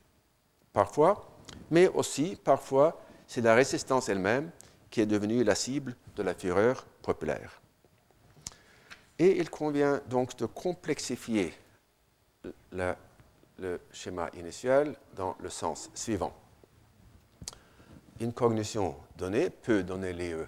parfois, 0.75 1.31
mais 1.71 1.89
aussi 1.89 2.37
parfois 2.37 3.01
c'est 3.27 3.41
la 3.41 3.55
résistance 3.55 4.11
elle-même 4.11 4.51
qui 4.91 5.01
est 5.01 5.07
devenue 5.07 5.43
la 5.45 5.55
cible 5.55 5.97
de 6.15 6.23
la 6.23 6.35
fureur 6.35 6.85
populaire. 7.01 7.63
Et 9.19 9.39
il 9.39 9.51
convient 9.51 10.01
donc 10.09 10.37
de 10.37 10.47
complexifier 10.47 11.53
le 12.73 13.81
schéma 13.93 14.31
initial 14.35 14.95
dans 15.15 15.37
le 15.41 15.51
sens 15.51 15.91
suivant. 15.95 16.33
Une 18.21 18.33
cognition 18.33 18.97
donnée 19.17 19.51
peut 19.51 19.83
donner 19.83 20.13
lieu 20.13 20.47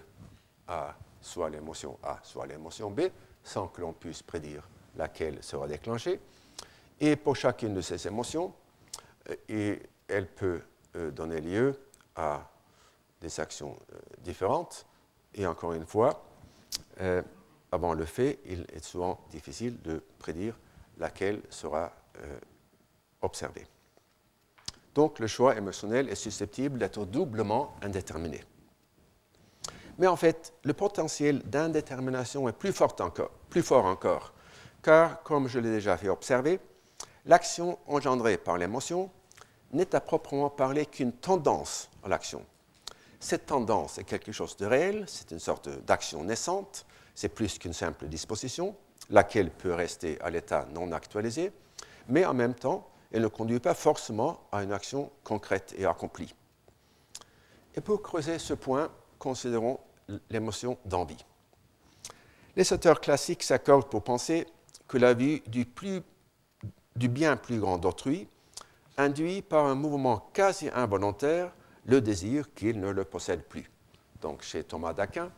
à 0.66 0.96
soit 1.20 1.50
l'émotion 1.50 1.98
A, 2.02 2.18
soit 2.22 2.46
l'émotion 2.46 2.90
B, 2.90 3.02
sans 3.42 3.68
que 3.68 3.80
l'on 3.80 3.92
puisse 3.92 4.22
prédire 4.22 4.66
laquelle 4.96 5.42
sera 5.42 5.66
déclenchée. 5.66 6.20
Et 7.00 7.16
pour 7.16 7.36
chacune 7.36 7.74
de 7.74 7.80
ces 7.80 8.06
émotions, 8.06 8.52
euh, 9.50 9.76
elle 10.08 10.26
peut 10.26 10.60
euh, 10.96 11.10
donner 11.10 11.40
lieu 11.40 11.78
à 12.16 12.50
des 13.20 13.40
actions 13.40 13.76
euh, 13.92 13.98
différentes. 14.18 14.86
Et 15.34 15.46
encore 15.46 15.72
une 15.72 15.86
fois, 15.86 16.24
avant 17.72 17.94
le 17.94 18.04
fait, 18.04 18.40
il 18.46 18.66
est 18.72 18.84
souvent 18.84 19.20
difficile 19.30 19.80
de 19.82 20.02
prédire 20.18 20.58
laquelle 20.98 21.40
sera 21.50 21.92
observée. 23.22 23.66
Donc 24.94 25.18
le 25.18 25.26
choix 25.26 25.56
émotionnel 25.56 26.08
est 26.08 26.16
susceptible 26.16 26.78
d'être 26.78 27.04
doublement 27.04 27.74
indéterminé. 27.82 28.42
Mais 29.98 30.06
en 30.06 30.16
fait, 30.16 30.54
le 30.64 30.72
potentiel 30.72 31.40
d'indétermination 31.42 32.48
est 32.48 32.52
plus 32.52 32.72
fort 32.72 32.96
encore, 33.00 33.30
plus 33.50 33.62
fort 33.62 33.84
encore, 33.84 34.32
car, 34.82 35.22
comme 35.22 35.46
je 35.46 35.58
l'ai 35.58 35.70
déjà 35.70 35.96
fait 35.96 36.08
observer, 36.08 36.58
l'action 37.26 37.78
engendrée 37.86 38.38
par 38.38 38.56
l'émotion 38.56 39.10
n'est 39.72 39.94
à 39.94 40.00
proprement 40.00 40.50
parler 40.50 40.86
qu'une 40.86 41.12
tendance 41.12 41.90
à 42.02 42.08
l'action. 42.08 42.44
Cette 43.20 43.46
tendance 43.46 43.98
est 43.98 44.04
quelque 44.04 44.32
chose 44.32 44.56
de 44.56 44.64
réel, 44.64 45.04
c'est 45.06 45.30
une 45.30 45.38
sorte 45.38 45.68
d'action 45.84 46.24
naissante, 46.24 46.86
c'est 47.20 47.28
plus 47.28 47.58
qu'une 47.58 47.74
simple 47.74 48.06
disposition, 48.06 48.74
laquelle 49.10 49.50
peut 49.50 49.74
rester 49.74 50.18
à 50.22 50.30
l'état 50.30 50.66
non 50.72 50.90
actualisé, 50.90 51.52
mais 52.08 52.24
en 52.24 52.32
même 52.32 52.54
temps, 52.54 52.88
elle 53.12 53.20
ne 53.20 53.28
conduit 53.28 53.60
pas 53.60 53.74
forcément 53.74 54.40
à 54.50 54.62
une 54.62 54.72
action 54.72 55.10
concrète 55.22 55.74
et 55.76 55.84
accomplie. 55.84 56.34
Et 57.74 57.82
pour 57.82 58.00
creuser 58.00 58.38
ce 58.38 58.54
point, 58.54 58.90
considérons 59.18 59.78
l'émotion 60.30 60.78
d'envie. 60.86 61.22
Les 62.56 62.72
auteurs 62.72 63.02
classiques 63.02 63.42
s'accordent 63.42 63.90
pour 63.90 64.02
penser 64.02 64.46
que 64.88 64.96
la 64.96 65.12
vue 65.12 65.40
du, 65.40 65.66
du 66.96 67.08
bien 67.10 67.36
plus 67.36 67.60
grand 67.60 67.76
d'autrui 67.76 68.28
induit 68.96 69.42
par 69.42 69.66
un 69.66 69.74
mouvement 69.74 70.30
quasi 70.32 70.70
involontaire 70.72 71.52
le 71.84 72.00
désir 72.00 72.54
qu'il 72.54 72.80
ne 72.80 72.88
le 72.88 73.04
possède 73.04 73.42
plus. 73.42 73.70
Donc 74.22 74.40
chez 74.40 74.64
Thomas 74.64 74.94
d'Aquin, 74.94 75.30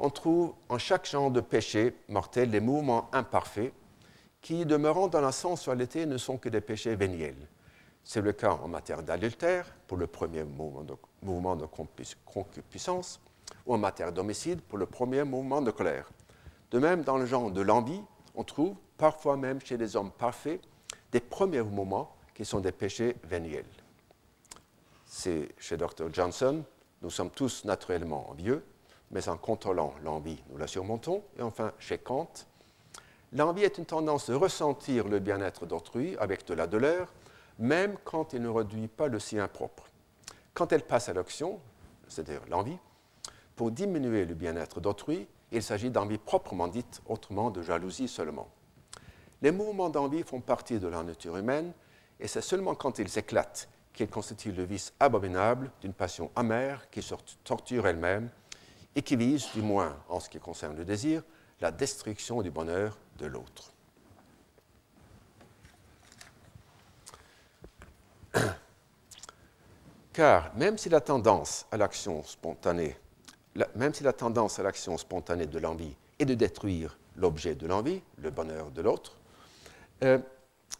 on 0.00 0.08
trouve 0.08 0.54
en 0.70 0.78
chaque 0.78 1.06
genre 1.06 1.30
de 1.30 1.42
péché 1.42 1.94
mortel 2.08 2.50
des 2.50 2.60
mouvements 2.60 3.10
imparfaits 3.12 3.72
qui, 4.40 4.64
demeurant 4.64 5.08
dans 5.08 5.20
la 5.20 5.30
sensualité, 5.30 6.06
ne 6.06 6.16
sont 6.16 6.38
que 6.38 6.48
des 6.48 6.62
péchés 6.62 6.96
véniels. 6.96 7.48
C'est 8.02 8.22
le 8.22 8.32
cas 8.32 8.52
en 8.52 8.66
matière 8.66 9.02
d'adultère, 9.02 9.66
pour 9.86 9.98
le 9.98 10.06
premier 10.06 10.42
mouvement 10.42 11.54
de, 11.54 11.66
concupiscence, 12.24 13.20
ou 13.66 13.74
en 13.74 13.78
matière 13.78 14.10
d'homicide 14.10 14.62
pour 14.62 14.78
le 14.78 14.86
premier 14.86 15.22
mouvement 15.22 15.60
de 15.60 15.70
colère. 15.70 16.10
De 16.70 16.78
même, 16.78 17.02
dans 17.02 17.18
le 17.18 17.26
genre 17.26 17.50
de 17.50 17.60
l'envie, 17.60 18.00
on 18.34 18.42
trouve, 18.42 18.76
parfois 18.96 19.36
même 19.36 19.60
chez 19.60 19.76
les 19.76 19.96
hommes 19.96 20.12
parfaits, 20.12 20.62
des 21.12 21.20
premiers 21.20 21.62
moments 21.62 22.16
qui 22.34 22.46
sont 22.46 22.60
des 22.60 22.72
péchés 22.72 23.16
véniels. 23.24 23.64
C'est 25.04 25.48
chez 25.58 25.76
Dr. 25.76 26.10
Johnson, 26.10 26.64
nous 27.02 27.10
sommes 27.10 27.30
tous 27.30 27.66
naturellement 27.66 28.30
envieux, 28.30 28.64
mais 29.10 29.28
en 29.28 29.36
contrôlant 29.36 29.94
l'envie, 30.04 30.42
nous 30.50 30.56
la 30.56 30.66
surmontons. 30.66 31.22
Et 31.38 31.42
enfin, 31.42 31.72
chez 31.78 31.98
Kant, 31.98 32.30
l'envie 33.32 33.64
est 33.64 33.78
une 33.78 33.86
tendance 33.86 34.30
de 34.30 34.34
ressentir 34.34 35.08
le 35.08 35.18
bien-être 35.18 35.66
d'autrui 35.66 36.16
avec 36.18 36.46
de 36.46 36.54
la 36.54 36.66
douleur, 36.66 37.12
même 37.58 37.96
quand 38.04 38.32
il 38.32 38.42
ne 38.42 38.48
réduit 38.48 38.88
pas 38.88 39.08
le 39.08 39.18
sien 39.18 39.46
propre. 39.48 39.86
Quand 40.54 40.72
elle 40.72 40.86
passe 40.86 41.08
à 41.08 41.12
l'action, 41.12 41.60
c'est-à-dire 42.08 42.42
l'envie, 42.48 42.78
pour 43.56 43.70
diminuer 43.70 44.24
le 44.24 44.34
bien-être 44.34 44.80
d'autrui, 44.80 45.28
il 45.52 45.62
s'agit 45.62 45.90
d'envie 45.90 46.18
proprement 46.18 46.68
dite, 46.68 47.02
autrement 47.06 47.50
de 47.50 47.62
jalousie 47.62 48.08
seulement. 48.08 48.48
Les 49.42 49.50
mouvements 49.50 49.90
d'envie 49.90 50.22
font 50.22 50.40
partie 50.40 50.78
de 50.78 50.86
la 50.86 51.02
nature 51.02 51.36
humaine, 51.36 51.72
et 52.20 52.28
c'est 52.28 52.42
seulement 52.42 52.74
quand 52.74 52.98
ils 52.98 53.18
éclatent 53.18 53.68
qu'ils 53.92 54.08
constituent 54.08 54.52
le 54.52 54.62
vice 54.62 54.92
abominable 55.00 55.70
d'une 55.80 55.92
passion 55.92 56.30
amère 56.36 56.88
qui 56.90 57.02
se 57.02 57.14
torture 57.42 57.86
elle-même 57.86 58.30
et 58.94 59.02
qui 59.02 59.16
vise, 59.16 59.46
du 59.54 59.62
moins 59.62 59.96
en 60.08 60.20
ce 60.20 60.28
qui 60.28 60.38
concerne 60.38 60.76
le 60.76 60.84
désir, 60.84 61.22
la 61.60 61.70
destruction 61.70 62.42
du 62.42 62.50
bonheur 62.50 62.98
de 63.18 63.26
l'autre. 63.26 63.72
Car 70.12 70.54
même 70.56 70.78
si 70.78 70.88
la 70.88 71.00
tendance 71.00 71.66
à 71.70 71.76
l'action 71.76 72.22
spontanée 72.24 72.96
même 73.74 73.94
si 73.94 74.04
la 74.04 74.12
tendance 74.12 74.58
à 74.58 74.62
l'action 74.62 74.96
spontanée 74.96 75.46
de 75.46 75.58
l'envie 75.58 75.96
est 76.18 76.24
de 76.24 76.34
détruire 76.34 76.98
l'objet 77.16 77.54
de 77.54 77.66
l'envie, 77.66 78.02
le 78.18 78.30
bonheur 78.30 78.70
de 78.70 78.82
l'autre, 78.82 79.16
euh, 80.04 80.18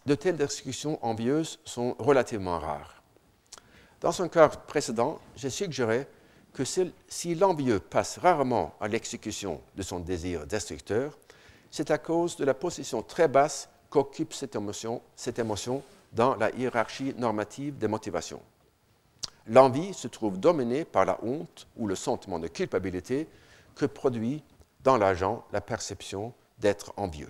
de 0.05 0.15
telles 0.15 0.37
discussions 0.37 1.03
envieuses 1.05 1.59
sont 1.65 1.95
relativement 1.99 2.59
rares. 2.59 3.03
Dans 3.99 4.21
un 4.21 4.29
cas 4.29 4.47
précédent, 4.47 5.19
j'ai 5.35 5.49
suggéré 5.49 6.07
que 6.53 6.63
si 6.65 7.35
l'envieux 7.35 7.79
passe 7.79 8.17
rarement 8.17 8.73
à 8.79 8.87
l'exécution 8.87 9.61
de 9.75 9.81
son 9.83 9.99
désir 9.99 10.45
destructeur, 10.45 11.17
c'est 11.69 11.91
à 11.91 11.97
cause 11.97 12.35
de 12.35 12.43
la 12.43 12.53
position 12.53 13.01
très 13.01 13.27
basse 13.27 13.69
qu'occupe 13.89 14.33
cette 14.33 14.55
émotion, 14.55 15.01
cette 15.15 15.39
émotion 15.39 15.81
dans 16.11 16.35
la 16.35 16.51
hiérarchie 16.51 17.13
normative 17.17 17.77
des 17.77 17.87
motivations. 17.87 18.41
L'envie 19.47 19.93
se 19.93 20.07
trouve 20.07 20.39
dominée 20.39 20.85
par 20.85 21.05
la 21.05 21.23
honte 21.23 21.67
ou 21.77 21.87
le 21.87 21.95
sentiment 21.95 22.39
de 22.39 22.47
culpabilité 22.47 23.27
que 23.75 23.85
produit 23.85 24.43
dans 24.83 24.97
l'agent 24.97 25.43
la 25.51 25.61
perception 25.61 26.33
d'être 26.59 26.93
envieux. 26.97 27.29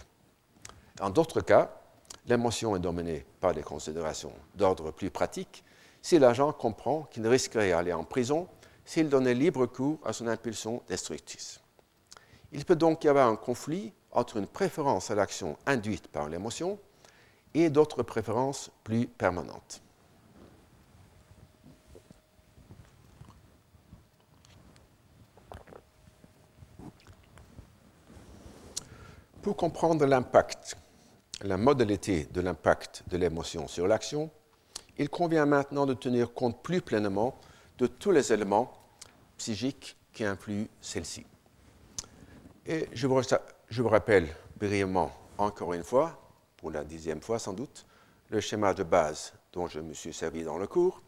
En 0.99 1.09
d'autres 1.09 1.41
cas, 1.41 1.71
l'émotion 2.27 2.75
est 2.75 2.79
dominée 2.79 3.25
par 3.39 3.53
des 3.53 3.63
considérations 3.63 4.33
d'ordre 4.55 4.91
plus 4.91 5.09
pratique 5.09 5.63
si 6.01 6.19
l'agent 6.19 6.51
comprend 6.51 7.03
qu'il 7.11 7.27
risquerait 7.27 7.69
d'aller 7.69 7.93
en 7.93 8.03
prison 8.03 8.47
s'il 8.85 9.09
donnait 9.09 9.33
libre 9.33 9.65
cours 9.65 9.99
à 10.03 10.13
son 10.13 10.27
impulsion 10.27 10.81
destructrice. 10.87 11.59
Il 12.51 12.65
peut 12.65 12.75
donc 12.75 13.03
y 13.03 13.07
avoir 13.07 13.29
un 13.29 13.35
conflit 13.35 13.93
entre 14.11 14.37
une 14.37 14.47
préférence 14.47 15.09
à 15.09 15.15
l'action 15.15 15.57
induite 15.65 16.07
par 16.07 16.27
l'émotion 16.27 16.79
et 17.53 17.69
d'autres 17.69 18.03
préférences 18.03 18.71
plus 18.83 19.07
permanentes. 19.07 19.81
Pour 29.41 29.55
comprendre 29.55 30.05
l'impact, 30.05 30.77
la 31.41 31.57
modalité 31.57 32.25
de 32.25 32.41
l'impact 32.41 33.03
de 33.07 33.17
l'émotion 33.17 33.67
sur 33.67 33.87
l'action, 33.87 34.29
il 34.99 35.09
convient 35.09 35.47
maintenant 35.47 35.87
de 35.87 35.95
tenir 35.95 36.33
compte 36.33 36.61
plus 36.61 36.79
pleinement 36.79 37.35
de 37.81 37.87
tous 37.87 38.11
les 38.11 38.31
éléments 38.31 38.71
psychiques 39.37 39.97
qui 40.13 40.23
influent 40.23 40.67
celle-ci. 40.79 41.25
Et 42.67 42.87
je 42.93 43.07
vous, 43.07 43.19
je 43.69 43.81
vous 43.81 43.89
rappelle 43.89 44.27
brièvement, 44.55 45.11
encore 45.39 45.73
une 45.73 45.83
fois, 45.83 46.15
pour 46.57 46.69
la 46.69 46.83
dixième 46.83 47.21
fois 47.21 47.39
sans 47.39 47.53
doute, 47.53 47.87
le 48.29 48.39
schéma 48.39 48.75
de 48.75 48.83
base 48.83 49.33
dont 49.51 49.65
je 49.65 49.79
me 49.79 49.95
suis 49.95 50.13
servi 50.13 50.43
dans 50.43 50.59
le 50.59 50.67
cours. 50.67 51.01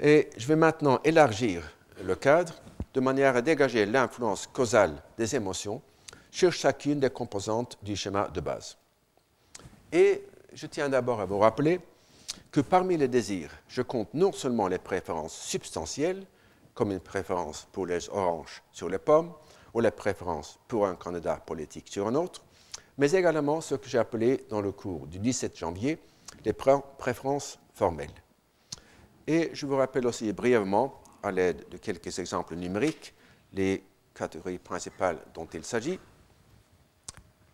Et 0.00 0.30
je 0.36 0.46
vais 0.46 0.54
maintenant 0.54 1.00
élargir 1.02 1.64
le 2.00 2.14
cadre 2.14 2.54
de 2.94 3.00
manière 3.00 3.34
à 3.34 3.42
dégager 3.42 3.84
l'influence 3.84 4.46
causale 4.46 5.02
des 5.18 5.34
émotions 5.34 5.82
sur 6.30 6.52
chacune 6.52 7.00
des 7.00 7.10
composantes 7.10 7.76
du 7.82 7.96
schéma 7.96 8.28
de 8.28 8.40
base. 8.40 8.76
Et 9.90 10.22
je 10.54 10.68
tiens 10.68 10.88
d'abord 10.88 11.20
à 11.20 11.24
vous 11.24 11.40
rappeler 11.40 11.80
que 12.52 12.60
parmi 12.60 12.98
les 12.98 13.08
désirs, 13.08 13.50
je 13.66 13.80
compte 13.80 14.12
non 14.12 14.30
seulement 14.30 14.68
les 14.68 14.78
préférences 14.78 15.34
substantielles, 15.34 16.26
comme 16.74 16.92
une 16.92 17.00
préférence 17.00 17.66
pour 17.72 17.86
les 17.86 18.08
oranges 18.10 18.62
sur 18.72 18.90
les 18.90 18.98
pommes, 18.98 19.32
ou 19.72 19.80
la 19.80 19.90
préférence 19.90 20.58
pour 20.68 20.86
un 20.86 20.94
candidat 20.94 21.36
politique 21.36 21.88
sur 21.88 22.06
un 22.06 22.14
autre, 22.14 22.42
mais 22.98 23.10
également 23.12 23.62
ce 23.62 23.74
que 23.74 23.88
j'ai 23.88 23.96
appelé 23.96 24.44
dans 24.50 24.60
le 24.60 24.70
cours 24.70 25.06
du 25.06 25.18
17 25.18 25.58
janvier 25.58 25.98
les 26.44 26.52
préférences 26.52 27.58
formelles. 27.72 28.10
Et 29.26 29.50
je 29.54 29.64
vous 29.64 29.76
rappelle 29.76 30.06
aussi 30.06 30.30
brièvement, 30.32 31.00
à 31.22 31.30
l'aide 31.30 31.66
de 31.70 31.78
quelques 31.78 32.18
exemples 32.18 32.54
numériques, 32.56 33.14
les 33.54 33.82
catégories 34.14 34.58
principales 34.58 35.18
dont 35.32 35.46
il 35.54 35.64
s'agit. 35.64 35.98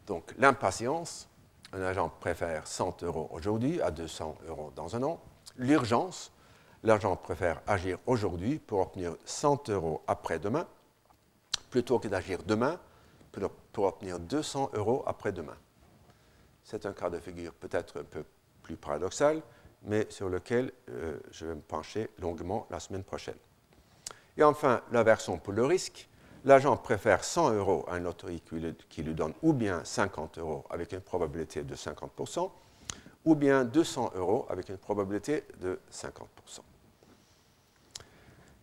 Donc 0.06 0.34
l'impatience, 0.38 1.28
un 1.72 1.82
agent 1.82 2.08
préfère 2.20 2.66
100 2.66 3.02
euros 3.02 3.28
aujourd'hui 3.32 3.80
à 3.80 3.90
200 3.90 4.38
euros 4.46 4.72
dans 4.74 4.96
un 4.96 5.02
an. 5.02 5.20
L'urgence, 5.56 6.32
l'agent 6.82 7.16
préfère 7.16 7.60
agir 7.66 7.98
aujourd'hui 8.06 8.58
pour 8.58 8.80
obtenir 8.80 9.16
100 9.24 9.68
euros 9.70 10.02
après-demain 10.06 10.66
plutôt 11.70 11.98
que 11.98 12.08
d'agir 12.08 12.42
demain 12.44 12.78
pour, 13.72 13.84
obtenir 13.84 14.18
200 14.18 14.70
euros 14.74 15.04
après-demain. 15.06 15.56
C'est 16.64 16.86
un 16.86 16.92
cas 16.92 17.10
de 17.10 17.18
figure 17.18 17.52
peut-être 17.54 18.00
un 18.00 18.04
peu 18.04 18.24
plus 18.62 18.76
paradoxal, 18.76 19.42
mais 19.82 20.06
sur 20.10 20.28
lequel 20.28 20.72
euh, 20.88 21.18
je 21.30 21.46
vais 21.46 21.54
me 21.54 21.60
pencher 21.60 22.10
longuement 22.18 22.66
la 22.70 22.80
semaine 22.80 23.04
prochaine. 23.04 23.36
Et 24.36 24.42
enfin, 24.42 24.82
la 24.90 25.02
version 25.02 25.38
pour 25.38 25.52
le 25.52 25.64
risque. 25.64 26.08
L'agent 26.48 26.78
préfère 26.78 27.24
100 27.24 27.52
euros 27.52 27.84
à 27.90 27.98
une 27.98 28.04
loterie 28.04 28.42
qui 28.88 29.02
lui, 29.02 29.12
donne 29.12 29.34
ou 29.42 29.52
bien 29.52 29.84
50 29.84 30.38
euros 30.38 30.64
avec 30.70 30.94
une 30.94 31.02
probabilité 31.02 31.62
de 31.62 31.74
50%, 31.74 32.50
ou 33.26 33.34
bien 33.34 33.66
200 33.66 34.12
euros 34.14 34.46
avec 34.48 34.70
une 34.70 34.78
probabilité 34.78 35.44
de 35.60 35.78
50%. 35.92 36.22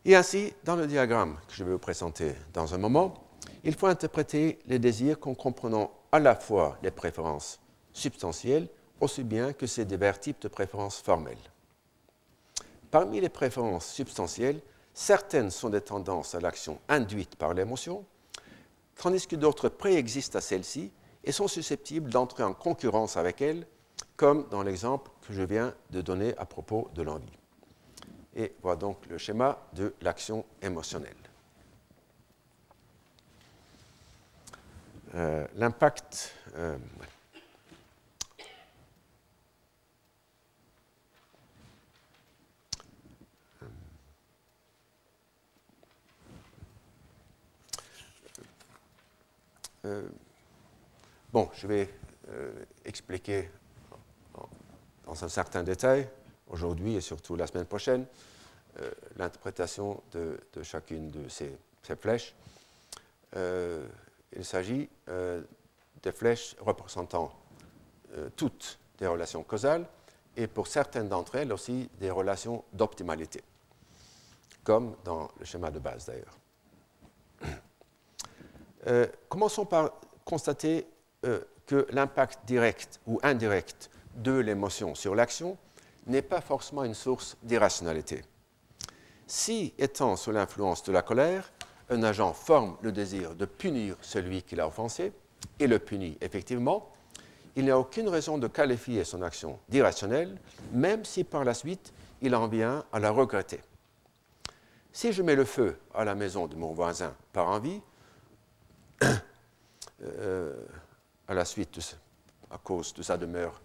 Et 0.03 0.15
ainsi, 0.15 0.51
dans 0.63 0.75
le 0.75 0.87
diagramme 0.87 1.37
que 1.47 1.53
je 1.53 1.63
vais 1.63 1.73
vous 1.73 1.77
présenter 1.77 2.33
dans 2.53 2.73
un 2.73 2.79
moment, 2.79 3.13
il 3.63 3.75
faut 3.75 3.85
interpréter 3.85 4.57
les 4.65 4.79
désirs 4.79 5.17
en 5.21 5.35
comprenant 5.35 5.91
à 6.11 6.17
la 6.17 6.35
fois 6.35 6.79
les 6.81 6.89
préférences 6.89 7.59
substantielles 7.93 8.67
aussi 8.99 9.23
bien 9.23 9.53
que 9.53 9.67
ces 9.67 9.85
divers 9.85 10.19
types 10.19 10.41
de 10.41 10.47
préférences 10.47 10.99
formelles. 10.99 11.37
Parmi 12.89 13.21
les 13.21 13.29
préférences 13.29 13.85
substantielles, 13.85 14.59
certaines 14.95 15.51
sont 15.51 15.69
des 15.69 15.81
tendances 15.81 16.33
à 16.33 16.39
l'action 16.39 16.79
induite 16.89 17.35
par 17.35 17.53
l'émotion, 17.53 18.03
tandis 18.95 19.27
que 19.27 19.35
d'autres 19.35 19.69
préexistent 19.69 20.37
à 20.37 20.41
celles-ci 20.41 20.91
et 21.23 21.31
sont 21.31 21.47
susceptibles 21.47 22.09
d'entrer 22.09 22.43
en 22.43 22.53
concurrence 22.53 23.17
avec 23.17 23.41
elles, 23.41 23.67
comme 24.15 24.47
dans 24.49 24.63
l'exemple 24.63 25.11
que 25.27 25.33
je 25.33 25.43
viens 25.43 25.75
de 25.91 26.01
donner 26.01 26.35
à 26.37 26.45
propos 26.45 26.89
de 26.95 27.03
l'envie. 27.03 27.37
Et 28.35 28.53
voilà 28.61 28.77
donc 28.77 29.05
le 29.07 29.17
schéma 29.17 29.59
de 29.73 29.93
l'action 30.01 30.45
émotionnelle. 30.61 31.13
Euh, 35.15 35.45
l'impact. 35.55 36.33
Euh, 36.55 36.77
euh, 49.85 50.07
bon, 51.31 51.49
je 51.53 51.67
vais 51.67 51.89
expliquer 52.85 53.51
dans 55.05 55.23
un 55.23 55.29
certain 55.29 55.61
détail 55.61 56.09
aujourd'hui 56.49 56.95
et 56.95 57.01
surtout 57.01 57.35
la 57.35 57.45
semaine 57.45 57.67
prochaine 57.67 58.07
l'interprétation 59.15 60.01
de, 60.11 60.39
chacune 60.63 61.11
de 61.11 61.29
ces, 61.29 61.55
flèches 61.99 62.33
il 64.35 64.45
s'agit 64.45 64.89
euh, 65.09 65.41
des 66.03 66.11
flèches 66.11 66.55
représentant 66.59 67.33
euh, 68.13 68.29
toutes 68.35 68.77
des 68.99 69.07
relations 69.07 69.43
causales 69.43 69.85
et 70.37 70.47
pour 70.47 70.67
certaines 70.67 71.07
d'entre 71.07 71.35
elles 71.35 71.53
aussi 71.53 71.89
des 71.99 72.11
relations 72.11 72.63
d'optimalité, 72.73 73.41
comme 74.63 74.95
dans 75.03 75.29
le 75.39 75.45
schéma 75.45 75.71
de 75.71 75.79
base 75.79 76.05
d'ailleurs. 76.05 76.37
Euh, 78.87 79.07
commençons 79.29 79.65
par 79.65 79.91
constater 80.23 80.87
que 81.65 81.87
l'impact 81.89 82.45
direct 82.45 82.99
ou 83.07 83.19
indirect 83.23 83.89
de 84.15 84.33
l'émotion 84.33 84.93
sur 84.93 85.15
l'action 85.15 85.57
n'est 86.07 86.21
pas 86.21 86.41
forcément 86.41 86.83
une 86.83 86.93
source 86.93 87.35
d'irrationalité. 87.41 88.21
Si, 89.27 89.73
étant 89.79 90.15
sous 90.15 90.31
l'influence 90.31 90.83
de 90.83 90.91
la 90.91 91.01
colère, 91.01 91.51
un 91.89 92.03
agent 92.03 92.33
forme 92.33 92.77
le 92.81 92.91
désir 92.91 93.35
de 93.35 93.45
punir 93.45 93.95
celui 94.01 94.43
qui 94.43 94.55
l'a 94.55 94.67
offensé 94.67 95.13
et 95.59 95.67
le 95.67 95.79
punit 95.79 96.17
effectivement, 96.21 96.91
il 97.55 97.65
n'y 97.65 97.71
a 97.71 97.79
aucune 97.79 98.09
raison 98.09 98.37
de 98.37 98.47
qualifier 98.47 99.03
son 99.03 99.21
action 99.21 99.59
d'irrationnelle, 99.69 100.37
même 100.73 101.05
si 101.05 101.23
par 101.23 101.43
la 101.43 101.53
suite 101.53 101.93
il 102.21 102.35
en 102.35 102.47
vient 102.47 102.83
à 102.91 102.99
la 102.99 103.11
regretter. 103.11 103.61
Si 104.91 105.11
je 105.11 105.23
mets 105.23 105.35
le 105.35 105.45
feu 105.45 105.77
à 105.93 106.05
la 106.05 106.15
maison 106.15 106.47
de 106.47 106.55
mon 106.55 106.73
voisin 106.73 107.13
par 107.33 107.47
envie, 107.47 107.79
euh, 107.79 107.81
à 110.01 111.33
la 111.33 111.45
suite, 111.45 111.97
à 112.51 112.57
cause 112.57 112.93
de 112.93 113.01
sa 113.01 113.17
demeure 113.17 113.61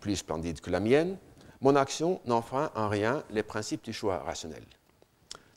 plus 0.00 0.16
splendide 0.16 0.60
que 0.60 0.70
la 0.70 0.80
mienne, 0.80 1.16
mon 1.60 1.76
action 1.76 2.20
n'enfreint 2.24 2.70
en 2.74 2.88
rien 2.88 3.22
les 3.30 3.42
principes 3.42 3.84
du 3.84 3.92
choix 3.92 4.18
rationnel. 4.18 4.64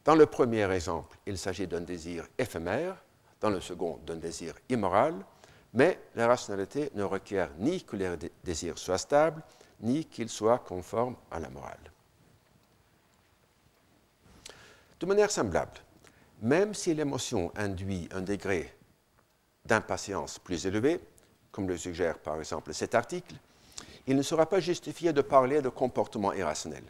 Dans 0.05 0.15
le 0.15 0.25
premier 0.25 0.69
exemple, 0.71 1.17
il 1.25 1.38
s'agit 1.38 1.67
d'un 1.67 1.81
désir 1.81 2.27
éphémère, 2.38 2.97
dans 3.39 3.49
le 3.49 3.61
second, 3.61 3.99
d'un 4.05 4.17
désir 4.17 4.53
immoral, 4.69 5.15
mais 5.73 5.99
la 6.15 6.27
rationalité 6.27 6.91
ne 6.93 7.03
requiert 7.03 7.49
ni 7.57 7.84
que 7.84 7.95
les 7.95 8.15
désirs 8.43 8.77
soient 8.77 8.97
stables, 8.97 9.41
ni 9.79 10.05
qu'ils 10.05 10.29
soient 10.29 10.59
conformes 10.59 11.15
à 11.31 11.39
la 11.39 11.49
morale. 11.49 11.91
De 14.99 15.05
manière 15.05 15.31
semblable, 15.31 15.79
même 16.41 16.73
si 16.73 16.93
l'émotion 16.93 17.51
induit 17.55 18.07
un 18.11 18.21
degré 18.21 18.73
d'impatience 19.66 20.39
plus 20.39 20.66
élevé, 20.66 20.99
comme 21.51 21.68
le 21.68 21.78
suggère 21.78 22.20
par 22.20 22.38
exemple 22.39 22.74
cet 22.74 22.95
article, 22.95 23.36
il 24.07 24.16
ne 24.16 24.22
sera 24.22 24.45
pas 24.45 24.59
justifié 24.59 25.14
de 25.14 25.22
parler 25.22 25.61
de 25.61 25.70
comportement 25.70 26.34
irrationnel. 26.34 26.84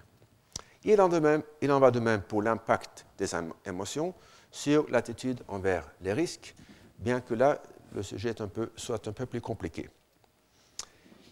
Il 0.83 0.99
en, 0.99 1.07
va 1.07 1.91
de 1.91 1.99
même 1.99 2.21
pour 2.21 2.41
l'impact 2.41 3.05
des 3.17 3.29
émotions 3.65 4.13
sur 4.51 4.89
l'attitude 4.89 5.41
envers 5.47 5.89
les 6.01 6.13
risques, 6.13 6.55
bien 6.99 7.21
que 7.21 7.33
là, 7.33 7.61
le 7.93 8.03
sujet 8.03 8.35
soit 8.75 9.07
un 9.07 9.13
peu 9.13 9.25
plus 9.25 9.41
compliqué. 9.41 9.89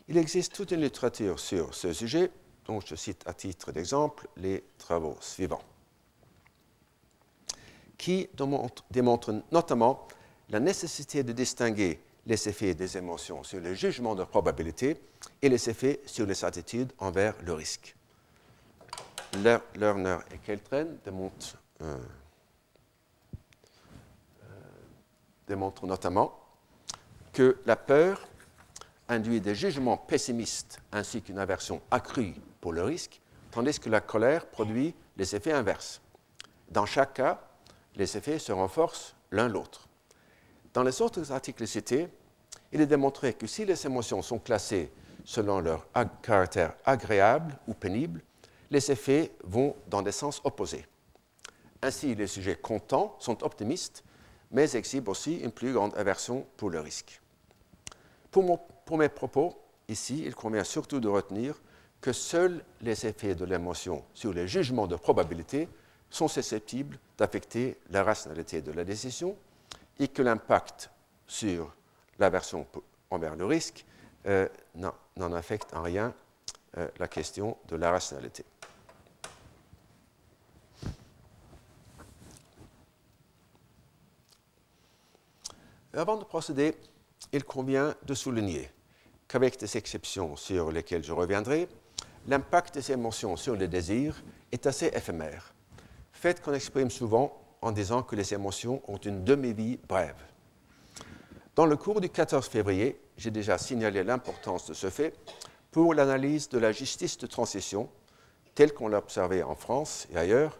Il 0.08 0.18
existe 0.18 0.54
toute 0.54 0.72
une 0.72 0.82
littérature 0.82 1.40
sur 1.40 1.74
ce 1.74 1.92
sujet, 1.92 2.32
dont 2.66 2.80
je 2.80 2.96
cite 2.96 3.24
à 3.28 3.34
titre 3.34 3.72
d'exemple 3.72 4.28
les 4.38 4.64
travaux 4.78 5.18
suivants, 5.20 5.64
qui 7.98 8.30
démontrent 8.92 9.44
notamment 9.52 10.08
la 10.52 10.60
nécessité 10.60 11.24
de 11.24 11.32
distinguer 11.32 12.00
les 12.26 12.50
effets 12.50 12.76
des 12.76 12.98
émotions 12.98 13.44
sur 13.44 13.60
le 13.62 13.74
jugement 13.74 14.16
de 14.16 14.24
probabilité 14.26 15.02
et 15.42 15.50
les 15.50 15.70
effets 15.70 16.02
sur 16.06 16.26
les 16.26 16.44
attitudes 16.46 16.92
envers 17.00 17.36
le 17.44 17.54
risque. 17.54 17.96
Lerner 19.76 20.18
et 20.32 20.38
Keltren 20.40 20.98
démontrent, 21.06 21.58
démontrent 25.48 25.88
notamment 25.88 26.38
que 27.32 27.58
la 27.66 27.78
peur 27.78 28.28
induit 29.08 29.40
des 29.40 29.56
jugements 29.56 29.98
pessimistes 29.98 30.80
ainsi 30.92 31.22
qu'une 31.22 31.40
aversion 31.40 31.82
accrue 31.90 32.36
pour 32.60 32.74
le 32.74 32.84
risque, 32.84 33.22
tandis 33.52 33.80
que 33.80 33.90
la 33.90 34.02
colère 34.02 34.46
produit 34.48 34.94
les 35.16 35.34
effets 35.34 35.54
inverses. 35.54 36.02
Dans 36.70 36.86
chaque 36.86 37.14
cas, 37.14 37.42
les 37.96 38.18
effets 38.18 38.40
se 38.40 38.52
renforcent 38.52 39.16
l'un 39.32 39.48
l'autre. 39.48 39.88
Dans 40.74 40.84
les 40.84 41.02
autres 41.02 41.32
articles 41.32 41.68
cités, 41.68 42.08
il 42.72 42.82
est 42.82 42.88
démontré 42.88 43.34
que 43.34 43.48
si 43.48 43.66
les 43.66 43.86
émotions 43.86 44.22
sont 44.22 44.40
classées 44.40 44.92
selon 45.26 45.60
leur 45.60 45.86
caractère 46.22 46.74
agréable 46.86 47.58
ou 47.68 47.74
pénible, 47.74 48.22
les 48.70 48.92
effets 48.92 49.32
vont 49.44 49.76
dans 49.88 50.02
des 50.02 50.14
sens 50.14 50.40
opposés. 50.46 50.86
Ainsi, 51.82 52.16
les 52.16 52.28
sujets 52.28 52.56
contents 52.56 53.16
sont 53.20 53.44
optimistes, 53.44 54.04
mais 54.52 54.76
exhibent 54.76 55.10
aussi 55.10 55.40
une 55.40 55.52
plus 55.52 55.74
grande 55.74 55.96
aversion 55.98 56.46
pour 56.56 56.70
le 56.70 56.80
risque. 56.80 57.22
Pour, 58.30 58.60
pour 58.86 58.98
mes 58.98 59.10
propos, 59.10 59.58
ici, 59.90 60.24
il 60.26 60.36
convient 60.36 60.64
surtout 60.64 61.00
de 61.00 61.10
retenir 61.10 61.62
que 62.00 62.14
seuls 62.14 62.64
les 62.82 63.06
effets 63.06 63.36
de 63.36 63.46
l'émotion 63.46 64.04
sur 64.14 64.34
les 64.34 64.48
jugements 64.48 64.88
de 64.88 64.96
probabilité 64.96 65.68
sont 66.10 66.28
susceptibles 66.28 66.98
d'affecter 67.18 67.78
la 67.90 68.04
rationalité 68.04 68.62
de 68.62 68.72
la 68.72 68.84
décision 68.84 69.36
et 70.00 70.08
que 70.08 70.22
l'impact 70.22 70.90
sur 71.28 71.74
l'aversion 72.20 72.68
envers 73.10 73.36
le 73.36 73.46
risque 73.46 73.86
euh, 74.28 74.48
n'en 74.76 75.34
affecte 75.34 75.74
en 75.74 75.82
rien 75.82 76.14
euh, 76.78 76.88
la 77.00 77.08
question 77.08 77.58
de 77.68 77.76
la 77.76 77.92
rationalité. 77.92 78.46
Avant 85.94 86.16
de 86.16 86.24
procéder, 86.24 86.78
il 87.34 87.44
convient 87.44 87.94
de 88.04 88.14
souligner 88.14 88.70
qu'avec 89.28 89.60
des 89.60 89.78
exceptions 89.78 90.36
sur 90.38 90.72
lesquelles 90.72 91.04
je 91.04 91.12
reviendrai, 91.12 91.68
l'impact 92.28 92.76
des 92.76 92.92
émotions 92.92 93.36
sur 93.36 93.56
le 93.56 93.68
désir 93.68 94.24
est 94.52 94.66
assez 94.68 94.88
éphémère, 94.88 95.54
fait 96.14 96.42
qu'on 96.42 96.54
exprime 96.54 96.90
souvent 96.90 97.41
en 97.62 97.72
disant 97.72 98.02
que 98.04 98.16
les 98.16 98.34
émotions 98.34 98.82
ont 98.88 98.98
une 98.98 99.24
demi-vie 99.24 99.78
brève. 99.88 100.16
Dans 101.56 101.66
le 101.66 101.76
cours 101.76 102.02
du 102.02 102.10
14 102.10 102.48
février, 102.48 103.00
j'ai 103.18 103.32
déjà 103.32 103.58
signalé 103.58 104.04
l'importance 104.04 104.66
de 104.68 104.74
ce 104.74 104.90
fait 104.90 105.14
pour 105.70 105.94
l'analyse 105.94 106.50
de 106.50 106.58
la 106.58 106.72
justice 106.72 107.18
de 107.18 107.28
transition 107.28 107.90
telle 108.56 108.74
qu'on 108.74 108.88
l'a 108.88 108.98
observée 108.98 109.44
en 109.44 109.56
France 109.56 110.08
et 110.12 110.18
ailleurs 110.18 110.60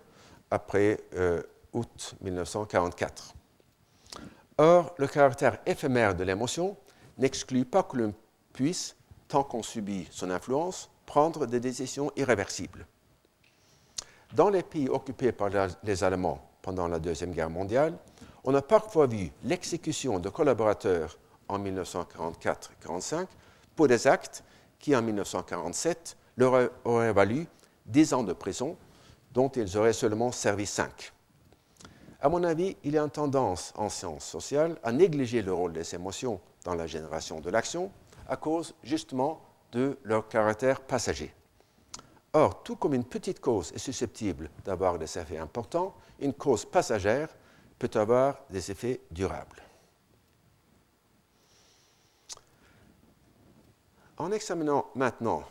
après 0.52 1.00
euh, 1.16 1.42
août 1.74 2.16
1944. 2.22 3.34
Or, 4.58 4.94
le 4.98 5.08
caractère 5.08 5.60
éphémère 5.66 6.14
de 6.14 6.24
l'émotion 6.24 6.78
n'exclut 7.18 7.66
pas 7.66 7.84
que 7.84 7.98
l'on 7.98 8.14
puisse, 8.54 8.96
tant 9.28 9.44
qu'on 9.44 9.64
subit 9.64 10.08
son 10.12 10.30
influence, 10.30 10.90
prendre 11.06 11.46
des 11.46 11.60
décisions 11.60 12.12
irréversibles. 12.16 12.86
Dans 14.34 14.50
les 14.50 14.64
pays 14.64 14.88
occupés 14.88 15.32
par 15.32 15.50
les 15.84 16.04
Allemands 16.04 16.51
pendant 16.62 16.88
la 16.88 17.00
Deuxième 17.00 17.32
Guerre 17.32 17.50
mondiale, 17.50 17.98
on 18.44 18.54
a 18.56 18.62
parfois 18.62 19.08
vu 19.08 19.32
l'exécution 19.44 20.20
de 20.20 20.30
collaborateurs 20.30 21.18
en 21.48 21.60
1944-45 21.60 23.28
pour 23.76 23.88
des 23.88 24.08
actes 24.08 24.44
qui, 24.80 24.96
en 24.96 25.02
1947, 25.02 26.18
leur 26.38 26.70
auraient 26.86 27.14
valu 27.14 27.48
10 27.86 28.14
ans 28.14 28.24
de 28.24 28.34
prison, 28.34 28.78
dont 29.34 29.50
ils 29.50 29.78
auraient 29.78 29.94
seulement 29.94 30.32
servi 30.32 30.66
5. 30.66 31.14
À 32.20 32.30
mon 32.30 32.44
avis, 32.44 32.78
il 32.84 32.94
y 32.94 32.98
a 32.98 33.04
une 33.04 33.10
tendance 33.10 33.74
en 33.76 33.90
sciences 33.90 34.26
sociales 34.26 34.78
à 34.84 34.92
négliger 34.92 35.42
le 35.42 35.54
rôle 35.54 35.74
des 35.74 35.96
émotions 35.96 36.40
dans 36.64 36.76
la 36.76 36.88
génération 36.88 37.40
de 37.40 37.50
l'action 37.50 37.92
à 38.28 38.38
cause 38.38 38.76
justement 38.84 39.42
de 39.72 39.98
leur 40.04 40.28
caractère 40.28 40.82
passager. 40.82 41.34
Or, 42.34 42.64
tout 42.64 42.78
comme 42.78 42.94
une 42.94 43.04
petite 43.04 43.42
cause 43.42 43.74
est 43.74 43.80
susceptible 43.80 44.50
d'avoir 44.64 44.98
des 44.98 45.18
effets 45.18 45.38
importants, 45.38 45.94
une 46.20 46.34
cause 46.34 46.64
passagère 46.64 47.30
peut 47.78 47.90
avoir 47.96 48.42
des 48.50 48.72
effets 48.72 49.02
durables. 49.12 49.62
En 54.18 54.32
examinant 54.32 54.86
maintenant 54.96 55.44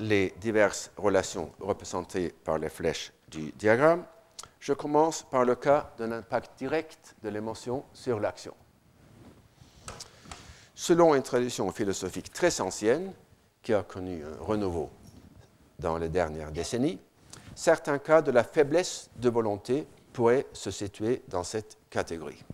les 0.00 0.34
diverses 0.40 0.90
relations 0.96 1.52
représentées 1.60 2.30
par 2.30 2.58
les 2.58 2.68
flèches 2.68 3.12
du 3.28 3.52
diagramme, 3.52 4.04
je 4.58 4.72
commence 4.72 5.22
par 5.22 5.44
le 5.44 5.54
cas 5.54 5.92
d'un 5.96 6.12
impact 6.12 6.58
direct 6.58 7.14
de 7.22 7.28
l'émotion 7.30 7.84
sur 7.94 8.20
l'action. 8.20 8.54
Selon 10.74 11.14
une 11.14 11.22
tradition 11.22 11.70
philosophique 11.72 12.32
très 12.32 12.60
ancienne, 12.60 13.12
qui 13.62 13.72
a 13.74 13.82
connu 13.82 14.24
un 14.24 14.42
renouveau 14.42 14.90
dans 15.80 15.98
les 15.98 16.08
dernières 16.08 16.52
décennies, 16.52 17.00
certains 17.54 17.98
cas 17.98 18.22
de 18.22 18.30
la 18.30 18.44
faiblesse 18.44 19.10
de 19.16 19.28
volonté 19.28 19.86
pourraient 20.12 20.46
se 20.52 20.70
situer 20.70 21.22
dans 21.28 21.42
cette 21.42 21.78
catégorie. 21.88 22.44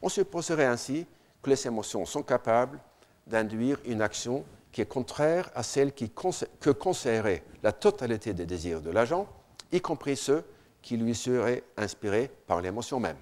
On 0.00 0.08
supposerait 0.08 0.66
ainsi 0.66 1.06
que 1.42 1.50
les 1.50 1.66
émotions 1.66 2.06
sont 2.06 2.22
capables 2.22 2.80
d'induire 3.26 3.78
une 3.84 4.02
action 4.02 4.44
qui 4.72 4.80
est 4.80 4.86
contraire 4.86 5.50
à 5.54 5.62
celle 5.62 5.92
qui 5.92 6.10
que 6.10 6.70
conseillerait 6.70 7.42
la 7.62 7.72
totalité 7.72 8.32
des 8.32 8.46
désirs 8.46 8.80
de 8.80 8.90
l'agent, 8.90 9.26
y 9.72 9.80
compris 9.80 10.16
ceux 10.16 10.44
qui 10.82 10.96
lui 10.96 11.14
serait 11.14 11.64
inspiré 11.76 12.30
par 12.46 12.60
l'émotion 12.60 13.00
même. 13.00 13.16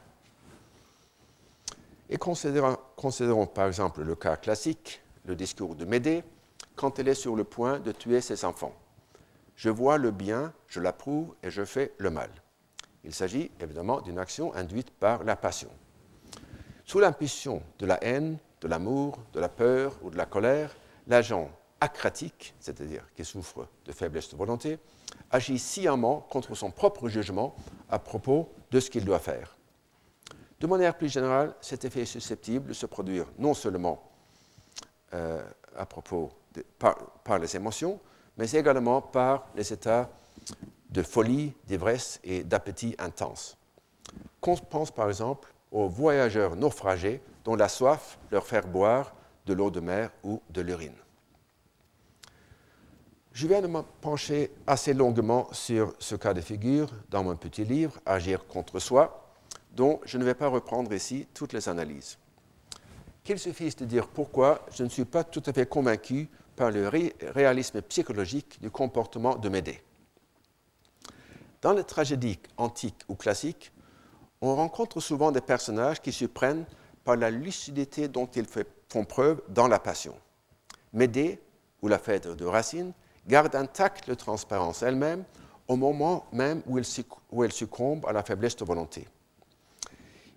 Et 2.09 2.19
considérons, 2.19 3.47
par 3.47 3.67
exemple 3.67 4.03
le 4.03 4.15
cas 4.15 4.37
classique, 4.37 5.01
le 5.25 5.35
discours 5.35 5.75
de 5.75 5.85
Médée, 5.85 6.23
quand 6.77 6.99
elle 6.99 7.09
est 7.09 7.15
sur 7.15 7.35
le 7.35 7.45
point 7.45 7.81
de 7.81 7.91
tuer 7.91 8.21
ses 8.21 8.45
enfants. 8.45 8.75
Je 9.57 9.71
vois 9.71 9.99
le 9.99 10.11
bien, 10.11 10.53
je 10.69 10.81
l'approuve 10.81 11.35
et 11.43 11.51
je 11.51 11.65
fais 11.65 11.93
le 11.99 12.11
mal. 12.11 12.31
Il 13.05 13.15
s'agit 13.15 13.51
évidemment 13.61 14.01
d'une 14.01 14.19
action 14.19 14.55
induite 14.55 14.91
par 14.91 15.25
la 15.25 15.37
passion. 15.37 15.71
Sous 16.85 17.01
l'impulsion 17.01 17.63
de 17.79 17.87
la 17.87 18.03
haine, 18.05 18.39
de 18.61 18.69
l'amour, 18.69 19.19
de 19.33 19.41
la 19.41 19.49
peur 19.49 19.97
ou 20.03 20.11
de 20.11 20.17
la 20.17 20.27
colère, 20.27 20.75
l'agent 21.07 21.51
acratique, 21.81 22.55
c'est-à-dire 22.61 23.05
qui 23.15 23.25
souffre 23.25 23.67
de 23.85 23.93
faiblesse 23.93 24.31
de 24.31 24.37
volonté, 24.37 24.79
agit 25.31 25.59
sciemment 25.59 26.21
contre 26.31 26.55
son 26.55 26.71
propre 26.71 27.09
jugement 27.09 27.55
à 27.91 27.99
propos 27.99 28.53
de 28.71 28.81
ce 28.81 28.91
qu'il 28.91 29.05
doit 29.05 29.19
faire. 29.19 29.57
De 30.61 30.67
manière 30.67 30.97
plus 30.97 31.09
générale, 31.09 31.55
cet 31.61 31.85
effet 31.85 32.03
est 32.03 32.07
susceptible 32.07 32.69
de 32.69 32.73
se 32.73 32.87
produire 32.87 33.27
non 33.39 33.53
seulement 33.53 34.11
euh, 35.13 35.43
à 35.77 35.85
propos 35.85 36.31
par, 36.79 37.39
les 37.39 37.57
émotions, 37.57 38.01
mais 38.37 38.51
également 38.53 39.01
par 39.01 39.47
les 39.55 39.73
états 39.73 40.11
de 40.91 41.03
folie, 41.03 41.53
d'ivresse 41.67 42.21
et 42.25 42.45
d'appétit 42.45 42.95
intense. 42.99 43.57
Qu'on 44.41 44.57
pense 44.57 44.91
par 44.91 45.09
exemple 45.09 45.53
aux 45.73 45.89
voyageurs 45.89 46.57
naufragés 46.57 47.21
dont 47.45 47.57
la 47.57 47.69
soif 47.69 48.19
leur 48.31 48.47
fait 48.47 48.67
boire 48.67 49.15
de 49.47 49.55
l'eau 49.55 49.71
de 49.71 49.81
mer 49.81 50.11
ou 50.23 50.41
de 50.51 50.61
l'urine. 50.61 50.97
Je 53.33 53.47
viens 53.47 53.61
de 53.61 53.67
me 53.67 53.83
pencher 54.01 54.51
assez 54.67 54.95
longuement 54.95 55.49
sur 55.53 55.93
ce 55.99 56.15
cas 56.15 56.33
de 56.33 56.41
figure 56.41 56.89
dans 57.11 57.23
mon 57.23 57.37
petit 57.37 57.65
livre 57.65 58.01
Agir 58.07 58.47
contre 58.47 58.79
soi, 58.79 59.31
dont 59.73 60.01
je 60.07 60.17
ne 60.17 60.25
vais 60.25 60.35
pas 60.35 60.49
reprendre 60.49 60.91
ici 60.95 61.29
toutes 61.35 61.53
les 61.53 61.69
analyses. 61.69 62.17
Qu'il 63.23 63.39
suffise 63.39 63.77
de 63.77 63.85
dire 63.85 64.09
pourquoi 64.09 64.65
je 64.73 64.85
ne 64.85 64.89
suis 64.89 65.05
pas 65.05 65.23
tout 65.23 65.43
à 65.45 65.53
fait 65.53 65.67
convaincu 65.67 66.31
par 66.57 66.71
le 66.71 66.91
réalisme 67.35 67.83
psychologique 67.83 68.61
du 68.61 68.71
comportement 68.71 69.37
de 69.37 69.49
Médée. 69.49 69.83
Dans 71.63 71.73
les 71.73 71.85
tragédies 71.85 72.39
antiques 72.57 73.03
ou 73.09 73.15
classiques, 73.15 73.73
on 74.41 74.55
rencontre 74.55 75.01
souvent 75.01 75.33
des 75.33 75.41
personnages 75.41 76.01
qui 76.01 76.13
se 76.13 76.25
prennent 76.25 76.65
par 77.05 77.17
la 77.17 77.31
lucidité 77.31 78.09
dont 78.09 78.27
ils 78.27 78.47
font 78.89 79.05
preuve 79.05 79.43
dans 79.49 79.69
la 79.69 79.79
passion. 79.79 80.15
Médée, 80.93 81.41
ou 81.83 81.89
la 81.89 81.99
Phèdre 81.99 82.35
de 82.35 82.45
Racine, 82.45 82.93
garde 83.27 83.55
intacte 83.55 84.07
la 84.09 84.17
transparence 84.17 84.83
elle-même 84.83 85.25
au 85.69 85.77
moment 85.77 86.27
même 86.33 86.63
où 86.67 86.79
elle, 86.79 87.53
succombe 87.53 88.07
à 88.07 88.13
la 88.13 88.23
faiblesse 88.23 88.57
de 88.57 88.65
volonté. 88.65 89.07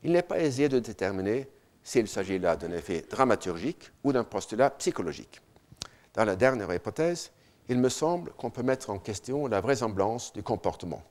Il 0.03 0.11
n'est 0.11 0.23
pas 0.23 0.39
aisé 0.39 0.69
de 0.69 0.79
déterminer 0.79 1.47
s'il 1.83 2.07
s'agit 2.07 2.39
là 2.39 2.55
d'un 2.55 2.71
effet 2.71 3.05
dramaturgique 3.09 3.91
ou 4.03 4.11
d'un 4.11 4.23
postulat 4.23 4.69
psychologique. 4.71 5.41
Dans 6.13 6.25
la 6.25 6.35
dernière 6.35 6.73
hypothèse, 6.73 7.31
il 7.67 7.79
me 7.79 7.89
semble 7.89 8.31
qu'on 8.31 8.49
peut 8.49 8.63
mettre 8.63 8.89
en 8.89 8.97
question 8.97 9.47
la 9.47 9.61
vraisemblance 9.61 10.33
du 10.33 10.41
comportement. 10.41 11.03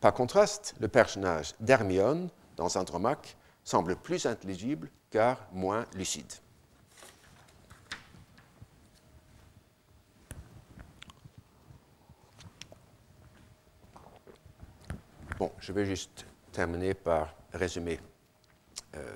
Par 0.00 0.12
contraste, 0.12 0.74
le 0.80 0.88
personnage 0.88 1.54
d'Hermione 1.60 2.28
dans 2.56 2.76
Andromaque 2.76 3.36
semble 3.64 3.96
plus 3.96 4.26
intelligible 4.26 4.90
car 5.10 5.38
moins 5.52 5.86
lucide. 5.94 6.32
Bon, 15.38 15.50
je 15.58 15.72
vais 15.72 15.86
juste 15.86 16.26
terminer 16.52 16.94
par 16.94 17.34
résumer 17.52 17.98
euh, 18.94 19.14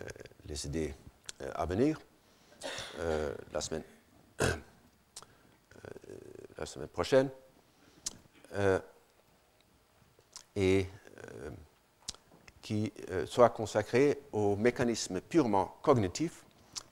euh, 0.00 0.04
les 0.46 0.66
idées 0.66 0.94
euh, 1.42 1.50
à 1.54 1.66
venir 1.66 2.00
la 3.52 3.60
semaine 3.60 3.84
la 6.58 6.66
semaine 6.66 6.88
prochaine. 6.88 7.30
et 10.56 10.86
qui 12.62 12.92
soit 13.26 13.50
consacré 13.50 14.20
aux 14.32 14.56
mécanismes 14.56 15.20
purement 15.20 15.76
cognitifs 15.82 16.44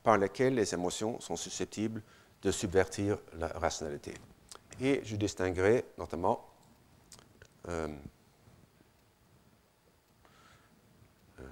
par 0.03 0.17
lesquels 0.17 0.55
les 0.55 0.73
émotions 0.73 1.21
sont 1.21 1.37
susceptibles 1.37 2.01
de 2.43 2.53
subvertir 2.53 3.19
la 3.39 3.49
rationalité. 3.49 4.15
Et 4.81 5.01
je 5.05 5.17
distinguerai 5.17 5.85
notamment 5.99 6.47
euh, 7.69 7.89
euh, 11.41 11.43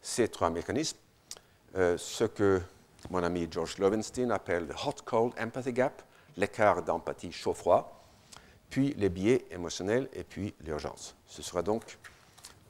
ces 0.00 0.28
trois 0.28 0.50
mécanismes, 0.50 0.98
euh, 1.76 1.96
ce 1.98 2.24
que 2.24 2.60
mon 3.10 3.22
ami 3.22 3.46
George 3.50 3.78
Lovenstein 3.78 4.30
appelle 4.30 4.66
le 4.66 4.74
hot-cold 4.74 5.32
empathy 5.38 5.72
gap, 5.72 6.02
l'écart 6.36 6.82
d'empathie 6.82 7.32
chaud-froid, 7.32 8.04
puis 8.68 8.94
les 8.94 9.08
biais 9.08 9.46
émotionnels 9.50 10.08
et 10.12 10.24
puis 10.24 10.54
l'urgence. 10.64 11.16
Ce 11.26 11.42
sera 11.42 11.62
donc 11.62 11.98